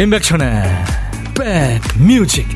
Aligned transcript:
임백천의 0.00 0.62
백뮤직 1.34 2.46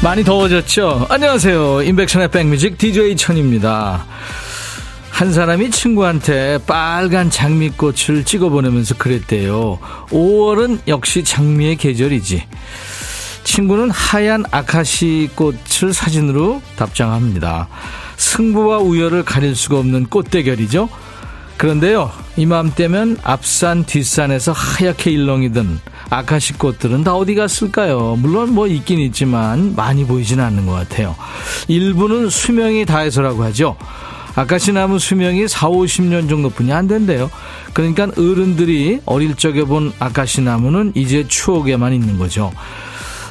많이 0.00 0.22
더워졌죠? 0.22 1.08
안녕하세요. 1.10 1.82
임백천의 1.82 2.30
백뮤직 2.30 2.78
DJ 2.78 3.16
천입니다. 3.16 4.06
한 5.16 5.32
사람이 5.32 5.70
친구한테 5.70 6.58
빨간 6.66 7.30
장미꽃을 7.30 8.24
찍어 8.26 8.50
보내면서 8.50 8.96
그랬대요. 8.98 9.78
5월은 10.10 10.80
역시 10.88 11.24
장미의 11.24 11.76
계절이지. 11.76 12.46
친구는 13.42 13.88
하얀 13.88 14.44
아카시 14.50 15.30
꽃을 15.34 15.94
사진으로 15.94 16.60
답장합니다. 16.76 17.66
승부와 18.18 18.80
우열을 18.80 19.24
가릴 19.24 19.56
수가 19.56 19.78
없는 19.78 20.08
꽃대결이죠. 20.08 20.90
그런데요, 21.56 22.12
이맘때면 22.36 23.16
앞산 23.22 23.86
뒷산에서 23.86 24.52
하얗게 24.52 25.12
일렁이던 25.12 25.80
아카시 26.10 26.58
꽃들은 26.58 27.04
다 27.04 27.14
어디 27.14 27.34
갔을까요? 27.34 28.16
물론 28.18 28.52
뭐 28.52 28.66
있긴 28.66 28.98
있지만 28.98 29.74
많이 29.74 30.04
보이지는 30.04 30.44
않는 30.44 30.66
것 30.66 30.72
같아요. 30.72 31.16
일부는 31.68 32.28
수명이 32.28 32.84
다해서라고 32.84 33.44
하죠. 33.44 33.78
아카시나무 34.36 34.98
수명이 34.98 35.48
4, 35.48 35.68
50년 35.68 36.28
정도뿐이 36.28 36.72
안 36.72 36.86
된대요. 36.86 37.30
그러니까 37.72 38.04
어른들이 38.16 39.00
어릴 39.06 39.34
적에 39.34 39.64
본 39.64 39.92
아카시나무는 39.98 40.92
이제 40.94 41.26
추억에만 41.26 41.94
있는 41.94 42.18
거죠. 42.18 42.52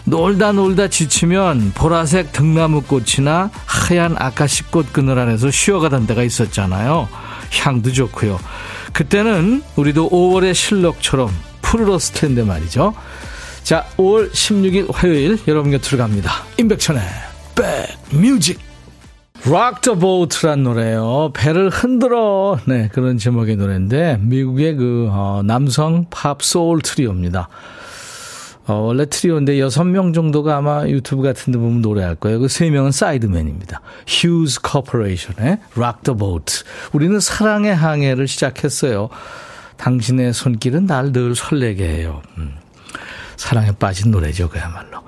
놀다 0.03 0.51
놀다 0.51 0.87
지치면 0.87 1.73
보라색 1.75 2.31
등나무꽃이나 2.31 3.49
하얀 3.65 4.15
아카시꽃 4.17 4.93
그늘 4.93 5.17
안에서 5.17 5.49
쉬어가던 5.49 6.07
때가 6.07 6.23
있었잖아요. 6.23 7.07
향도 7.53 7.91
좋고요. 7.91 8.39
그때는 8.93 9.63
우리도 9.75 10.09
5월의 10.09 10.53
실록처럼 10.53 11.31
푸르렀을 11.61 12.15
텐데 12.15 12.43
말이죠. 12.43 12.93
자, 13.63 13.85
5월 13.97 14.31
16일 14.31 14.93
화요일 14.93 15.39
여러분 15.47 15.71
곁으로 15.71 15.97
갑니다. 15.97 16.31
임백천의 16.57 17.01
백뮤직 18.11 18.59
Rock 19.47 19.81
the 19.81 19.99
Boat란 19.99 20.63
노래요. 20.63 21.31
배를 21.35 21.69
흔들어. 21.69 22.57
네, 22.65 22.89
그런 22.91 23.17
제목의 23.19 23.57
노래인데, 23.57 24.17
미국의 24.21 24.75
그, 24.75 25.07
어, 25.11 25.41
남성 25.45 26.05
팝 26.09 26.41
소울 26.41 26.81
트리오입니다. 26.81 27.47
어, 28.67 28.73
원래 28.73 29.05
트리오인데 29.05 29.59
여섯 29.59 29.83
명 29.83 30.13
정도가 30.13 30.57
아마 30.57 30.88
유튜브 30.88 31.21
같은 31.21 31.53
데 31.53 31.59
보면 31.59 31.81
노래할 31.83 32.16
거예요. 32.16 32.39
그 32.39 32.59
세 32.59 32.71
명은 32.71 32.91
sideman입니다. 32.91 33.81
Hughes 34.07 34.59
Corporation의 34.67 35.59
Rock 35.77 36.01
the 36.03 36.17
Boat. 36.17 36.63
우리는 36.91 37.19
사랑의 37.19 37.75
항해를 37.75 38.27
시작했어요. 38.27 39.09
당신의 39.77 40.33
손길은 40.33 40.88
날 40.88 41.11
늘 41.11 41.35
설레게 41.35 41.88
해요. 41.88 42.23
음. 42.39 42.55
사랑에 43.38 43.71
빠진 43.73 44.09
노래죠, 44.09 44.50
그야말로. 44.50 45.03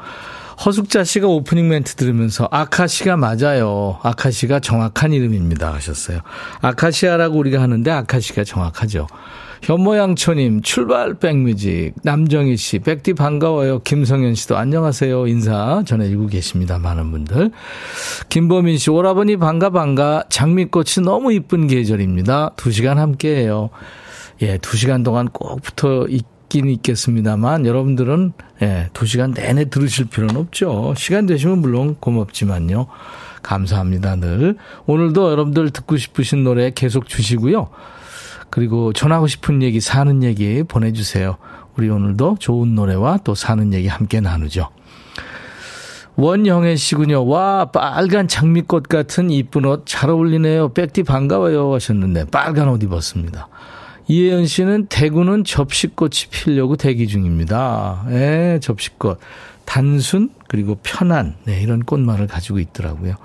허숙자 0.66 1.04
씨가 1.04 1.28
오프닝 1.28 1.70
멘트 1.70 1.96
들으면서 1.96 2.48
아카시가 2.52 3.16
맞아요. 3.18 4.00
아카시가 4.02 4.60
정확한 4.60 5.14
이름입니다 5.14 5.74
하셨어요. 5.74 6.20
아카시아라고 6.62 7.38
우리가 7.38 7.62
하는데 7.62 7.92
아카시가 7.92 8.44
정확하죠. 8.44 9.08
현모양초님 9.62 10.62
출발 10.62 11.16
백뮤직 11.16 11.94
남정희 12.04 12.58
씨 12.58 12.80
백디 12.80 13.14
반가워요. 13.14 13.80
김성현 13.80 14.36
씨도 14.36 14.58
안녕하세요. 14.58 15.28
인사 15.28 15.84
전해주고 15.86 16.28
계십니다. 16.28 16.78
많은 16.78 17.12
분들. 17.12 17.52
김보민 18.30 18.78
씨 18.78 18.90
오라버니 18.90 19.38
반가 19.38 19.70
반가 19.70 20.24
장미꽃이 20.30 21.06
너무 21.06 21.34
이쁜 21.34 21.68
계절입니다. 21.68 22.52
두 22.56 22.72
시간 22.72 23.00
함께해요. 23.00 23.70
예, 24.42 24.58
두 24.60 24.78
시간 24.78 25.04
동안 25.04 25.28
꼭 25.30 25.62
붙어 25.62 26.06
있 26.08 26.37
긴 26.50 26.70
있겠습니다만 26.70 27.66
여러분들은 27.66 28.34
예, 28.62 28.90
두 28.94 29.06
시간 29.06 29.32
내내 29.32 29.66
들으실 29.66 30.06
필요는 30.06 30.38
없죠. 30.38 30.94
시간 30.98 31.26
되시면 31.26 31.60
물론 31.60 31.96
고맙지만요. 32.00 32.88
감사합니다, 33.44 34.16
늘. 34.18 34.58
오늘도 34.86 35.32
여러분들 35.32 35.70
듣고 35.70 35.98
싶으신 35.98 36.44
노래 36.44 36.72
계속 36.72 37.08
주시고요. 37.08 37.70
그리고 38.50 38.94
전하고 38.94 39.28
싶은 39.28 39.62
얘기, 39.62 39.80
사는 39.80 40.24
얘기 40.24 40.64
보내주세요. 40.64 41.38
우리 41.78 41.90
오늘도 41.90 42.38
좋은 42.40 42.76
노래와 42.76 43.20
또 43.24 43.36
사는 43.36 43.74
얘기 43.74 43.88
함께 43.88 44.20
나누죠. 44.20 44.70
원영애 46.16 46.76
씨군요. 46.76 47.28
와, 47.28 47.66
빨간 47.66 48.28
장미꽃 48.28 48.90
같은 48.90 49.30
이쁜 49.30 49.66
옷 49.66 49.86
잘 49.86 50.10
어울리네요. 50.10 50.70
백디 50.70 51.04
반가워요 51.04 51.76
하셨는데 51.76 52.26
빨간 52.32 52.70
옷 52.70 52.82
입었습니다. 52.82 53.48
이혜연 54.08 54.46
씨는 54.46 54.88
대구는 54.88 55.44
접시꽃이 55.44 56.30
피려고 56.32 56.76
대기 56.76 57.08
중입니다. 57.08 58.06
예, 58.10 58.60
접시꽃. 58.62 59.20
단순, 59.66 60.30
그리고 60.48 60.80
편한, 60.82 61.36
네, 61.44 61.62
이런 61.62 61.84
꽃말을 61.84 62.28
가지고 62.28 62.60
있더라고요. 62.60 63.16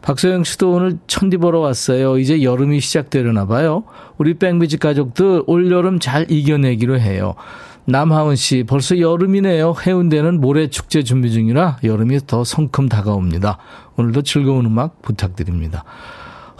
박소영 0.00 0.44
씨도 0.44 0.72
오늘 0.72 0.98
천디 1.06 1.36
보러 1.36 1.60
왔어요. 1.60 2.18
이제 2.18 2.42
여름이 2.42 2.80
시작되려나 2.80 3.46
봐요. 3.46 3.84
우리 4.16 4.34
백뮤직 4.34 4.80
가족들 4.80 5.42
올여름 5.46 5.98
잘 6.00 6.30
이겨내기로 6.30 6.98
해요. 6.98 7.34
남하은 7.84 8.36
씨, 8.36 8.64
벌써 8.64 8.98
여름이네요. 8.98 9.74
해운대는 9.86 10.40
모래 10.40 10.68
축제 10.68 11.02
준비 11.02 11.30
중이라 11.30 11.78
여름이 11.84 12.20
더 12.26 12.42
성큼 12.42 12.88
다가옵니다. 12.88 13.58
오늘도 13.96 14.22
즐거운 14.22 14.64
음악 14.64 15.02
부탁드립니다. 15.02 15.84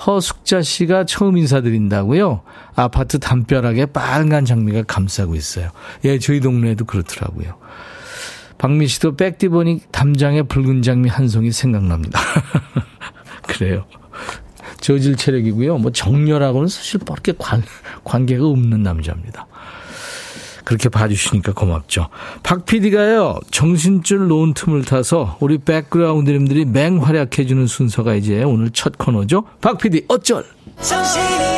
허숙자 0.04 0.62
씨가 0.62 1.04
처음 1.04 1.36
인사드린다고요? 1.38 2.42
아파트 2.74 3.18
담벼락에 3.18 3.86
빨간 3.86 4.44
장미가 4.44 4.82
감싸고 4.82 5.34
있어요. 5.34 5.70
예, 6.04 6.18
저희 6.18 6.40
동네에도 6.40 6.84
그렇더라고요. 6.84 7.56
박미 8.58 8.86
씨도 8.86 9.16
백디 9.16 9.48
보니 9.48 9.80
담장에 9.92 10.42
붉은 10.42 10.82
장미 10.82 11.08
한 11.08 11.28
송이 11.28 11.52
생각납니다. 11.52 12.20
그래요. 13.46 13.84
저질 14.80 15.16
체력이고요. 15.16 15.78
뭐 15.78 15.90
정렬하고는 15.90 16.68
사실 16.68 17.00
그렇게 17.00 17.32
관, 17.32 17.62
관계가 18.04 18.46
없는 18.46 18.82
남자입니다. 18.82 19.46
그렇게 20.66 20.88
봐주시니까 20.88 21.52
고맙죠. 21.52 22.08
박 22.42 22.66
PD가요, 22.66 23.38
정신줄 23.52 24.26
놓은 24.26 24.52
틈을 24.52 24.84
타서 24.84 25.36
우리 25.38 25.58
백그라운드님들이 25.58 26.64
맹활약해주는 26.64 27.68
순서가 27.68 28.16
이제 28.16 28.42
오늘 28.42 28.70
첫 28.70 28.98
코너죠. 28.98 29.44
박 29.60 29.78
PD, 29.78 30.06
어쩔! 30.08 30.44
정신이 30.82 31.55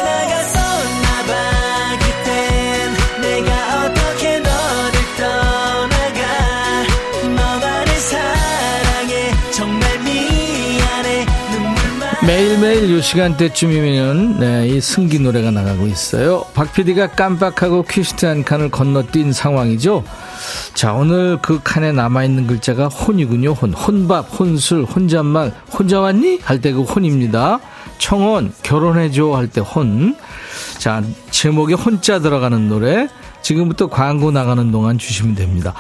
이 12.89 13.03
시간대쯤이면 13.03 14.41
네, 14.41 14.67
이 14.69 14.81
승기 14.81 15.19
노래가 15.19 15.51
나가고 15.51 15.87
있어요. 15.87 16.47
박 16.55 16.73
PD가 16.73 17.09
깜빡하고 17.11 17.83
퀴스트 17.83 18.25
한 18.25 18.43
칸을 18.45 18.71
건너뛴 18.71 19.35
상황이죠. 19.35 20.05
자, 20.73 20.95
오늘 20.95 21.39
그 21.43 21.61
칸에 21.63 21.93
남아있는 21.93 22.47
글자가 22.47 22.89
혼이군요. 22.89 23.53
혼. 23.53 23.75
혼밥, 23.75 24.29
혼술, 24.41 24.85
혼잣말, 24.85 25.53
혼자 25.71 26.01
왔니? 26.01 26.41
할 26.43 26.61
때 26.63 26.73
그 26.73 26.83
혼입니다. 26.83 27.61
청혼, 27.99 28.55
결혼해줘 28.63 29.33
할 29.35 29.49
때 29.49 29.61
혼. 29.61 30.17
자, 30.79 31.03
제목에 31.31 31.75
혼자 31.75 32.21
들어가는 32.21 32.69
노래. 32.71 33.09
지금부터 33.43 33.89
광고 33.89 34.31
나가는 34.31 34.71
동안 34.73 34.97
주시면 34.97 35.35
됩니다. 35.35 35.75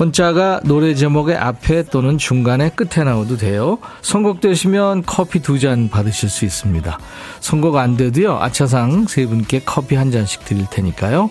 혼자가 0.00 0.60
노래 0.64 0.94
제목의 0.94 1.36
앞에 1.36 1.82
또는 1.84 2.16
중간에 2.16 2.70
끝에 2.70 3.04
나오도 3.04 3.36
돼요. 3.36 3.76
선곡되시면 4.00 5.02
커피 5.04 5.40
두 5.40 5.60
잔 5.60 5.90
받으실 5.90 6.30
수 6.30 6.46
있습니다. 6.46 6.98
선곡 7.40 7.76
안 7.76 7.98
돼도요. 7.98 8.38
아차상 8.40 9.06
세 9.06 9.26
분께 9.26 9.60
커피 9.62 9.96
한 9.96 10.10
잔씩 10.10 10.46
드릴 10.46 10.64
테니까요. 10.70 11.28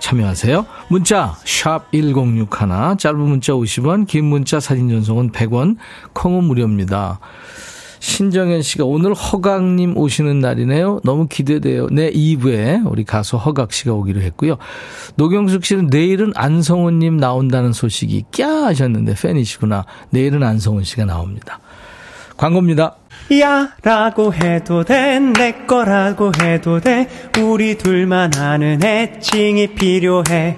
참여하세요. 0.00 0.66
문자 0.88 1.36
1061, 1.44 2.46
짧은 2.98 3.18
문자 3.18 3.52
50원, 3.54 4.06
긴 4.06 4.26
문자 4.26 4.60
사진 4.60 4.90
전송은 4.90 5.32
100원, 5.32 5.76
콩은 6.12 6.44
무료입니다. 6.44 7.20
신정현 8.00 8.62
씨가 8.62 8.84
오늘 8.84 9.14
허각님 9.14 9.96
오시는 9.96 10.40
날이네요. 10.40 11.00
너무 11.04 11.28
기대돼요. 11.28 11.86
네, 11.90 12.10
2부에 12.10 12.82
우리 12.90 13.04
가수 13.04 13.36
허각 13.36 13.72
씨가 13.72 13.92
오기로 13.92 14.20
했고요. 14.22 14.56
노경숙 15.16 15.64
씨는 15.64 15.86
내일은 15.88 16.32
안성훈님 16.34 17.18
나온다는 17.18 17.72
소식이 17.72 18.24
꺄 18.32 18.64
하셨는데 18.64 19.14
팬이시구나. 19.14 19.84
내일은 20.10 20.42
안성훈 20.42 20.82
씨가 20.84 21.04
나옵니다. 21.04 21.60
광고입니다. 22.36 22.96
야 23.40 23.68
라고 23.82 24.32
해도 24.34 24.82
돼 24.82 25.20
내 25.20 25.52
거라고 25.66 26.32
해도 26.42 26.80
돼 26.80 27.06
우리 27.38 27.76
둘만 27.78 28.34
아는 28.34 28.82
애칭이 28.82 29.74
필요해 29.74 30.56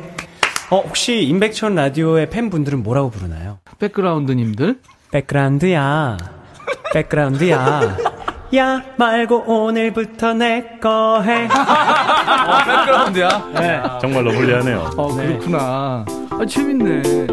어 0.70 0.78
혹시 0.80 1.22
임백천 1.24 1.74
라디오의 1.74 2.30
팬분들은 2.30 2.82
뭐라고 2.82 3.10
부르나요? 3.10 3.58
백그라운드님들 3.78 4.78
백그라운드야 5.10 6.16
백그라운드야 6.92 7.96
야 8.56 8.82
말고 8.98 9.44
오늘부터 9.46 10.34
내 10.34 10.78
거 10.80 11.22
해. 11.22 11.46
어, 11.46 12.64
백그라운드야. 12.66 13.50
네. 13.54 13.82
정말로 14.00 14.30
불리하네요. 14.32 14.90
어, 14.96 15.14
그렇구나. 15.14 16.04
아, 16.30 16.46
재밌네. 16.46 17.26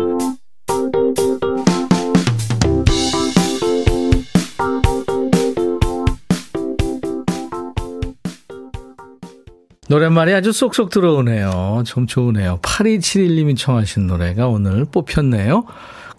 노랫말이 9.88 10.34
아주 10.34 10.52
쏙쏙 10.52 10.92
들어오네요. 10.92 11.84
좀 11.86 12.06
좋으네요. 12.06 12.60
8271님이 12.62 13.58
청하신 13.58 14.06
노래가 14.08 14.48
오늘 14.48 14.86
뽑혔네요. 14.86 15.66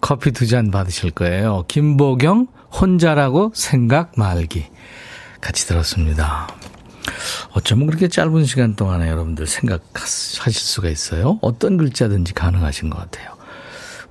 커피 0.01 0.31
두 0.31 0.45
잔 0.45 0.71
받으실 0.71 1.11
거예요. 1.11 1.63
김보경, 1.67 2.47
혼자라고 2.73 3.51
생각 3.53 4.13
말기. 4.17 4.65
같이 5.39 5.67
들었습니다. 5.67 6.47
어쩌면 7.53 7.87
그렇게 7.87 8.07
짧은 8.07 8.45
시간 8.45 8.75
동안에 8.75 9.09
여러분들 9.09 9.47
생각하실 9.47 10.53
수가 10.53 10.89
있어요. 10.89 11.39
어떤 11.41 11.77
글자든지 11.77 12.33
가능하신 12.33 12.89
것 12.89 12.99
같아요. 12.99 13.31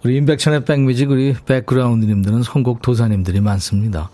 우리 0.05 0.17
인백천의 0.17 0.65
백뮤직 0.65 1.11
우리 1.11 1.35
백그라운드님들은 1.47 2.43
선곡 2.43 2.83
도사님들이 2.83 3.41
많습니다. 3.41 4.11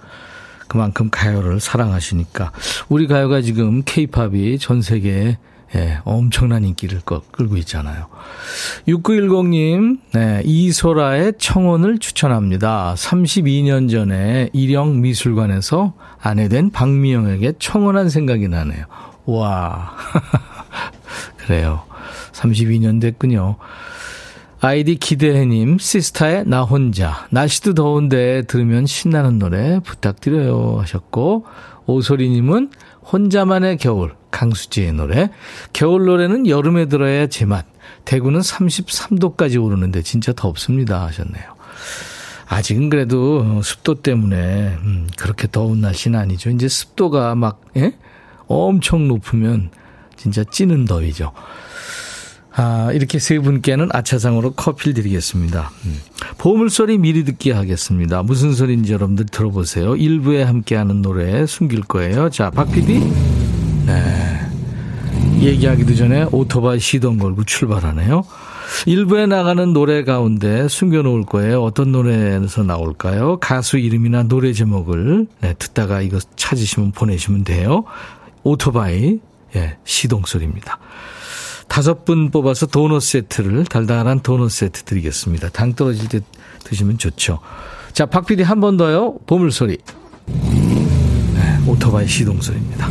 그만큼 0.68 1.10
가요를 1.10 1.60
사랑하시니까 1.60 2.52
우리 2.88 3.06
가요가 3.06 3.40
지금 3.40 3.82
케이팝이 3.84 4.58
전 4.58 4.82
세계에 4.82 5.38
예, 5.74 5.98
엄청난 6.04 6.64
인기를 6.64 7.00
끌고 7.00 7.56
있잖아요. 7.58 8.06
6910님, 8.86 9.98
네, 10.12 10.42
이소라의 10.44 11.34
청혼을 11.38 11.98
추천합니다. 11.98 12.94
32년 12.96 13.90
전에 13.90 14.48
일영 14.52 15.00
미술관에서 15.00 15.94
아내 16.20 16.48
된 16.48 16.70
박미영에게 16.70 17.54
청혼한 17.58 18.10
생각이 18.10 18.48
나네요. 18.48 18.86
와. 19.26 19.96
그래요. 21.36 21.82
32년 22.32 23.00
됐군요. 23.00 23.56
아이디 24.60 24.96
기대해님, 24.96 25.78
시스타의 25.78 26.44
나 26.46 26.62
혼자. 26.62 27.26
날씨도 27.30 27.74
더운데 27.74 28.42
들으면 28.42 28.86
신나는 28.86 29.38
노래 29.38 29.80
부탁드려요. 29.80 30.78
하셨고, 30.80 31.44
오소리님은 31.86 32.70
혼자만의 33.12 33.76
겨울, 33.78 34.14
강수지의 34.30 34.92
노래. 34.92 35.30
겨울 35.72 36.06
노래는 36.06 36.46
여름에 36.46 36.86
들어야 36.86 37.26
제맛. 37.26 37.66
대구는 38.04 38.40
33도까지 38.40 39.62
오르는데 39.62 40.02
진짜 40.02 40.32
덥습니다. 40.32 41.04
하셨네요. 41.06 41.56
아직은 42.48 42.90
그래도 42.90 43.60
습도 43.62 43.94
때문에, 43.96 44.76
음, 44.82 45.08
그렇게 45.16 45.48
더운 45.50 45.80
날씨는 45.80 46.18
아니죠. 46.18 46.50
이제 46.50 46.68
습도가 46.68 47.34
막, 47.34 47.60
예? 47.76 47.96
엄청 48.46 49.08
높으면 49.08 49.70
진짜 50.16 50.44
찌는 50.44 50.84
더위죠. 50.84 51.32
아, 52.58 52.90
이렇게 52.92 53.18
세 53.18 53.38
분께는 53.38 53.90
아차상으로 53.92 54.52
커피를 54.52 54.94
드리겠습니다. 54.94 55.70
음. 55.84 56.00
보물소리 56.38 56.96
미리 56.96 57.24
듣기 57.24 57.50
하겠습니다. 57.50 58.22
무슨 58.22 58.54
소리인지 58.54 58.94
여러분들 58.94 59.26
들어보세요. 59.26 59.94
일부에 59.94 60.42
함께하는 60.42 61.02
노래 61.02 61.44
숨길 61.44 61.82
거예요. 61.82 62.30
자, 62.30 62.50
박 62.50 62.72
PD. 62.72 62.98
네. 63.86 64.40
얘기하기도 65.38 65.94
전에 65.94 66.26
오토바이 66.32 66.80
시동 66.80 67.18
걸고 67.18 67.44
출발하네요. 67.44 68.24
일부에 68.86 69.26
나가는 69.26 69.72
노래 69.74 70.02
가운데 70.02 70.66
숨겨놓을 70.66 71.26
거예요. 71.26 71.62
어떤 71.62 71.92
노래에서 71.92 72.62
나올까요? 72.62 73.38
가수 73.38 73.76
이름이나 73.76 74.24
노래 74.24 74.54
제목을 74.54 75.26
네, 75.40 75.54
듣다가 75.58 76.00
이거 76.00 76.18
찾으시면 76.36 76.92
보내시면 76.92 77.44
돼요. 77.44 77.84
오토바이 78.44 79.20
예, 79.54 79.76
시동 79.84 80.22
소리입니다. 80.24 80.78
다섯 81.68 82.04
분 82.04 82.30
뽑아서 82.30 82.66
도넛 82.66 83.02
세트를 83.02 83.64
달달한 83.66 84.20
도넛 84.20 84.50
세트 84.50 84.84
드리겠습니다. 84.84 85.50
당 85.50 85.74
떨어질 85.74 86.08
때 86.08 86.20
드시면 86.64 86.98
좋죠. 86.98 87.38
자, 87.92 88.06
박 88.06 88.26
PD 88.26 88.42
한 88.42 88.60
번 88.60 88.76
더요. 88.76 89.16
보물소리. 89.26 89.78
네, 90.26 91.58
오토바이 91.66 92.06
시동 92.08 92.40
소리입니다. 92.40 92.88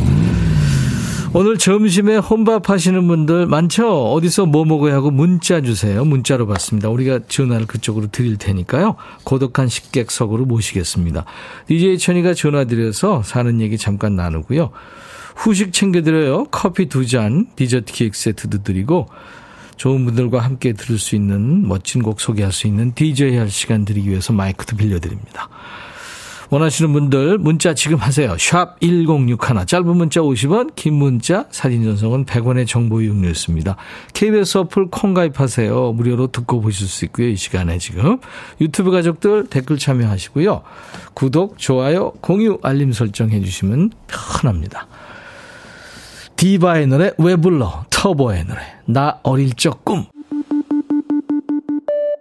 오늘 1.32 1.58
점심에 1.58 2.16
혼밥 2.16 2.70
하시는 2.70 3.06
분들 3.06 3.46
많죠? 3.46 4.12
어디서 4.12 4.46
뭐 4.46 4.64
먹어야 4.64 4.94
하고 4.94 5.10
문자 5.10 5.60
주세요. 5.60 6.02
문자로 6.04 6.46
받습니다. 6.46 6.88
우리가 6.88 7.20
전화를 7.28 7.66
그쪽으로 7.66 8.06
드릴 8.06 8.38
테니까요. 8.38 8.94
고독한 9.24 9.68
식객석으로 9.68 10.46
모시겠습니다. 10.46 11.24
DJ 11.66 11.98
천이가 11.98 12.32
전화 12.32 12.64
드려서 12.64 13.22
사는 13.22 13.60
얘기 13.60 13.76
잠깐 13.76 14.16
나누고요. 14.16 14.70
후식 15.36 15.72
챙겨드려요. 15.72 16.46
커피 16.50 16.86
두 16.86 17.06
잔, 17.06 17.46
디저트 17.54 17.92
케이크 17.92 18.16
세트도 18.16 18.64
드리고 18.64 19.06
좋은 19.76 20.04
분들과 20.04 20.40
함께 20.40 20.72
들을 20.72 20.98
수 20.98 21.14
있는 21.14 21.68
멋진 21.68 22.02
곡 22.02 22.20
소개할 22.20 22.50
수 22.50 22.66
있는 22.66 22.94
DJ 22.94 23.36
할 23.36 23.50
시간 23.50 23.84
드리기 23.84 24.08
위해서 24.08 24.32
마이크도 24.32 24.76
빌려드립니다. 24.76 25.48
원하시는 26.48 26.92
분들 26.92 27.38
문자 27.38 27.74
지금 27.74 27.98
하세요. 27.98 28.36
샵 28.38 28.78
1061, 28.80 29.66
짧은 29.66 29.96
문자 29.96 30.20
50원, 30.20 30.74
긴 30.76 30.94
문자, 30.94 31.46
사진 31.50 31.82
전송은 31.82 32.24
100원의 32.24 32.68
정보 32.68 33.02
이용료였습니다. 33.02 33.76
KBS 34.14 34.58
어플 34.58 34.90
콩 34.90 35.12
가입하세요. 35.12 35.92
무료로 35.92 36.28
듣고 36.28 36.60
보실 36.60 36.86
수 36.86 37.04
있고요. 37.06 37.28
이 37.28 37.36
시간에 37.36 37.78
지금. 37.78 38.18
유튜브 38.60 38.92
가족들 38.92 39.48
댓글 39.48 39.76
참여하시고요. 39.76 40.62
구독, 41.14 41.58
좋아요, 41.58 42.12
공유, 42.20 42.58
알림 42.62 42.92
설정해 42.92 43.40
주시면 43.40 43.90
편합니다. 44.06 44.86
디바의 46.36 46.86
노래 46.86 47.12
왜 47.18 47.36
불러 47.36 47.84
터보의 47.90 48.44
노래 48.44 48.60
나 48.84 49.18
어릴 49.22 49.54
적 49.54 49.84
꿈. 49.84 50.04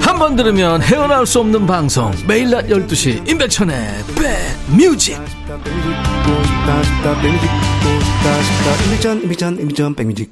한 0.00 0.18
번 0.18 0.36
들으면 0.36 0.82
헤어나올 0.82 1.26
수 1.26 1.40
없는 1.40 1.66
방송 1.66 2.12
매일 2.26 2.50
낮 2.50 2.66
12시 2.66 3.28
임백천의 3.28 3.76
백뮤직 9.96 10.30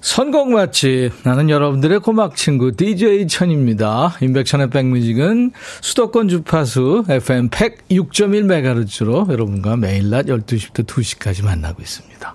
선곡 0.00 0.50
맛집 0.52 1.10
나는 1.24 1.50
여러분들의 1.50 1.98
고막 2.00 2.36
친구 2.36 2.70
DJ 2.70 3.26
천입니다. 3.26 4.14
임백천의 4.22 4.70
백뮤직은 4.70 5.50
수도권 5.80 6.28
주파수 6.28 7.04
FM 7.08 7.50
106.1MHz로 7.50 9.28
여러분과 9.32 9.76
매일 9.76 10.10
낮 10.10 10.26
12시부터 10.26 10.86
2시까지 10.86 11.44
만나고 11.44 11.82
있습니다. 11.82 12.34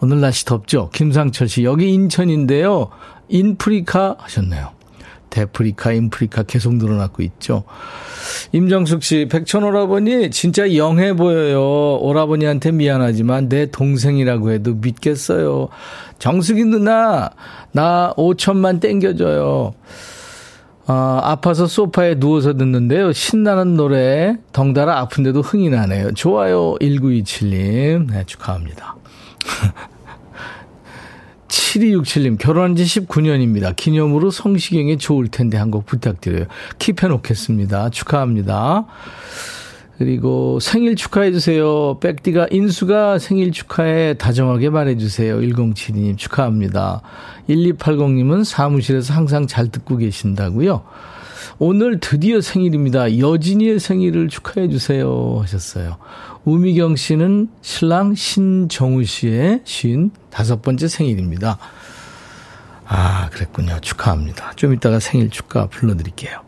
오늘 0.00 0.20
날씨 0.20 0.44
덥죠? 0.44 0.90
김상철 0.92 1.48
씨 1.48 1.64
여기 1.64 1.92
인천인데요. 1.92 2.90
인프리카 3.28 4.14
하셨네요. 4.20 4.77
데프리카, 5.30 5.92
인프리카 5.92 6.42
계속 6.42 6.74
늘어나고 6.74 7.22
있죠. 7.22 7.64
임정숙 8.52 9.02
씨, 9.02 9.28
백천 9.30 9.64
오라버니 9.64 10.30
진짜 10.30 10.74
영해 10.74 11.14
보여요. 11.14 11.96
오라버니한테 11.96 12.72
미안하지만 12.72 13.48
내 13.48 13.66
동생이라고 13.66 14.52
해도 14.52 14.74
믿겠어요. 14.74 15.68
정숙이 16.18 16.64
누나, 16.64 17.30
나 17.72 18.12
5천만 18.16 18.80
땡겨줘요. 18.80 19.74
아, 20.90 21.20
아파서 21.22 21.66
소파에 21.66 22.18
누워서 22.18 22.54
듣는데요. 22.54 23.12
신나는 23.12 23.76
노래, 23.76 24.36
덩달아 24.52 24.98
아픈데도 25.00 25.42
흥이 25.42 25.68
나네요. 25.68 26.12
좋아요, 26.14 26.76
1927님. 26.80 28.10
네, 28.10 28.24
축하합니다. 28.24 28.96
7267님, 31.48 32.38
결혼한 32.38 32.76
지 32.76 32.84
19년입니다. 32.84 33.74
기념으로 33.76 34.30
성시경이 34.30 34.98
좋을 34.98 35.28
텐데 35.28 35.56
한 35.56 35.70
곡 35.70 35.84
부탁드려요. 35.86 36.46
킵해놓겠습니다. 36.78 37.92
축하합니다. 37.92 38.86
그리고 39.98 40.60
생일 40.60 40.94
축하해주세요. 40.94 41.98
백디가 42.00 42.46
인수가 42.52 43.18
생일 43.18 43.50
축하해 43.50 44.14
다정하게 44.14 44.70
말해주세요. 44.70 45.40
1072님 45.40 46.16
축하합니다. 46.16 47.02
1280님은 47.48 48.44
사무실에서 48.44 49.12
항상 49.12 49.46
잘 49.46 49.68
듣고 49.68 49.96
계신다고요. 49.96 50.84
오늘 51.58 51.98
드디어 51.98 52.40
생일입니다. 52.40 53.18
여진이의 53.18 53.80
생일을 53.80 54.28
축하해주세요. 54.28 55.38
하셨어요. 55.42 55.96
우미경 56.48 56.96
씨는 56.96 57.48
신랑 57.60 58.14
신정우 58.14 59.04
씨의 59.04 59.60
쉰 59.64 60.08
다섯 60.30 60.62
번째 60.62 60.88
생일입니다. 60.88 61.58
아, 62.86 63.28
그랬군요. 63.28 63.78
축하합니다. 63.82 64.52
좀 64.56 64.72
이따가 64.72 64.98
생일 64.98 65.28
축하 65.28 65.66
불러드릴게요. 65.66 66.40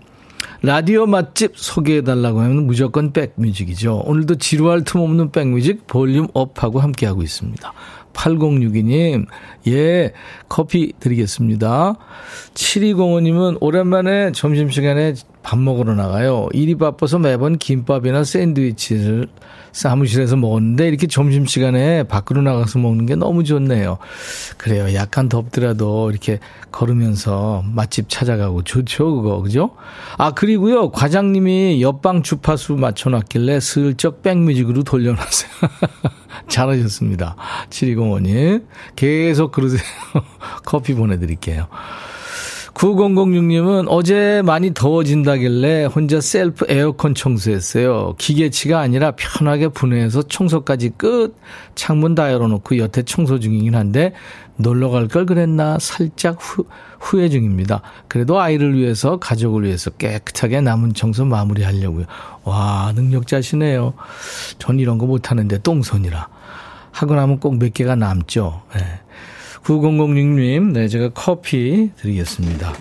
라디오 0.63 1.05
맛집 1.05 1.59
소개해달라고 1.59 2.41
하면 2.41 2.67
무조건 2.67 3.13
백뮤직이죠. 3.13 4.03
오늘도 4.07 4.37
지루할 4.37 4.85
틈 4.85 5.03
없는 5.03 5.33
백뮤직 5.33 5.87
볼륨 5.87 6.29
업하고 6.33 6.81
함께하고 6.81 7.23
있습니다. 7.23 7.73
8062님, 8.15 9.27
예, 9.69 10.13
커피 10.49 10.95
드리겠습니다. 10.99 11.97
7205님은 12.55 13.59
오랜만에 13.61 14.33
점심시간에 14.33 15.15
밥 15.43 15.59
먹으러 15.59 15.95
나가요. 15.95 16.49
일이 16.53 16.75
바빠서 16.75 17.19
매번 17.19 17.59
김밥이나 17.59 18.25
샌드위치를 18.25 19.29
사무실에서 19.73 20.37
먹었는데 20.37 20.89
이렇게 20.89 21.07
점심시간에 21.07 22.05
밖으로 22.05 22.43
나가서 22.43 22.79
먹는 22.79 23.07
게 23.07 23.15
너무 23.15 23.45
좋네요. 23.45 23.99
그래요. 24.57 24.95
약간 24.95 25.29
덥더라도 25.29 26.11
이렇게 26.11 26.39
걸으면서 26.71 27.65
맛집 27.67 28.09
찾아가고 28.09 28.63
좋죠, 28.63 29.17
그거. 29.17 29.41
그죠? 29.43 29.71
아, 30.17 30.33
그리고요. 30.33 30.91
과장님이 30.91 31.83
옆방 31.83 32.23
주파수 32.23 32.75
맞춰놨길래 32.75 33.61
슬쩍 33.61 34.23
백뮤직으로 34.23 34.83
돌려놨어요. 34.83 35.51
잘하셨습니다. 36.49 37.37
7205님. 37.71 38.65
계속 38.97 39.53
그러세요. 39.53 39.83
커피 40.65 40.95
보내드릴게요. 40.95 41.69
9006님은 42.81 43.89
어제 43.91 44.41
많이 44.43 44.73
더워진다길래 44.73 45.85
혼자 45.85 46.19
셀프 46.23 46.65
에어컨 46.71 47.15
청소했어요. 47.15 48.15
기계치가 48.17 48.81
아니라 48.81 49.11
편하게 49.11 49.69
분해해서 49.69 50.23
청소까지 50.23 50.93
끝. 50.97 51.37
창문 51.75 52.15
다 52.15 52.33
열어놓고 52.33 52.79
여태 52.79 53.03
청소 53.03 53.39
중이긴 53.39 53.75
한데 53.75 54.15
놀러 54.57 54.89
갈 54.89 55.09
걸 55.09 55.27
그랬나 55.27 55.77
살짝 55.79 56.39
후, 56.41 56.65
후회 56.99 57.29
중입니다. 57.29 57.83
그래도 58.09 58.41
아이를 58.41 58.75
위해서 58.75 59.19
가족을 59.19 59.65
위해서 59.65 59.91
깨끗하게 59.91 60.63
남은 60.63 60.95
청소 60.95 61.27
마무리하려고요. 61.27 62.07
와 62.45 62.93
능력자시네요. 62.97 63.93
전 64.59 64.79
이런 64.79 64.97
거 64.97 65.05
못하는데 65.05 65.59
똥손이라. 65.59 66.29
하고 66.93 67.15
나면 67.15 67.41
꼭 67.41 67.57
몇 67.57 67.75
개가 67.75 67.95
남죠. 67.95 68.63
네. 68.75 68.81
9006님, 69.65 70.73
네, 70.73 70.89
제가 70.89 71.11
커피 71.15 71.91
드리겠습니다. 71.97 72.73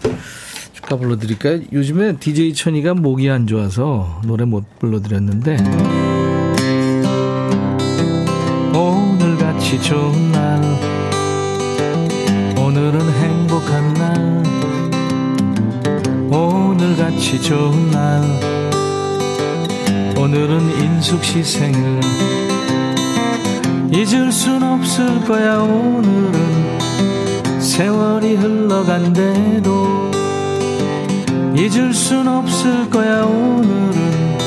축하 0.74 0.96
불러드릴까요? 0.96 1.62
요즘에 1.72 2.18
DJ 2.18 2.54
천이가 2.54 2.94
목이 2.94 3.30
안 3.30 3.48
좋아서 3.48 4.22
노래 4.26 4.46
못 4.46 4.64
불러드렸는데, 4.80 5.58
오늘같이 8.74 9.82
좋은 9.82 10.32
날, 10.32 10.62
오늘은 12.58 13.00
행복한 13.02 13.94
날, 13.94 14.44
오늘같이 16.32 17.42
좋은 17.42 17.92
날, 17.92 18.24
오늘은 20.18 20.82
인숙 20.82 21.24
씨 21.24 21.44
생일, 21.44 22.00
잊을 23.92 24.32
순 24.32 24.64
없을 24.64 25.20
거야 25.26 25.58
오늘은 25.58 26.39
세월이 27.80 28.36
흘러간대도 28.36 30.12
잊을 31.56 31.94
순 31.94 32.28
없을 32.28 32.90
거야 32.90 33.24
오늘은. 33.24 34.38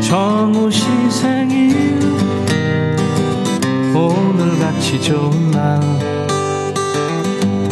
정우 0.00 0.70
시 0.70 0.84
생일. 1.10 1.98
오늘같이 3.92 5.02
좋은 5.02 5.50
날. 5.50 5.80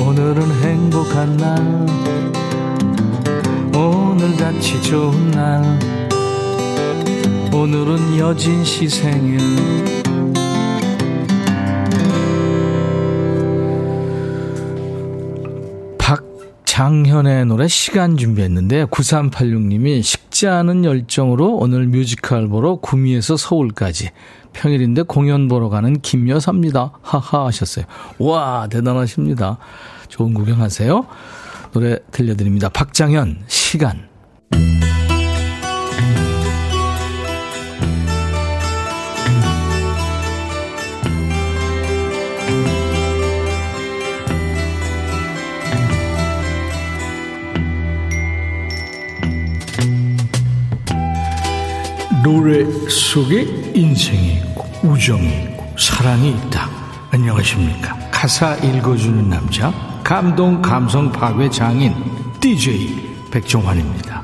오늘은 0.01 0.51
행복한 0.63 1.37
날. 1.37 1.87
오늘같이 3.73 4.83
좋은 4.83 5.31
날. 5.31 5.79
오늘은 7.53 8.19
여진 8.19 8.65
시 8.65 8.89
생일 8.89 9.92
장현의 16.83 17.47
노래 17.47 17.69
시간 17.69 18.17
준비했는데 18.17 18.87
9386님이 18.87 20.03
식지 20.03 20.49
않은 20.49 20.85
열정으로 20.85 21.55
오늘 21.55 21.87
뮤지컬 21.87 22.49
보러 22.49 22.75
구미에서 22.75 23.37
서울까지 23.37 24.11
평일인데 24.53 25.03
공연 25.03 25.47
보러 25.47 25.69
가는 25.69 26.01
김여사입니다. 26.01 26.95
하하 27.01 27.47
하셨어요. 27.47 27.85
와 28.19 28.67
대단하십니다. 28.69 29.59
좋은 30.09 30.35
구경하세요. 30.35 31.07
노래 31.73 31.99
들려드립니다. 32.11 32.69
박장현 32.69 33.45
시간 33.47 34.09
노래 52.23 52.65
속에 52.89 53.73
인생이 53.75 54.35
있고 54.35 54.65
우정이 54.85 55.27
있고 55.27 55.75
사랑이 55.79 56.31
있다. 56.31 56.69
안녕하십니까. 57.11 57.99
가사 58.11 58.55
읽어주는 58.57 59.29
남자 59.29 59.73
감동 60.05 60.63
감성 60.63 61.11
파괴 61.11 61.51
장인 61.51 61.95
DJ 62.41 63.29
백종환입니다. 63.31 64.23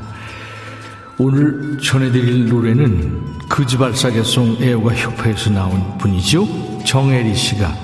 오늘 1.18 1.78
전해드릴 1.82 2.48
노래는 2.48 3.38
그지발사계송 3.48 4.58
애호가 4.60 4.94
협회에서 4.94 5.50
나온 5.50 5.98
분이죠. 5.98 6.84
정혜리 6.84 7.34
씨가 7.34 7.74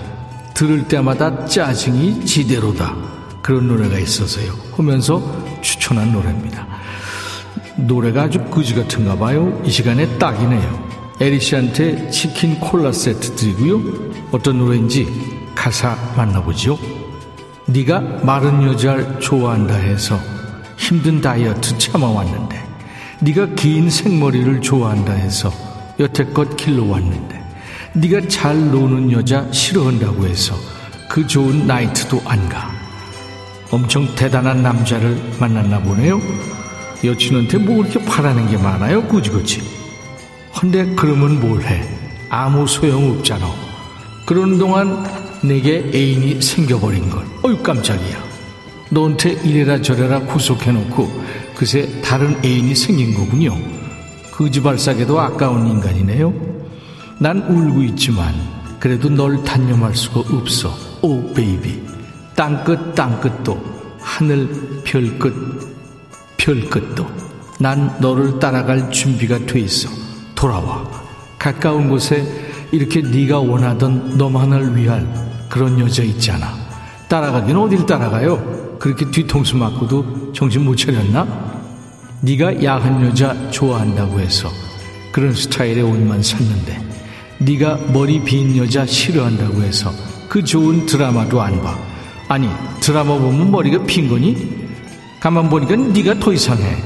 들을 0.54 0.86
때마다 0.86 1.44
짜증이 1.46 2.24
지대로다. 2.24 2.94
그런 3.42 3.66
노래가 3.66 3.98
있어서요. 3.98 4.52
하면서 4.76 5.20
추천한 5.60 6.12
노래입니다. 6.12 6.73
노래가 7.76 8.24
아주 8.24 8.40
그지 8.44 8.74
같은가 8.74 9.16
봐요. 9.16 9.60
이 9.64 9.70
시간에 9.70 10.06
딱이네요. 10.18 10.88
에리 11.20 11.40
씨한테 11.40 12.10
치킨 12.10 12.58
콜라 12.58 12.92
세트 12.92 13.34
드리고요. 13.36 13.82
어떤 14.32 14.58
노래인지 14.58 15.06
가사 15.54 15.96
만나보죠. 16.16 16.78
네가 17.66 18.00
마른 18.22 18.62
여자를 18.64 19.20
좋아한다 19.20 19.74
해서 19.74 20.18
힘든 20.76 21.20
다이어트 21.20 21.78
참아왔는데 21.78 22.62
네가 23.20 23.46
긴 23.54 23.88
생머리를 23.88 24.60
좋아한다 24.60 25.12
해서 25.12 25.52
여태껏 25.98 26.56
길러왔는데 26.56 27.42
네가 27.94 28.28
잘 28.28 28.70
노는 28.70 29.12
여자 29.12 29.50
싫어한다고 29.52 30.26
해서 30.26 30.54
그 31.08 31.26
좋은 31.26 31.66
나이트도 31.66 32.22
안 32.26 32.48
가. 32.48 32.70
엄청 33.70 34.12
대단한 34.14 34.62
남자를 34.62 35.16
만났나 35.38 35.80
보네요. 35.80 36.20
여친한테 37.04 37.58
뭐 37.58 37.76
그렇게 37.76 38.04
바라는 38.04 38.48
게 38.48 38.56
많아요, 38.56 39.02
꾸지꾸지. 39.04 39.62
근데 40.58 40.86
그러면 40.94 41.40
뭘 41.40 41.62
해? 41.62 41.82
아무 42.28 42.66
소용없잖아. 42.66 43.46
그러는 44.26 44.58
동안 44.58 45.04
내게 45.42 45.90
애인이 45.94 46.40
생겨버린 46.40 47.10
걸. 47.10 47.24
어휴, 47.42 47.62
깜짝이야. 47.62 48.24
너한테 48.90 49.32
이래라 49.44 49.80
저래라 49.82 50.20
구속해놓고 50.20 51.24
그새 51.54 52.00
다른 52.00 52.36
애인이 52.44 52.74
생긴 52.74 53.14
거군요. 53.14 53.58
그지발사게도 54.32 55.20
아까운 55.20 55.66
인간이네요. 55.66 56.32
난 57.18 57.38
울고 57.42 57.82
있지만 57.82 58.34
그래도 58.80 59.08
널 59.08 59.42
단념할 59.44 59.94
수가 59.94 60.20
없어. 60.20 60.74
오, 61.02 61.32
baby. 61.34 61.82
땅끝 62.34 62.94
땅끝도 62.94 63.58
하늘 64.00 64.48
별끝 64.84 65.73
별 66.44 66.60
끝도 66.68 67.06
난 67.58 67.96
너를 68.00 68.38
따라갈 68.38 68.90
준비가 68.90 69.38
돼 69.46 69.60
있어. 69.60 69.88
돌아와. 70.34 70.84
가까운 71.38 71.88
곳에 71.88 72.22
이렇게 72.70 73.00
네가 73.00 73.38
원하던 73.38 74.18
너만을 74.18 74.76
위한 74.76 75.08
그런 75.48 75.80
여자 75.80 76.02
있잖아. 76.02 76.54
따라가긴 77.08 77.56
어딜 77.56 77.86
따라가요? 77.86 78.76
그렇게 78.78 79.10
뒤통수 79.10 79.56
맞고도 79.56 80.32
정신 80.34 80.66
못 80.66 80.76
차렸나? 80.76 81.26
네가 82.20 82.62
야한 82.62 83.06
여자 83.06 83.34
좋아한다고 83.50 84.20
해서 84.20 84.50
그런 85.12 85.32
스타일의 85.32 85.82
옷만 85.82 86.22
샀는데 86.22 86.78
네가 87.38 87.78
머리 87.94 88.22
빈 88.22 88.54
여자 88.58 88.84
싫어한다고 88.84 89.62
해서 89.62 89.90
그 90.28 90.44
좋은 90.44 90.84
드라마도 90.84 91.40
안 91.40 91.62
봐. 91.62 91.74
아니 92.28 92.50
드라마 92.80 93.16
보면 93.16 93.50
머리가 93.50 93.82
핀 93.84 94.08
거니? 94.08 94.63
가만 95.24 95.48
보니까 95.48 95.74
네가 95.74 96.18
더 96.20 96.34
이상해. 96.34 96.76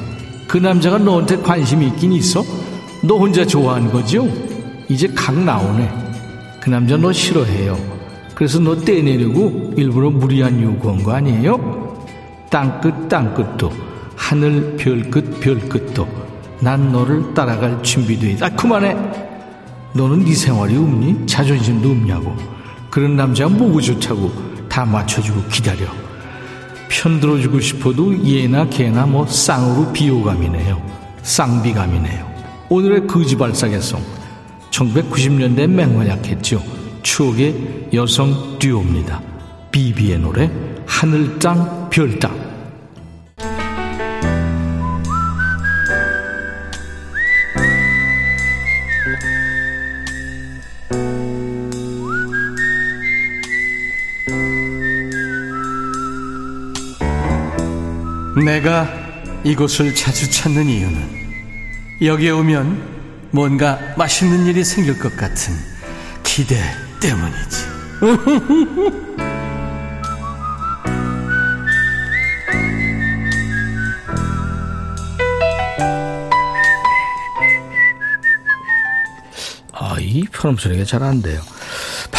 그 0.46 0.58
남자가 0.58 0.96
너한테 0.96 1.38
관심이 1.38 1.88
있긴 1.88 2.12
있어? 2.12 2.44
너 3.02 3.16
혼자 3.16 3.44
좋아하는 3.44 3.90
거죠? 3.90 4.28
이제 4.88 5.08
각 5.12 5.36
나오네. 5.36 5.90
그 6.60 6.70
남자 6.70 6.96
너 6.96 7.12
싫어해요. 7.12 7.76
그래서 8.36 8.60
너 8.60 8.76
떼내려고 8.76 9.74
일부러 9.76 10.10
무리한 10.10 10.62
요구한 10.62 11.02
거 11.02 11.14
아니에요? 11.14 12.06
땅끝 12.48 13.08
땅끝도 13.08 13.72
하늘 14.14 14.76
별끝 14.76 15.40
별끝도 15.40 16.06
난 16.60 16.92
너를 16.92 17.34
따라갈 17.34 17.82
준비돼 17.82 18.30
있다. 18.34 18.46
아, 18.46 18.50
그만해. 18.50 18.96
너는 19.94 20.24
네 20.24 20.32
생활이 20.32 20.76
없니? 20.76 21.26
자존심도 21.26 21.90
없냐고. 21.90 22.36
그런 22.88 23.16
남자가 23.16 23.50
뭐고 23.50 23.80
좋다고 23.80 24.30
다 24.68 24.84
맞춰주고 24.84 25.42
기다려. 25.48 26.07
편들어주고 26.88 27.60
싶어도 27.60 28.14
얘나 28.28 28.68
걔나 28.68 29.06
뭐 29.06 29.26
쌍으로 29.26 29.92
비호감이네요. 29.92 30.82
쌍비감이네요. 31.22 32.28
오늘의 32.68 33.06
거지발사계송 33.06 34.02
1990년대 34.70 35.66
맹활약했죠. 35.66 36.62
추억의 37.02 37.88
여성 37.94 38.58
듀오입니다. 38.58 39.20
비비의 39.70 40.18
노래 40.18 40.50
하늘 40.86 41.38
땅 41.38 41.88
별 41.90 42.18
땅. 42.18 42.47
내가 58.44 58.88
이곳을 59.44 59.94
자주 59.94 60.30
찾는 60.30 60.66
이유는 60.66 61.18
여기에 62.02 62.30
오면 62.30 62.98
뭔가 63.30 63.78
맛있는 63.96 64.46
일이 64.46 64.64
생길 64.64 64.98
것 64.98 65.16
같은 65.16 65.54
기대 66.22 66.56
때문이지. 67.00 67.66
아, 79.72 79.96
이 80.00 80.24
편음 80.32 80.56
소리가 80.56 80.84
잘 80.84 81.02
안 81.02 81.22
돼요. 81.22 81.40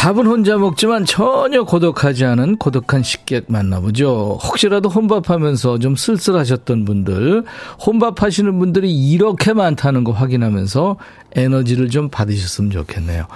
밥은 0.00 0.26
혼자 0.26 0.56
먹지만 0.56 1.04
전혀 1.04 1.62
고독하지 1.62 2.24
않은 2.24 2.56
고독한 2.56 3.02
식객 3.02 3.44
만나보죠. 3.48 4.38
혹시라도 4.42 4.88
혼밥하면서 4.88 5.78
좀 5.78 5.94
쓸쓸하셨던 5.94 6.86
분들, 6.86 7.44
혼밥하시는 7.84 8.58
분들이 8.58 8.90
이렇게 8.90 9.52
많다는 9.52 10.02
거 10.04 10.12
확인하면서 10.12 10.96
에너지를 11.36 11.90
좀 11.90 12.08
받으셨으면 12.08 12.70
좋겠네요. 12.70 13.26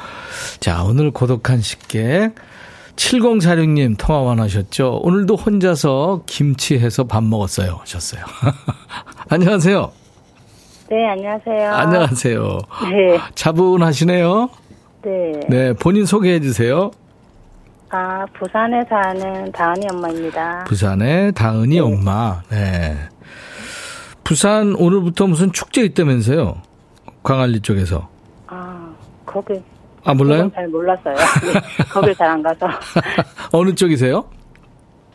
자, 0.58 0.82
오늘 0.84 1.10
고독한 1.10 1.60
식객. 1.60 2.34
7046님 2.96 3.96
통화 3.98 4.20
원하셨죠? 4.20 5.00
오늘도 5.02 5.36
혼자서 5.36 6.22
김치 6.24 6.78
해서 6.78 7.04
밥 7.04 7.22
먹었어요. 7.24 7.76
하셨어요. 7.80 8.24
안녕하세요. 9.28 9.92
네, 10.90 11.08
안녕하세요. 11.10 11.74
안녕하세요. 11.74 12.58
네. 12.90 13.18
차분하시네요. 13.34 14.48
네. 15.04 15.40
네, 15.48 15.72
본인 15.74 16.06
소개해 16.06 16.40
주세요. 16.40 16.90
아, 17.90 18.24
부산에 18.38 18.82
사는 18.88 19.52
다은이 19.52 19.86
엄마입니다. 19.92 20.64
부산의 20.64 21.32
다은이 21.32 21.78
엄마. 21.80 22.42
네. 22.50 22.96
부산 24.24 24.74
오늘부터 24.74 25.26
무슨 25.26 25.52
축제 25.52 25.82
있다면서요? 25.82 26.56
광안리 27.22 27.60
쪽에서. 27.60 28.08
아, 28.46 28.92
거기. 29.26 29.62
아, 30.04 30.14
몰라요? 30.14 30.50
잘 30.54 30.66
몰랐어요. 30.68 31.14
네, 31.44 31.84
거길 31.92 32.14
잘 32.14 32.28
안 32.28 32.42
가서. 32.42 32.66
어느 33.52 33.74
쪽이세요? 33.74 34.24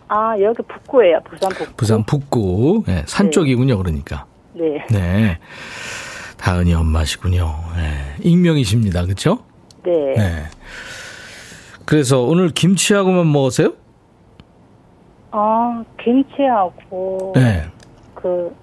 아, 0.07 0.33
여기 0.39 0.61
북구예요. 0.63 1.19
부산 1.29 1.49
북구. 1.49 1.73
부산 1.75 2.03
북구. 2.03 2.83
네, 2.87 3.03
산 3.07 3.25
네. 3.27 3.31
쪽이군요, 3.31 3.77
그러니까. 3.77 4.25
네. 4.53 4.85
네. 4.89 5.37
다은이 6.37 6.73
엄마시군요. 6.73 7.53
네. 7.75 8.15
익명이십니다. 8.21 9.05
그쵸? 9.05 9.39
네. 9.89 10.13
네. 10.15 10.43
그래서 11.85 12.21
오늘 12.21 12.49
김치하고만 12.49 13.31
먹었어요? 13.31 13.73
어, 15.31 15.83
김치하고. 16.03 17.33
네. 17.35 17.63
그, 18.13 18.55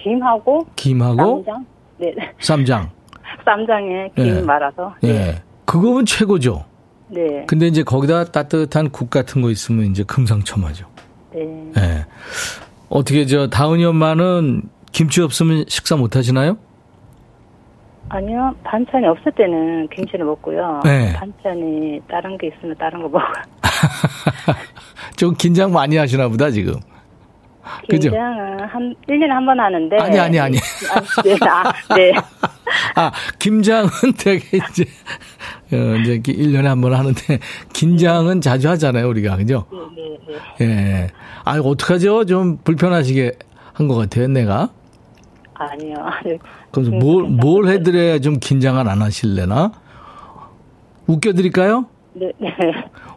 김하고. 0.00 0.66
김하고 0.74 1.44
쌈장? 1.44 1.66
네. 1.98 2.14
쌈장. 2.40 2.90
쌈장에 3.44 4.10
김 4.16 4.24
네. 4.24 4.42
말아서. 4.42 4.94
예. 5.04 5.42
그거면 5.64 6.04
최고죠. 6.06 6.64
네. 7.08 7.44
근데 7.46 7.68
이제 7.68 7.84
거기다 7.84 8.24
따뜻한 8.24 8.90
국 8.90 9.10
같은 9.10 9.42
거 9.42 9.50
있으면 9.50 9.86
이제 9.86 10.02
금상첨화죠. 10.02 10.86
네. 11.34 11.72
예. 11.78 12.06
어떻게 12.88 13.26
저 13.26 13.48
다은이 13.48 13.84
엄마는 13.84 14.62
김치 14.90 15.20
없으면 15.20 15.64
식사 15.68 15.96
못 15.96 16.16
하시나요? 16.16 16.56
아니요, 18.08 18.54
반찬이 18.64 19.06
없을 19.06 19.32
때는 19.32 19.88
김치를 19.88 20.24
먹고요. 20.26 20.80
네. 20.84 21.12
반찬이 21.14 22.00
다른 22.08 22.38
게 22.38 22.48
있으면 22.48 22.74
다른 22.78 23.02
거 23.02 23.08
먹어요. 23.08 23.32
좀 25.16 25.34
긴장 25.34 25.72
많이 25.72 25.96
하시나 25.96 26.28
보다 26.28 26.50
지금. 26.50 26.74
그죠? 27.88 28.10
김장은 28.10 28.60
한, 28.64 28.94
1년에 29.08 29.26
한 29.28 29.44
번 29.44 29.58
하는데. 29.58 29.96
아니, 29.98 30.18
아니, 30.20 30.38
아니. 30.38 30.56
아, 30.94 31.22
네, 31.24 31.36
아, 31.42 31.72
네. 31.96 32.12
아, 32.94 33.10
김장은 33.40 33.88
되게 34.16 34.58
이제 34.58 34.84
어, 35.72 35.96
이제 35.96 36.18
1년에 36.32 36.62
한 36.64 36.80
번 36.80 36.94
하는데 36.94 37.38
긴장은 37.72 38.40
자주 38.40 38.68
하잖아요, 38.68 39.08
우리가. 39.08 39.36
그죠? 39.36 39.66
네, 39.96 40.16
네. 40.28 40.64
예. 40.64 41.06
아, 41.44 41.58
어떡하죠? 41.58 42.24
좀 42.26 42.58
불편하시게 42.58 43.32
한 43.72 43.88
것 43.88 43.96
같아요, 43.96 44.28
내가. 44.28 44.70
아니요. 45.54 45.96
그래서 46.82 46.90
네, 46.90 46.98
뭘. 46.98 47.24
뭘 47.24 47.68
해드려야 47.68 48.18
좀 48.18 48.38
긴장을 48.38 48.86
안 48.86 49.02
하실래나? 49.02 49.72
웃겨드릴까요? 51.06 51.86
네, 52.14 52.32
네. 52.38 52.50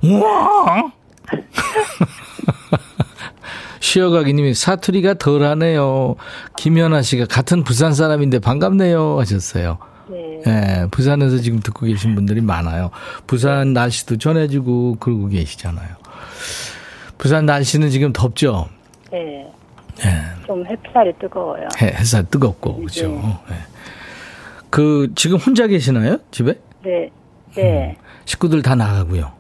우와! 0.04 0.92
쉬어가기님이 3.82 4.54
사투리가 4.54 5.16
덜하네요. 5.16 6.16
김연아 6.58 7.02
씨가 7.02 7.26
같은 7.26 7.64
부산 7.64 7.94
사람인데 7.94 8.40
반갑네요 8.40 9.20
하셨어요. 9.20 9.78
네. 10.10 10.42
예, 10.48 10.88
부산에서 10.92 11.38
지금 11.38 11.60
듣고 11.60 11.86
계신 11.86 12.16
분들이 12.16 12.42
많아요. 12.42 12.92
부산 13.28 13.74
날씨도 13.74 14.18
전해주고 14.18 14.98
그러고 15.00 15.28
계시잖아요. 15.28 15.88
부산 17.18 17.46
날씨는 17.46 17.90
지금 17.90 18.14
덥죠? 18.14 18.70
네. 19.12 19.48
예, 20.06 20.39
좀 20.50 20.66
햇살이 20.66 21.14
뜨거워요. 21.20 21.68
해, 21.80 21.88
햇살 21.90 22.26
뜨겁고, 22.26 22.78
그죠? 22.78 23.08
예. 23.52 23.56
그, 24.72 25.12
지금 25.16 25.38
혼자 25.38 25.68
계시나요? 25.68 26.18
집에? 26.32 26.60
네. 26.84 27.12
네. 27.56 27.96
식구들 28.26 28.64
다 28.64 28.74
나가고요. 28.74 29.32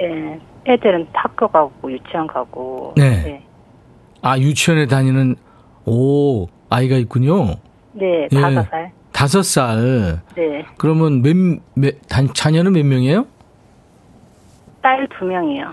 예. 0.00 0.40
애들은 0.66 1.08
학교 1.12 1.46
가고 1.46 1.92
유치원 1.92 2.26
가고. 2.26 2.94
네. 2.96 3.44
아, 4.22 4.38
유치원에 4.38 4.86
다니는, 4.86 5.36
오, 5.84 6.46
아이가 6.70 6.96
있군요. 6.96 7.56
네. 7.92 8.28
예. 8.32 8.40
다섯 8.40 8.62
살. 8.70 8.92
다섯 9.12 9.42
살. 9.42 10.20
네. 10.36 10.64
그러면 10.78 11.20
몇, 11.20 11.36
몇, 11.74 11.96
단, 12.08 12.32
자녀는 12.32 12.72
몇 12.72 12.82
명이에요? 12.86 13.26
딸 14.80 15.06
두 15.18 15.26
명이요. 15.26 15.70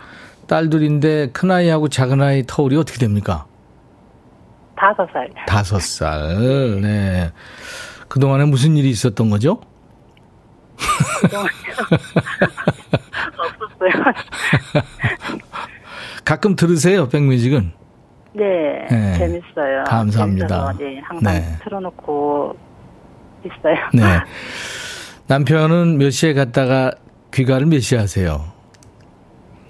딸들인데 0.47 1.29
큰 1.31 1.51
아이하고 1.51 1.87
작은 1.87 2.21
아이 2.21 2.43
터울이 2.45 2.75
어떻게 2.75 2.99
됩니까? 2.99 3.45
다섯 4.83 5.07
살. 5.13 5.29
다섯 5.47 5.81
살. 5.81 6.81
네. 6.81 7.31
그동안에 8.09 8.43
무슨 8.43 8.75
일이 8.75 8.89
있었던 8.89 9.29
거죠? 9.29 9.61
없었어요. 13.39 14.03
가끔 16.25 16.57
들으세요, 16.57 17.07
백뮤직은. 17.07 17.71
네. 18.33 18.43
네. 18.89 19.13
재밌어요. 19.17 19.85
감사합니다. 19.85 20.47
재밌어서, 20.47 20.77
네. 20.77 20.99
항상 21.01 21.33
네. 21.33 21.59
틀어놓고 21.63 22.57
있어요. 23.45 23.75
네. 23.93 24.03
남편은 25.27 25.97
몇 25.97 26.09
시에 26.09 26.33
갔다가 26.33 26.91
귀가를 27.33 27.67
몇 27.67 27.79
시에 27.79 27.99
하세요? 27.99 28.51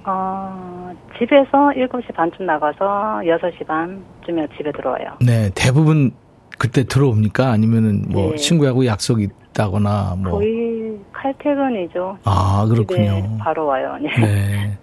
어, 0.05 0.72
집에서 1.17 1.71
7시 1.75 2.13
반쯤 2.15 2.45
나가서 2.45 3.21
6시 3.23 3.65
반쯤에 3.67 4.47
집에 4.57 4.71
들어와요. 4.71 5.17
네, 5.21 5.49
대부분 5.55 6.11
그때 6.57 6.83
들어옵니까? 6.83 7.51
아니면은 7.51 8.05
뭐 8.09 8.31
네. 8.31 8.35
친구하고 8.35 8.85
약속이 8.85 9.29
있다거나 9.51 10.15
뭐. 10.17 10.33
거의 10.33 10.97
칼퇴근이죠. 11.11 12.17
아, 12.23 12.65
그렇군요. 12.69 13.37
바로 13.39 13.67
와요. 13.67 13.97
네. 14.01 14.09
네. 14.19 14.77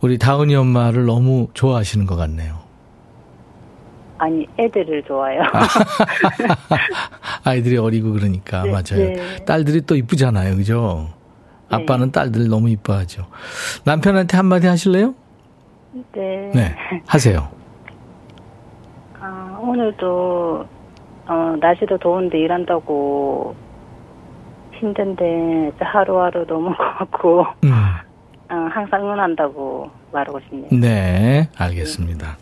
우리 0.00 0.18
다은이 0.18 0.54
엄마를 0.54 1.06
너무 1.06 1.48
좋아하시는 1.54 2.06
것 2.06 2.16
같네요. 2.16 2.56
아니 4.18 4.46
애들을 4.58 5.02
좋아해요. 5.02 5.42
아이들이 7.44 7.76
어리고 7.76 8.12
그러니까 8.12 8.62
네, 8.62 8.70
맞아요. 8.70 9.12
네. 9.12 9.44
딸들이 9.44 9.82
또 9.82 9.94
이쁘잖아요, 9.94 10.56
그죠? 10.56 11.08
네. 11.70 11.76
아빠는 11.76 12.12
딸들 12.12 12.48
너무 12.48 12.70
이뻐하죠. 12.70 13.26
남편한테 13.84 14.36
한마디 14.36 14.66
하실래요? 14.66 15.14
네. 16.12 16.50
네, 16.54 16.76
하세요. 17.06 17.48
아, 19.20 19.58
오늘도 19.60 20.66
어, 21.26 21.56
날씨도 21.60 21.98
더운데 21.98 22.38
일한다고 22.38 23.56
힘든데 24.74 25.72
하루하루 25.80 26.46
너무 26.46 26.72
고맙고 26.76 27.46
음, 27.64 27.72
어, 28.50 28.54
항상 28.70 29.02
응원한다고 29.02 29.90
말하고 30.12 30.40
싶네요. 30.48 30.68
네, 30.72 31.48
알겠습니다. 31.56 32.36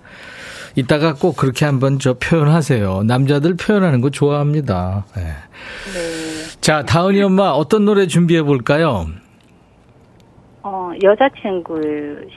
이따가 0.77 1.15
꼭 1.15 1.37
그렇게 1.37 1.65
한번 1.65 1.99
저 2.01 2.15
표현하세요. 2.15 3.05
남자들 3.05 3.57
표현하는 3.57 4.01
거 4.01 4.11
좋아합니다. 4.11 5.05
네. 5.15 5.23
네. 5.23 6.61
자, 6.61 6.83
다은이 6.83 7.23
엄마 7.23 7.51
어떤 7.51 7.85
노래 7.85 8.07
준비해 8.09 8.43
볼까요? 8.43 9.07
어, 10.67 10.93
여자친구 11.03 11.79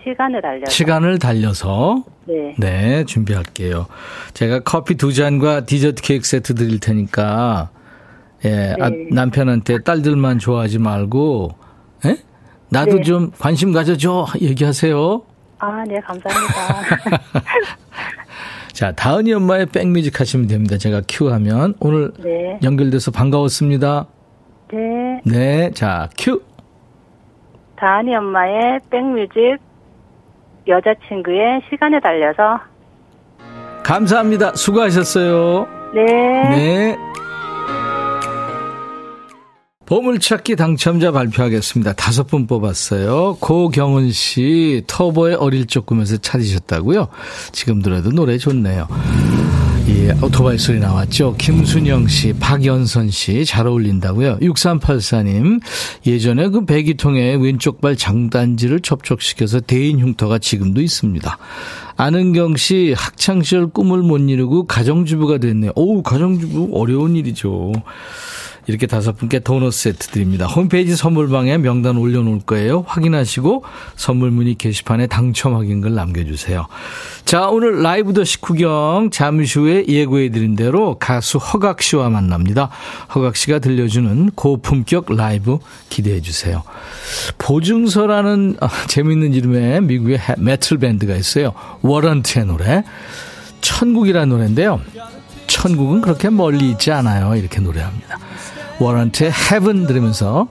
시간을 0.03 0.45
알려서 0.45 0.69
시간을 0.69 1.17
달려서 1.17 2.03
네. 2.25 2.55
네, 2.57 3.05
준비할게요. 3.05 3.87
제가 4.33 4.59
커피 4.59 4.95
두 4.95 5.13
잔과 5.13 5.65
디저트 5.65 6.01
케이크 6.01 6.27
세트 6.27 6.55
드릴 6.55 6.81
테니까, 6.81 7.69
예, 8.43 8.75
아, 8.81 8.89
네. 8.89 9.07
남편한테 9.11 9.81
딸들만 9.81 10.39
좋아하지 10.39 10.77
말고, 10.79 11.51
예? 12.05 12.17
나도 12.69 12.97
네. 12.97 13.03
좀 13.03 13.31
관심 13.39 13.71
가져줘. 13.71 14.27
얘기하세요. 14.41 15.21
아, 15.59 15.83
네, 15.87 15.97
감사합니다. 16.01 16.53
자, 18.73 18.91
다은이 18.91 19.33
엄마의 19.33 19.67
백뮤직 19.67 20.19
하시면 20.19 20.47
됩니다. 20.47 20.77
제가 20.77 21.01
큐 21.07 21.31
하면. 21.31 21.75
오늘 21.79 22.11
네. 22.19 22.59
연결돼서 22.61 23.09
반가웠습니다. 23.11 24.05
네. 24.73 25.21
네, 25.25 25.71
자, 25.71 26.09
큐. 26.17 26.41
다은이 27.77 28.15
엄마의 28.15 28.79
백뮤직 28.89 29.57
여자친구의 30.67 31.61
시간에 31.69 31.99
달려서 31.99 32.59
감사합니다. 33.83 34.55
수고하셨어요. 34.55 35.67
네. 35.93 36.03
네. 36.03 36.97
보물찾기 39.85 40.57
당첨자 40.57 41.13
발표하겠습니다. 41.13 41.93
다섯 41.93 42.27
분 42.27 42.45
뽑았어요. 42.45 43.37
고경은 43.39 44.11
씨, 44.11 44.83
터보의 44.85 45.35
어릴 45.35 45.65
적 45.65 45.85
꿈에서 45.85 46.17
찾으셨다고요? 46.17 47.07
지금 47.53 47.81
들어도 47.81 48.11
노래 48.11 48.37
좋네요. 48.37 48.87
예, 49.89 50.11
오토바이 50.21 50.57
소리 50.57 50.79
나왔죠? 50.79 51.35
김순영 51.37 52.09
씨, 52.09 52.33
박연선 52.33 53.09
씨, 53.09 53.45
잘 53.45 53.67
어울린다고요? 53.67 54.39
6384님, 54.39 55.61
예전에 56.05 56.49
그 56.49 56.65
배기통에 56.65 57.35
왼쪽 57.35 57.79
발 57.79 57.95
장단지를 57.95 58.81
접촉시켜서 58.81 59.61
대인 59.61 60.01
흉터가 60.01 60.39
지금도 60.39 60.81
있습니다. 60.81 61.37
안은경 61.95 62.57
씨, 62.57 62.93
학창시절 62.97 63.67
꿈을 63.67 63.99
못 63.99 64.17
이루고 64.17 64.67
가정주부가 64.67 65.37
됐네요. 65.37 65.71
오우, 65.75 66.03
가정주부 66.03 66.71
어려운 66.73 67.15
일이죠. 67.15 67.71
이렇게 68.67 68.85
다섯 68.85 69.13
분께 69.17 69.39
도넛 69.39 69.71
세트 69.73 70.07
드립니다. 70.09 70.45
홈페이지 70.45 70.95
선물방에 70.95 71.57
명단 71.57 71.95
올려놓을 71.97 72.41
거예요. 72.41 72.83
확인하시고 72.85 73.63
선물 73.95 74.29
문의 74.31 74.55
게시판에 74.55 75.07
당첨 75.07 75.55
확인글 75.55 75.95
남겨주세요. 75.95 76.67
자, 77.23 77.47
오늘 77.47 77.81
라이브도 77.81 78.25
식후경 78.25 79.09
잠시 79.11 79.59
후에 79.59 79.85
예고해드린 79.87 80.55
대로 80.57 80.97
가수 80.99 81.37
허각 81.37 81.81
씨와 81.81 82.09
만납니다. 82.09 82.69
허각 83.15 83.37
씨가 83.37 83.59
들려주는 83.59 84.31
고품격 84.35 85.15
라이브 85.15 85.59
기대해 85.87 86.19
주세요. 86.21 86.63
보증서라는 87.37 88.57
아, 88.59 88.67
재밌는 88.87 89.33
이름의 89.33 89.81
미국의 89.83 90.17
헤- 90.19 90.35
메탈 90.37 90.77
밴드가 90.77 91.15
있어요. 91.15 91.53
Warrant의 91.81 92.45
노래. 92.45 92.83
천국이라는 93.61 94.27
노래인데요. 94.29 94.81
천국은 95.47 96.01
그렇게 96.01 96.29
멀리 96.29 96.69
있지 96.71 96.91
않아요. 96.91 97.33
이렇게 97.35 97.61
노래합니다. 97.61 98.17
Warrant의 98.79 99.31
Heaven 99.31 99.87
들으면서 99.87 100.47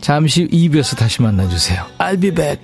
잠시 0.00 0.46
2부에서 0.48 0.96
다시 0.96 1.22
만나주세요. 1.22 1.86
I'll 1.98 2.20
be 2.20 2.30
back. 2.30 2.60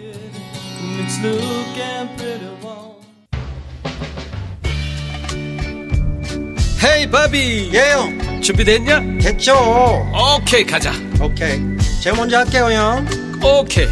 헤이 6.85 7.11
바비. 7.11 7.71
예영 7.73 8.41
준비됐냐? 8.41 9.01
됐죠. 9.21 9.55
오케이 10.37 10.65
가자. 10.65 10.93
오케이. 11.21 11.61
제가 12.03 12.17
먼저 12.17 12.39
할게요 12.39 12.71
형. 12.71 13.07
오케이. 13.43 13.87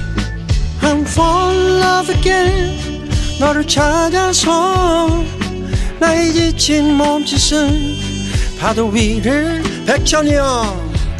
I'm 0.82 1.02
fall 1.02 1.56
in 1.56 1.82
love 1.82 2.14
again. 2.14 3.10
너를 3.40 3.66
찾아서 3.66 5.24
나의 5.98 6.32
지친 6.32 6.94
몸짓은 6.94 7.96
파도 8.58 8.88
위를 8.88 9.62
백천이 9.86 10.34
형 10.34 10.85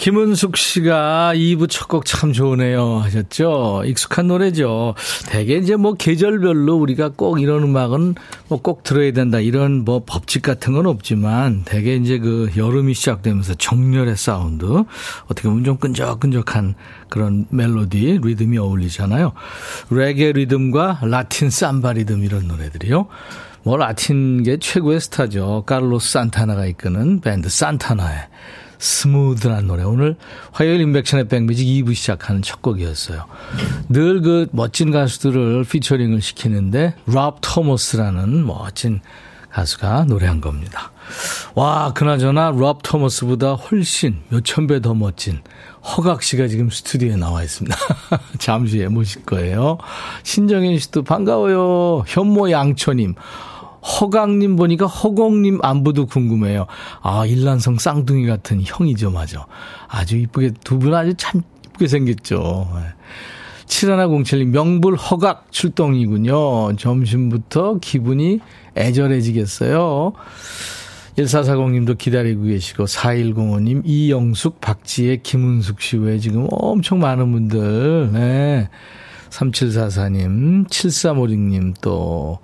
김은숙 0.00 0.56
씨가 0.56 1.32
2부 1.34 1.68
첫 1.68 1.88
곡 1.88 2.06
참 2.06 2.32
좋으네요 2.32 3.00
하셨죠? 3.00 3.82
익숙한 3.84 4.28
노래죠. 4.28 4.94
대개 5.28 5.56
이제 5.56 5.76
뭐 5.76 5.92
계절별로 5.92 6.74
우리가 6.76 7.10
꼭 7.10 7.38
이런 7.38 7.64
음악은 7.64 8.14
뭐 8.48 8.60
꼭 8.62 8.82
들어야 8.82 9.12
된다 9.12 9.40
이런 9.40 9.84
뭐 9.84 10.02
법칙 10.06 10.40
같은 10.40 10.72
건 10.72 10.86
없지만 10.86 11.64
대개 11.66 11.96
이제 11.96 12.18
그 12.18 12.50
여름이 12.56 12.94
시작되면서 12.94 13.54
정열의 13.56 14.16
사운드 14.16 14.64
어떻게 15.26 15.48
보면 15.50 15.64
좀 15.64 15.76
끈적끈적한 15.76 16.76
그런 17.10 17.44
멜로디 17.50 18.20
리듬이 18.24 18.56
어울리잖아요. 18.56 19.32
레게 19.90 20.32
리듬과 20.32 21.00
라틴 21.02 21.50
삼바 21.50 21.92
리듬 21.92 22.24
이런 22.24 22.48
노래들이요. 22.48 23.06
뭐 23.64 23.76
라틴계 23.76 24.60
최고의 24.60 25.00
스타죠. 25.00 25.64
카를로스 25.66 26.12
산타나가 26.12 26.64
이끄는 26.64 27.20
밴드 27.20 27.50
산타나의 27.50 28.28
Smooth란 28.80 29.66
노래. 29.66 29.84
오늘 29.84 30.16
화요일 30.52 30.80
임백천의 30.80 31.28
백뮤직 31.28 31.66
2부 31.66 31.94
시작하는 31.94 32.42
첫 32.42 32.62
곡이었어요. 32.62 33.26
늘 33.88 34.20
그 34.22 34.48
멋진 34.52 34.90
가수들을 34.90 35.64
피처링을 35.64 36.20
시키는데 36.20 36.94
랍 37.06 37.38
토머스라는 37.40 38.44
멋진 38.46 39.00
가수가 39.50 40.04
노래한 40.04 40.40
겁니다. 40.40 40.92
와, 41.54 41.92
그나저나 41.92 42.52
랍 42.52 42.78
토머스보다 42.82 43.54
훨씬 43.54 44.20
몇천 44.28 44.66
배 44.66 44.80
더 44.80 44.94
멋진 44.94 45.40
허각 45.82 46.22
씨가 46.22 46.46
지금 46.48 46.70
스튜디오에 46.70 47.16
나와 47.16 47.42
있습니다. 47.42 47.76
잠시 48.38 48.78
후에 48.78 48.88
모실 48.88 49.24
거예요. 49.24 49.78
신정현 50.22 50.78
씨도 50.78 51.02
반가워요. 51.02 52.04
현모 52.06 52.50
양초님. 52.50 53.14
허강님 53.82 54.56
보니까 54.56 54.86
허공님 54.86 55.60
안부도 55.62 56.06
궁금해요. 56.06 56.66
아, 57.02 57.24
일란성 57.26 57.78
쌍둥이 57.78 58.26
같은 58.26 58.60
형이죠, 58.62 59.10
맞아. 59.10 59.46
아주 59.88 60.16
이쁘게, 60.16 60.52
두 60.64 60.78
분 60.78 60.94
아주 60.94 61.14
참 61.16 61.42
이쁘게 61.66 61.86
생겼죠. 61.88 62.68
7107님, 63.66 64.46
명불 64.46 64.96
허각 64.96 65.46
출동이군요. 65.52 66.76
점심부터 66.76 67.78
기분이 67.80 68.40
애절해지겠어요. 68.76 70.12
1440님도 71.16 71.98
기다리고 71.98 72.44
계시고, 72.44 72.84
4105님, 72.84 73.82
이영숙, 73.84 74.60
박지혜, 74.60 75.16
김은숙 75.16 75.80
씨 75.80 75.96
외에 75.98 76.18
지금 76.18 76.46
엄청 76.50 76.98
많은 77.00 77.30
분들, 77.32 78.10
네. 78.12 78.68
3744님, 79.30 80.68
7356님 80.68 81.74
또, 81.80 82.38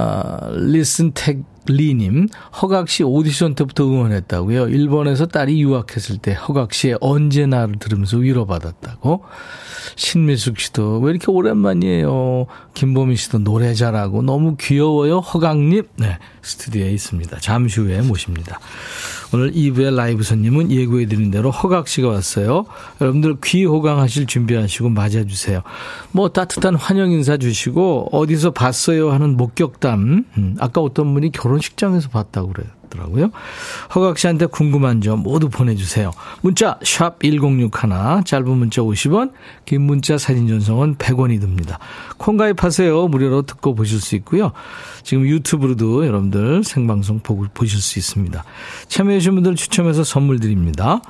아, 0.00 0.48
리슨 0.52 1.10
택 1.10 1.42
박리님, 1.68 2.28
허각 2.62 2.88
씨 2.88 3.02
오디션 3.02 3.54
때부터 3.54 3.84
응원했다고요. 3.84 4.68
일본에서 4.68 5.26
딸이 5.26 5.60
유학했을 5.60 6.16
때 6.16 6.32
허각 6.32 6.72
씨의 6.72 6.96
언제나를 7.02 7.78
들으면서 7.78 8.16
위로받았다고. 8.16 9.22
신미숙 9.96 10.58
씨도 10.58 11.00
왜 11.00 11.10
이렇게 11.10 11.30
오랜만이에요. 11.30 12.46
김보미 12.72 13.16
씨도 13.16 13.40
노래 13.40 13.74
잘하고 13.74 14.22
너무 14.22 14.56
귀여워요. 14.58 15.18
허각님. 15.18 15.82
네, 15.96 16.18
스튜디오에 16.42 16.90
있습니다. 16.90 17.38
잠시 17.40 17.80
후에 17.80 18.00
모십니다. 18.00 18.58
오늘 19.34 19.52
2부의 19.52 19.94
라이브 19.94 20.22
손님은 20.22 20.70
예고해드린 20.70 21.30
대로 21.30 21.50
허각 21.50 21.88
씨가 21.88 22.08
왔어요. 22.08 22.64
여러분들 23.00 23.36
귀 23.44 23.64
호강하실 23.64 24.26
준비하시고 24.26 24.88
맞아주세요. 24.88 25.62
뭐 26.12 26.30
따뜻한 26.30 26.76
환영 26.76 27.10
인사 27.10 27.36
주시고 27.36 28.08
어디서 28.12 28.52
봤어요 28.52 29.10
하는 29.10 29.36
목격담. 29.36 30.24
음, 30.38 30.56
아까 30.60 30.80
어떤 30.80 31.12
분이 31.12 31.32
결혼 31.32 31.57
식장에서 31.60 32.08
봤다고 32.08 32.52
그래요. 32.52 32.70
더라고요. 32.88 33.30
허각 33.94 34.18
씨한테 34.18 34.46
궁금한 34.46 35.00
점 35.00 35.22
모두 35.22 35.48
보내주세요. 35.48 36.10
문자 36.40 36.78
샵 36.82 37.20
1061, 37.20 37.70
짧은 38.24 38.48
문자 38.48 38.82
50원, 38.82 39.32
긴 39.64 39.82
문자 39.82 40.18
사진 40.18 40.48
전송은 40.48 40.96
100원이 40.96 41.40
듭니다. 41.40 41.78
콩 42.16 42.36
가입하세요. 42.36 43.08
무료로 43.08 43.42
듣고 43.42 43.74
보실 43.74 44.00
수 44.00 44.16
있고요. 44.16 44.52
지금 45.02 45.26
유튜브로도 45.26 46.06
여러분들 46.06 46.64
생방송 46.64 47.20
보실 47.20 47.80
수 47.80 47.98
있습니다. 47.98 48.44
참여해 48.88 49.18
주신 49.18 49.34
분들 49.34 49.54
추첨해서 49.54 50.04
선물 50.04 50.40
드립니다. 50.40 51.00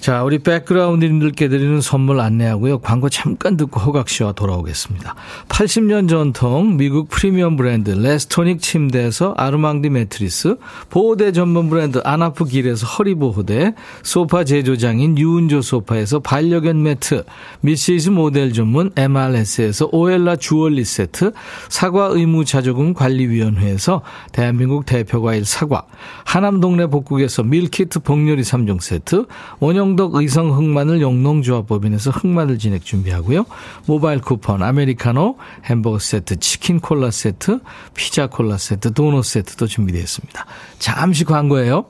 자, 0.00 0.22
우리 0.22 0.38
백그라운드님들께 0.38 1.48
드리는 1.48 1.82
선물 1.82 2.20
안내하고요. 2.20 2.78
광고 2.78 3.10
잠깐 3.10 3.58
듣고 3.58 3.80
허각 3.80 4.08
씨와 4.08 4.32
돌아오겠습니다. 4.32 5.14
80년 5.50 6.08
전통 6.08 6.78
미국 6.78 7.10
프리미엄 7.10 7.56
브랜드 7.56 7.90
레스토닉 7.90 8.62
침대에서 8.62 9.34
아르망디 9.36 9.90
매트리스, 9.90 10.56
보호대 10.88 11.32
전문 11.32 11.68
브랜드 11.68 12.00
아나프 12.02 12.46
길에서 12.46 12.86
허리보호대, 12.86 13.74
소파 14.02 14.44
제조장인 14.44 15.18
유운조 15.18 15.60
소파에서 15.60 16.20
반려견 16.20 16.82
매트, 16.82 17.24
미시즈 17.60 18.08
모델 18.08 18.54
전문 18.54 18.92
MRS에서 18.96 19.90
오엘라 19.92 20.36
주얼리 20.36 20.82
세트, 20.82 21.32
사과 21.68 22.06
의무 22.06 22.46
자조금 22.46 22.94
관리위원회에서 22.94 24.00
대한민국 24.32 24.86
대표과일 24.86 25.44
사과, 25.44 25.84
하남 26.24 26.60
동네 26.60 26.86
복국에서 26.86 27.42
밀키트 27.42 27.98
복요리 27.98 28.40
3종 28.40 28.80
세트, 28.80 29.26
원형 29.58 29.89
원영덕 29.90 30.14
의성 30.16 30.50
흑마늘 30.56 31.00
영농조합법인에서 31.00 32.10
흑마늘 32.10 32.58
진액 32.58 32.84
준비하고요. 32.84 33.44
모바일 33.86 34.20
쿠폰, 34.20 34.62
아메리카노, 34.62 35.36
햄버거 35.64 35.98
세트, 35.98 36.38
치킨 36.38 36.80
콜라 36.80 37.10
세트, 37.10 37.60
피자 37.94 38.26
콜라 38.26 38.58
세트, 38.58 38.92
도넛 38.92 39.24
세트도 39.24 39.66
준비되어 39.66 40.00
있습니다. 40.00 40.46
잠시 40.78 41.24
광고예요. 41.24 41.86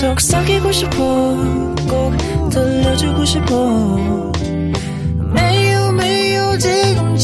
속삭이고 0.00 0.72
싶어 0.72 0.96
꼭 1.88 2.50
들려주고 2.50 3.24
싶어 3.24 4.32
매우 5.32 5.71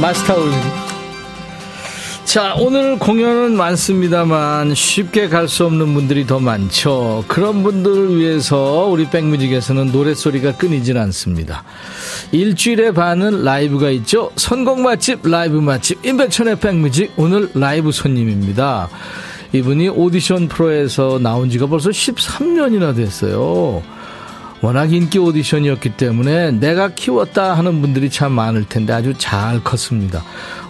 마스터울. 0.00 0.50
자, 2.24 2.54
오늘 2.58 2.98
공연은 2.98 3.56
많습니다만 3.56 4.74
쉽게 4.74 5.28
갈 5.28 5.48
수 5.48 5.64
없는 5.64 5.94
분들이 5.94 6.26
더 6.26 6.38
많죠. 6.38 7.24
그런 7.28 7.62
분들을 7.62 8.16
위해서 8.18 8.88
우리 8.90 9.08
백뮤직에서는 9.08 9.92
노래소리가 9.92 10.56
끊이질 10.56 10.98
않습니다. 10.98 11.64
일주일에 12.32 12.90
반은 12.90 13.44
라이브가 13.44 13.90
있죠. 13.90 14.30
선곡 14.36 14.80
맛집, 14.80 15.26
라이브 15.26 15.56
맛집, 15.58 16.04
임백천의 16.04 16.58
백뮤직. 16.58 17.12
오늘 17.16 17.48
라이브 17.54 17.90
손님입니다. 17.92 18.88
이분이 19.52 19.88
오디션 19.90 20.48
프로에서 20.48 21.18
나온 21.18 21.48
지가 21.48 21.66
벌써 21.66 21.88
13년이나 21.90 22.94
됐어요. 22.94 23.82
워낙 24.62 24.92
인기 24.92 25.18
오디션이었기 25.18 25.90
때문에 25.90 26.52
내가 26.52 26.88
키웠다 26.88 27.54
하는 27.54 27.80
분들이 27.80 28.10
참 28.10 28.32
많을 28.32 28.64
텐데 28.64 28.92
아주 28.92 29.14
잘 29.18 29.62
컸습니다. 29.62 30.22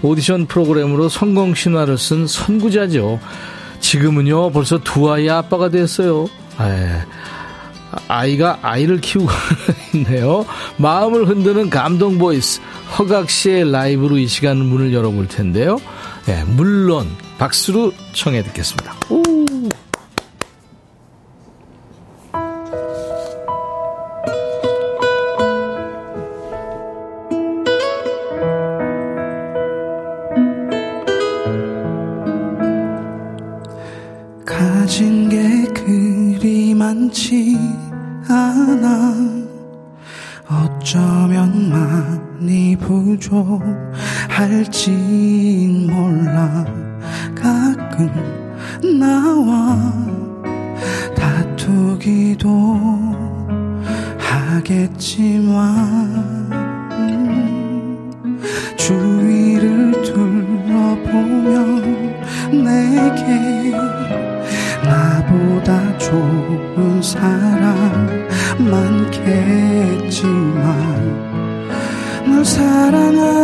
오디션 0.02 0.46
프로그램으로 0.46 1.08
성공 1.08 1.54
신화를 1.54 1.96
쓴 1.98 2.26
선구자죠. 2.26 3.20
지금은요 3.80 4.50
벌써 4.50 4.78
두 4.78 5.10
아이 5.10 5.28
아빠가 5.28 5.68
됐어요. 5.68 6.24
에, 6.60 7.04
아이가 8.08 8.58
아이를 8.62 9.00
키우고 9.00 9.30
있네요. 9.94 10.44
마음을 10.76 11.28
흔드는 11.28 11.70
감동 11.70 12.18
보이스 12.18 12.60
허각 12.98 13.30
씨의 13.30 13.70
라이브로 13.70 14.18
이 14.18 14.26
시간 14.26 14.58
문을 14.58 14.92
열어볼 14.92 15.28
텐데요. 15.28 15.78
예, 16.28 16.42
물론 16.46 17.08
박수로 17.38 17.92
청해 18.12 18.42
듣겠습니다. 18.42 18.94
오. 19.10 19.15
가끔 47.96 48.12
나와 49.00 49.74
다투기도 51.16 52.78
하겠지만 54.18 55.56
주위를 58.76 59.92
둘러보면 60.02 61.46
내게 62.52 63.70
나보다 64.84 65.96
좋은 65.96 67.00
사람 67.02 68.28
많겠지만 68.58 70.16
널 72.26 72.44
사랑하는 72.44 73.35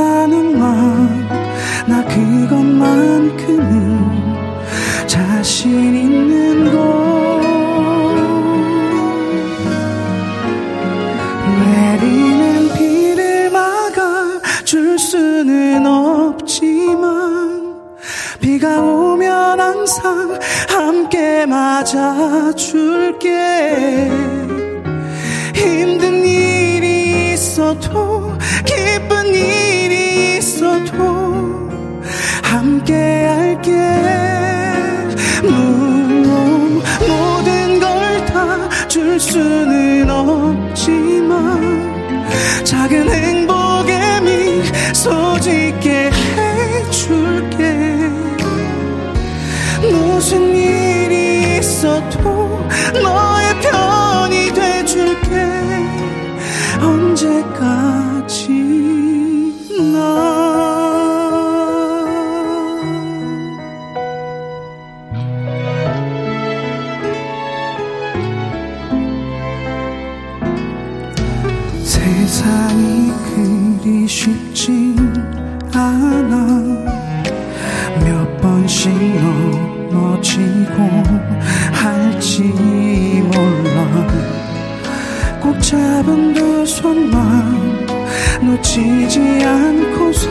놓치지 88.42 89.20
않고서 89.44 90.30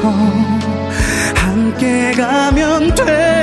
함께 1.35 2.11
가면 2.11 2.93
돼 2.95 3.40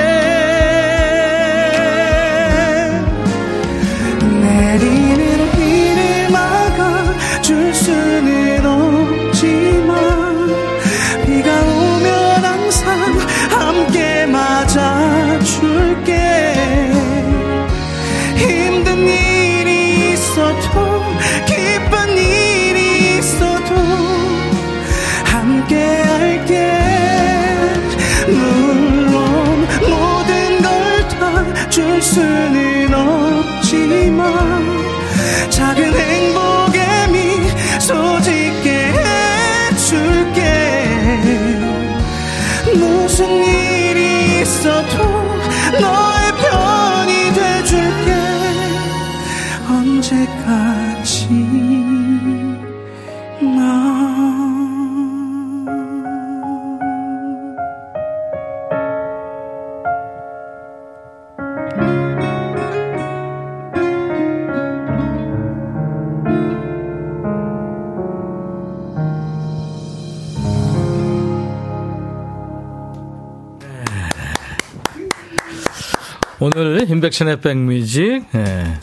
임백천의 77.09 77.41
백뮤직 77.41 78.25
예. 78.35 78.79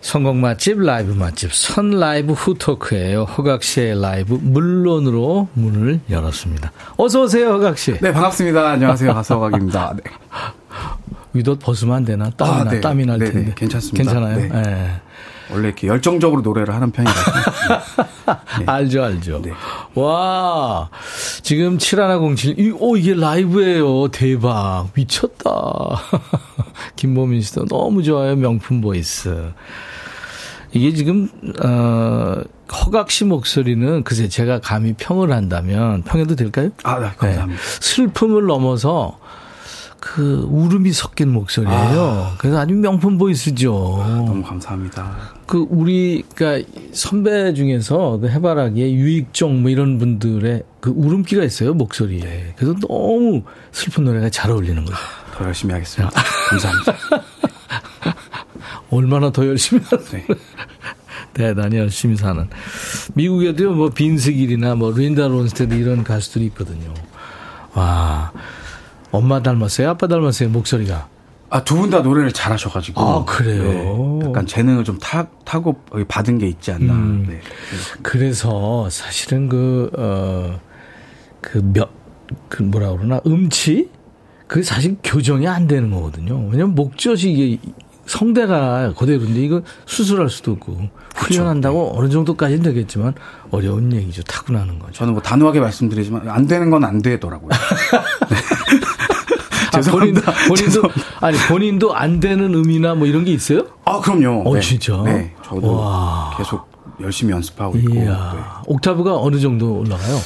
선곡 0.00 0.40
맛집 0.40 0.78
라이브 0.80 1.12
맛집 1.12 1.54
선 1.54 1.90
라이브 1.90 2.34
후토크예요. 2.34 3.24
허각 3.24 3.62
씨의 3.62 4.00
라이브 4.00 4.38
물론으로 4.40 5.48
문을 5.54 6.00
열었습니다. 6.10 6.72
어서 6.96 7.22
오세요, 7.22 7.52
허각 7.52 7.78
씨. 7.78 7.92
네, 8.00 8.12
반갑습니다. 8.12 8.70
안녕하세요. 8.72 9.14
가수 9.14 9.33
허각입니다. 9.33 9.96
네. 9.96 10.02
위도 11.32 11.58
벗으면 11.58 11.96
안 11.96 12.04
되나? 12.04 12.30
땀이 12.30 12.52
아, 12.52 12.64
나, 12.64 12.70
네. 12.70 12.80
땀이 12.80 13.06
날 13.06 13.18
네, 13.18 13.24
네, 13.26 13.32
텐데. 13.32 13.52
괜찮습니다. 13.56 14.12
괜찮아요. 14.12 14.36
네. 14.36 14.50
예. 14.54 14.90
원래 15.50 15.68
이렇게 15.68 15.86
열정적으로 15.86 16.42
노래를 16.42 16.74
하는 16.74 16.90
편이라서. 16.90 17.32
알죠, 18.66 19.02
알죠. 19.04 19.42
네. 19.42 19.52
와, 19.94 20.88
지금 21.42 21.78
7107, 21.78 22.58
이, 22.58 22.70
오, 22.78 22.96
이게 22.96 23.14
라이브예요 23.14 24.08
대박. 24.08 24.88
미쳤다. 24.94 25.50
김보민 26.96 27.40
씨도 27.42 27.66
너무 27.66 28.02
좋아요. 28.02 28.36
명품 28.36 28.80
보이스. 28.80 29.52
이게 30.72 30.92
지금, 30.92 31.28
어, 31.62 32.42
허각 32.72 33.10
씨 33.10 33.24
목소리는 33.24 34.02
글쎄 34.02 34.28
제가 34.28 34.60
감히 34.60 34.94
평을 34.94 35.30
한다면, 35.30 36.02
평해도 36.02 36.34
될까요? 36.34 36.70
아, 36.82 36.98
네, 36.98 37.10
감사합니다. 37.16 37.62
슬픔을 37.80 38.46
넘어서 38.46 39.18
그 40.04 40.46
울음이 40.50 40.92
섞인 40.92 41.32
목소리예요. 41.32 42.34
그래서 42.36 42.58
아주 42.58 42.74
명품 42.74 43.16
보이스죠. 43.16 43.72
너무 44.26 44.42
감사합니다. 44.42 45.16
그 45.46 45.66
우리 45.70 46.22
그러니까 46.34 46.68
선배 46.92 47.54
중에서 47.54 48.18
그 48.18 48.28
해바라기에 48.28 48.92
유익종 48.92 49.62
뭐 49.62 49.70
이런 49.70 49.98
분들의 49.98 50.62
그 50.80 50.90
울음기가 50.94 51.42
있어요 51.42 51.72
목소리에. 51.72 52.52
그래서 52.54 52.76
너무 52.86 53.44
슬픈 53.72 54.04
노래가 54.04 54.28
잘 54.28 54.50
어울리는 54.50 54.84
거죠. 54.84 54.96
더 55.32 55.46
열심히 55.46 55.72
하겠습니다. 55.72 56.14
감사합니다. 56.50 56.94
얼마나 58.90 59.32
더 59.32 59.46
열심히 59.46 59.82
하는 59.86 60.04
네. 60.04 60.26
대단히 61.32 61.78
열심히 61.78 62.16
사는. 62.16 62.46
미국에도요 63.14 63.72
뭐 63.72 63.88
빈스길이나 63.88 64.74
뭐 64.74 64.92
린다 64.92 65.28
론스테드 65.28 65.72
이런 65.72 66.04
가수들이 66.04 66.44
있거든요. 66.46 66.92
와 67.72 68.30
엄마 69.16 69.42
닮았어요, 69.42 69.90
아빠 69.90 70.06
닮았어요 70.06 70.48
목소리가. 70.50 71.08
아, 71.50 71.62
두 71.62 71.76
분 71.76 71.90
다 71.90 72.00
노래를 72.00 72.32
잘하셔가지고. 72.32 73.00
아, 73.00 73.24
그래요? 73.24 74.18
약간 74.24 74.44
재능을 74.46 74.82
좀 74.82 74.98
타, 74.98 75.26
타고 75.44 75.76
받은 76.08 76.38
게 76.38 76.48
있지 76.48 76.72
않나. 76.72 76.92
음. 76.92 77.26
네. 77.28 77.40
그래서 78.02 78.88
사실은 78.90 79.48
그, 79.48 79.90
어, 79.96 80.58
그 81.40 81.60
몇, 81.72 81.90
그 82.48 82.62
뭐라 82.62 82.90
그러나, 82.90 83.20
음치? 83.26 83.88
그게 84.48 84.62
사실 84.62 84.96
교정이 85.04 85.46
안 85.46 85.66
되는 85.68 85.90
거거든요. 85.90 86.36
왜냐면 86.50 86.74
목젖이 86.74 87.32
이게 87.32 87.58
성대가 88.06 88.92
그대로인데 88.98 89.40
이거 89.40 89.62
수술할 89.86 90.28
수도 90.28 90.52
없고 90.52 90.78
훈련한다고 91.14 91.94
어느 91.98 92.10
정도까지는 92.10 92.62
되겠지만 92.62 93.14
어려운 93.50 93.90
얘기죠. 93.92 94.22
타고나는 94.24 94.78
거죠. 94.78 94.92
저는 94.92 95.14
뭐 95.14 95.22
단호하게 95.22 95.60
말씀드리지만 95.60 96.28
안 96.28 96.46
되는 96.46 96.68
건 96.70 96.84
안 96.84 97.00
되더라고요. 97.00 97.48
아, 99.74 99.80
본인, 99.80 100.14
죄송합니다. 100.14 100.32
본인도, 100.48 100.56
죄송합니다. 100.56 101.02
아니, 101.20 101.38
본인도 101.48 101.94
안 101.94 102.20
되는 102.20 102.54
음이나 102.54 102.94
뭐 102.94 103.06
이런 103.06 103.24
게 103.24 103.32
있어요? 103.32 103.66
아, 103.84 104.00
그럼요. 104.00 104.48
어, 104.48 104.54
네. 104.54 104.60
진짜? 104.60 105.02
네. 105.04 105.34
저도 105.44 105.74
와. 105.76 106.34
계속 106.36 106.68
열심히 107.00 107.32
연습하고 107.32 107.76
있고. 107.78 107.94
네. 107.94 108.08
옥타브가 108.66 109.18
어느 109.18 109.38
정도 109.40 109.78
올라가요? 109.80 110.18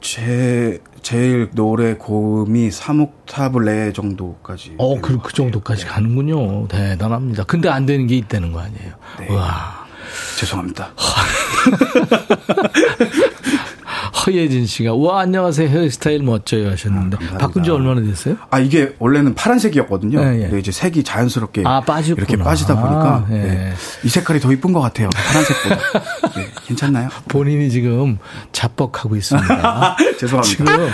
제, 0.00 0.80
제일 1.02 1.50
노래 1.52 1.94
고음이 1.94 2.68
3옥타브 2.68 3.58
레 3.60 3.92
정도까지. 3.92 4.74
어, 4.78 5.00
그, 5.00 5.16
것 5.16 5.22
그. 5.24 5.32
정도까지 5.32 5.84
네. 5.84 5.88
가는군요. 5.90 6.68
대단합니다. 6.68 7.44
근데 7.44 7.68
안 7.68 7.84
되는 7.86 8.06
게 8.06 8.16
있다는 8.16 8.52
거 8.52 8.60
아니에요. 8.60 8.92
네. 9.18 9.34
와. 9.34 9.86
죄송합니다. 10.38 10.90
허예진 14.28 14.66
씨가, 14.66 14.94
와, 14.94 15.20
안녕하세요. 15.22 15.68
헤어스타일 15.68 16.22
멋져요 16.22 16.70
하셨는데. 16.70 17.16
아. 17.32 17.38
바꾼 17.38 17.64
지 17.64 17.70
얼마나 17.70 18.02
됐어요? 18.02 18.36
아, 18.50 18.58
이게 18.58 18.94
원래는 18.98 19.34
파란색이었거든요. 19.34 20.20
네, 20.22 20.36
예. 20.36 20.42
근데 20.42 20.58
이제 20.58 20.70
색이 20.70 21.02
자연스럽게 21.02 21.62
아. 21.64 21.82
이렇게 22.06 22.36
빠지다 22.36 22.74
보니까 22.80 23.26
아, 23.26 23.26
예. 23.30 23.34
네. 23.34 23.72
이 24.04 24.08
색깔이 24.08 24.40
더 24.40 24.52
이쁜 24.52 24.72
것 24.72 24.80
같아요. 24.80 25.08
파란색보다. 25.14 25.76
네, 26.36 26.48
괜찮나요? 26.66 27.08
본인이 27.28 27.70
지금 27.70 28.18
자뻑하고 28.52 29.16
있습니다. 29.16 29.96
죄송합니다. 30.20 30.42
지금 30.42 30.64
네. 30.66 30.90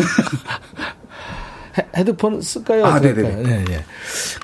헤- 1.80 1.86
헤드폰 1.96 2.40
쓸까요? 2.40 2.84
아? 2.86 2.98
네네네. 3.00 3.42
네, 3.42 3.64
네. 3.64 3.84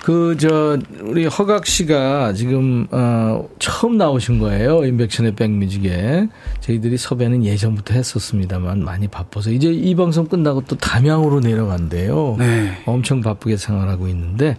그, 0.03 0.37
저, 0.39 0.78
우리 1.01 1.26
허각 1.26 1.66
씨가 1.66 2.32
지금, 2.32 2.87
어, 2.91 3.47
처음 3.59 3.97
나오신 3.97 4.39
거예요. 4.39 4.84
인백션의 4.84 5.34
백뮤직에. 5.34 6.28
저희들이 6.61 6.97
섭외는 6.97 7.45
예전부터 7.45 7.95
했었습니다만 7.95 8.84
많이 8.84 9.09
바빠서 9.09 9.51
이제 9.51 9.68
이 9.70 9.95
방송 9.95 10.26
끝나고 10.26 10.62
또 10.66 10.76
담양으로 10.76 11.41
내려간대요. 11.41 12.37
네. 12.39 12.82
엄청 12.87 13.20
바쁘게 13.20 13.57
생활하고 13.57 14.09
있는데 14.09 14.57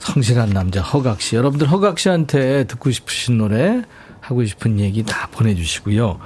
성실한 0.00 0.50
남자 0.50 0.80
허각 0.80 1.20
씨. 1.20 1.36
여러분들 1.36 1.70
허각 1.70 1.98
씨한테 1.98 2.64
듣고 2.64 2.90
싶으신 2.90 3.38
노래 3.38 3.82
하고 4.26 4.44
싶은 4.44 4.80
얘기 4.80 5.04
다 5.04 5.28
보내주시고요. 5.30 6.18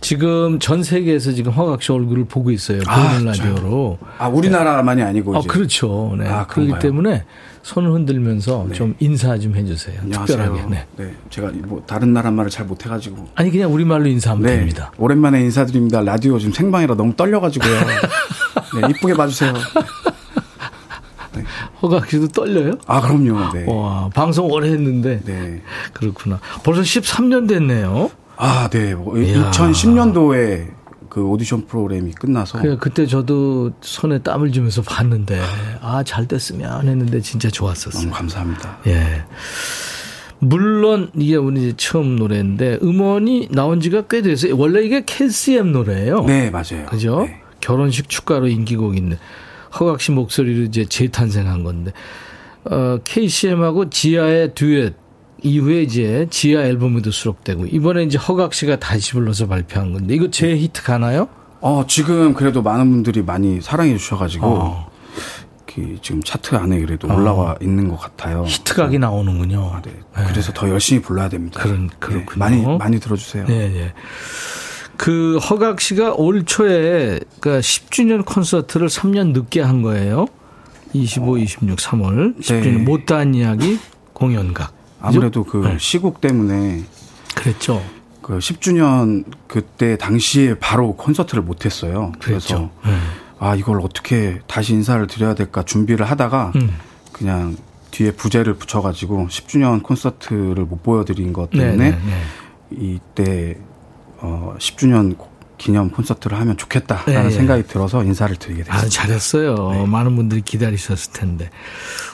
지금 0.00 0.60
전 0.60 0.84
세계에서 0.84 1.32
지금 1.32 1.50
허각 1.50 1.82
씨 1.82 1.90
얼굴을 1.90 2.26
보고 2.26 2.52
있어요. 2.52 2.78
보이는 2.78 3.28
아, 3.28 3.32
라디오로. 3.32 3.98
아, 4.18 4.28
우리나라만이 4.28 5.02
아니고. 5.02 5.34
어, 5.36 5.40
이제. 5.40 5.48
그렇죠. 5.48 6.14
네. 6.16 6.28
아, 6.28 6.46
그렇기? 6.46 6.78
때문에 6.78 7.24
손을 7.62 7.90
흔들면서 7.90 8.66
네. 8.68 8.74
좀 8.74 8.94
인사 9.00 9.36
좀 9.38 9.56
해주세요. 9.56 10.02
안녕하세요. 10.02 10.38
특별하게. 10.38 10.70
네. 10.70 10.86
네. 10.96 11.14
제가 11.30 11.50
뭐 11.66 11.82
다른 11.84 12.12
나라 12.12 12.30
말을 12.30 12.48
잘 12.48 12.64
못해가지고. 12.64 13.30
아니 13.34 13.50
그냥 13.50 13.74
우리말로 13.74 14.06
인사하면 14.06 14.46
네. 14.46 14.58
됩니다. 14.58 14.92
오랜만에 14.96 15.40
인사드립니다. 15.40 16.00
라디오 16.00 16.38
지금 16.38 16.52
생방이라 16.52 16.94
너무 16.94 17.16
떨려가지고요. 17.16 17.72
네, 18.80 18.88
이쁘게 18.88 19.14
봐주세요. 19.14 19.52
허각 21.82 22.08
씨도 22.08 22.28
떨려요? 22.28 22.74
아, 22.86 23.00
그럼요. 23.00 23.52
네. 23.52 23.64
와 23.68 24.08
방송 24.14 24.50
오래 24.50 24.70
했는데 24.70 25.20
네. 25.24 25.62
그렇구나. 25.92 26.38
벌써 26.62 26.82
13년 26.82 27.48
됐네요. 27.48 28.10
아, 28.36 28.68
네. 28.70 28.94
뭐 28.94 29.18
이야. 29.18 29.50
2010년도에 29.50 30.68
그 31.08 31.22
오디션 31.26 31.66
프로그램이 31.66 32.12
끝나서. 32.12 32.58
그래 32.60 32.76
그때 32.80 33.06
저도 33.06 33.72
손에 33.82 34.18
땀을 34.20 34.50
주면서 34.52 34.80
봤는데 34.82 35.38
아 35.82 36.02
잘 36.04 36.26
됐으면 36.26 36.88
했는데 36.88 37.20
진짜 37.20 37.50
좋았었어요. 37.50 38.02
너무 38.04 38.14
감사합니다. 38.14 38.78
예. 38.86 39.24
물론 40.38 41.10
이게 41.14 41.36
우리 41.36 41.74
처음 41.76 42.16
노래인데 42.16 42.78
음원이 42.82 43.48
나온 43.52 43.80
지가 43.80 44.02
꽤 44.08 44.22
됐어요. 44.22 44.56
원래 44.56 44.82
이게 44.82 45.04
KCM 45.04 45.70
노래예요. 45.72 46.24
네, 46.24 46.50
맞아요. 46.50 46.86
그죠? 46.88 47.24
네. 47.26 47.40
결혼식 47.60 48.08
축가로 48.08 48.48
인기곡인데 48.48 49.18
허각 49.78 50.00
씨 50.00 50.12
목소리로 50.12 50.64
이제 50.64 50.84
재탄생한 50.84 51.62
건데 51.64 51.92
어, 52.64 52.98
KCM하고 53.04 53.90
지아의 53.90 54.54
듀엣 54.54 54.94
이후에 55.42 55.82
이제 55.82 56.26
지아 56.30 56.62
앨범에도 56.62 57.10
수록되고 57.10 57.66
이번에 57.66 58.04
이제 58.04 58.16
허각 58.18 58.54
씨가 58.54 58.78
다시 58.78 59.12
불러서 59.12 59.48
발표한 59.48 59.92
건데 59.92 60.14
이거 60.14 60.30
제 60.30 60.56
히트 60.56 60.82
가나요? 60.84 61.28
어, 61.60 61.84
지금 61.88 62.34
그래도 62.34 62.62
많은 62.62 62.90
분들이 62.90 63.22
많이 63.22 63.60
사랑해 63.60 63.96
주셔가지고. 63.96 64.46
어. 64.46 64.92
그 65.66 65.96
지금 66.02 66.22
차트 66.22 66.54
안에 66.54 66.80
그래도 66.80 67.08
올라와 67.08 67.56
있는 67.62 67.88
것 67.88 67.96
같아요. 67.98 68.44
히트각이 68.46 68.98
나오는군요. 68.98 69.80
네. 69.82 69.92
그래서 70.28 70.52
더 70.52 70.68
열심히 70.68 71.00
불러야 71.00 71.30
됩니다. 71.30 71.60
그런- 71.62 71.86
네, 71.88 71.94
그렇군요. 71.98 72.38
많이 72.38 72.62
많이 72.78 73.00
들어주세요. 73.00 73.46
예, 73.48 73.54
예. 73.54 73.92
그 74.96 75.38
허각 75.38 75.80
씨가 75.80 76.14
올 76.14 76.44
초에 76.44 77.20
그 77.40 77.58
10주년 77.60 78.24
콘서트를 78.24 78.88
3년 78.88 79.32
늦게 79.32 79.60
한 79.60 79.82
거예요. 79.82 80.26
25, 80.92 81.38
26, 81.38 81.78
3월 81.78 82.38
10주년 82.38 82.62
네. 82.62 82.78
못다한 82.78 83.34
이야기 83.34 83.78
공연각. 84.12 84.72
아무래도 85.00 85.44
그 85.44 85.58
네. 85.58 85.76
시국 85.78 86.20
때문에 86.20 86.84
그랬죠. 87.34 87.82
그 88.20 88.38
10주년 88.38 89.24
그때 89.48 89.96
당시에 89.96 90.54
바로 90.58 90.94
콘서트를 90.94 91.42
못 91.42 91.64
했어요. 91.64 92.12
그랬죠. 92.20 92.70
그래서 92.82 92.98
아 93.38 93.56
이걸 93.56 93.80
어떻게 93.80 94.40
다시 94.46 94.74
인사를 94.74 95.04
드려야 95.08 95.34
될까 95.34 95.64
준비를 95.64 96.06
하다가 96.06 96.52
음. 96.54 96.70
그냥 97.10 97.56
뒤에 97.90 98.12
부제를 98.12 98.54
붙여 98.54 98.80
가지고 98.80 99.26
10주년 99.28 99.82
콘서트를 99.82 100.64
못 100.64 100.82
보여 100.82 101.04
드린 101.04 101.32
것 101.32 101.50
네, 101.50 101.58
때문에 101.58 101.90
네, 101.90 101.98
네. 101.98 102.76
이때 102.78 103.58
어 104.22 104.54
10주년 104.58 105.16
기념 105.58 105.90
콘서트를 105.90 106.40
하면 106.40 106.56
좋겠다라는 106.56 107.28
네, 107.28 107.30
생각이 107.30 107.64
들어서 107.64 108.02
인사를 108.02 108.34
드리게 108.34 108.64
됐습니다. 108.64 108.84
아, 108.84 108.88
잘했어요. 108.88 109.86
많은 109.86 110.16
분들이 110.16 110.40
기다리셨을 110.40 111.12
텐데. 111.12 111.50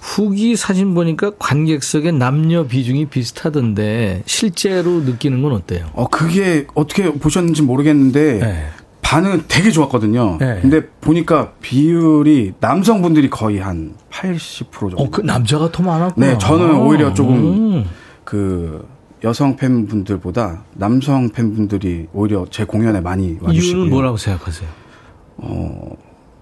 후기 0.03 0.55
사진 0.55 0.93
보니까 0.93 1.33
관객석의 1.39 2.13
남녀 2.13 2.67
비중이 2.67 3.07
비슷하던데 3.07 4.23
실제로 4.27 5.01
느끼는 5.01 5.41
건 5.43 5.53
어때요? 5.53 5.87
어 5.95 6.09
그게 6.09 6.67
어떻게 6.75 7.11
보셨는지 7.11 7.63
모르겠는데 7.63 8.39
네. 8.39 8.67
반응은 9.01 9.45
되게 9.49 9.71
좋았거든요. 9.71 10.37
네. 10.39 10.59
근데 10.61 10.87
보니까 11.01 11.53
비율이 11.63 12.53
남성분들이 12.61 13.31
거의 13.31 13.59
한 13.59 13.95
80% 14.11 14.71
정도. 14.71 14.99
어, 14.99 15.09
그 15.11 15.23
남자가 15.23 15.73
더 15.73 15.83
많았구나. 15.83 16.27
네, 16.27 16.37
저는 16.37 16.77
오히려 16.77 17.15
조금 17.15 17.35
음. 17.37 17.85
그 18.25 18.87
여성 19.25 19.57
팬분들보다 19.57 20.63
남성 20.75 21.31
팬분들이 21.31 22.07
오히려 22.13 22.47
제 22.51 22.65
공연에 22.65 23.01
많이 23.01 23.37
와주시고요. 23.41 23.77
이유는 23.77 23.91
뭐라고 23.91 24.17
생각하세요? 24.17 24.69
어, 25.39 25.97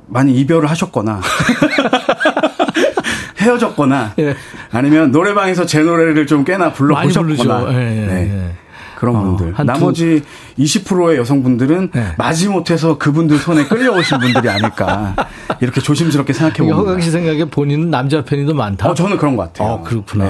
많이 0.06 0.34
이별을 0.40 0.68
하셨거나 0.70 1.20
헤어졌거나 3.40 4.14
예. 4.18 4.34
아니면 4.70 5.10
노래방에서 5.10 5.66
제 5.66 5.82
노래를 5.82 6.26
좀 6.26 6.44
꽤나 6.44 6.72
불러보셨거나. 6.72 7.72
예, 7.72 8.02
예, 8.02 8.06
네. 8.06 8.54
예. 8.96 8.98
그런 8.98 9.16
어, 9.16 9.20
분들. 9.22 9.46
한 9.58 9.66
두- 9.66 9.72
나머지 9.72 10.22
20%의 10.58 11.18
여성분들은 11.18 11.90
네. 11.92 12.14
마지못해서 12.16 12.98
그분들 12.98 13.38
손에 13.38 13.64
끌려오신 13.66 14.18
분들이 14.18 14.48
아닐까 14.48 15.14
이렇게 15.60 15.80
조심스럽게 15.80 16.32
생각해 16.32 16.56
봅니다. 16.58 16.76
허각 16.78 17.02
씨 17.02 17.10
생각에 17.10 17.44
본인은 17.44 17.90
남자 17.90 18.22
팬이 18.24 18.46
더 18.46 18.54
많다? 18.54 18.90
어, 18.90 18.94
저는 18.94 19.16
그런 19.18 19.36
것 19.36 19.52
같아요. 19.52 19.68
어, 19.74 19.82
그렇구나. 19.82 20.24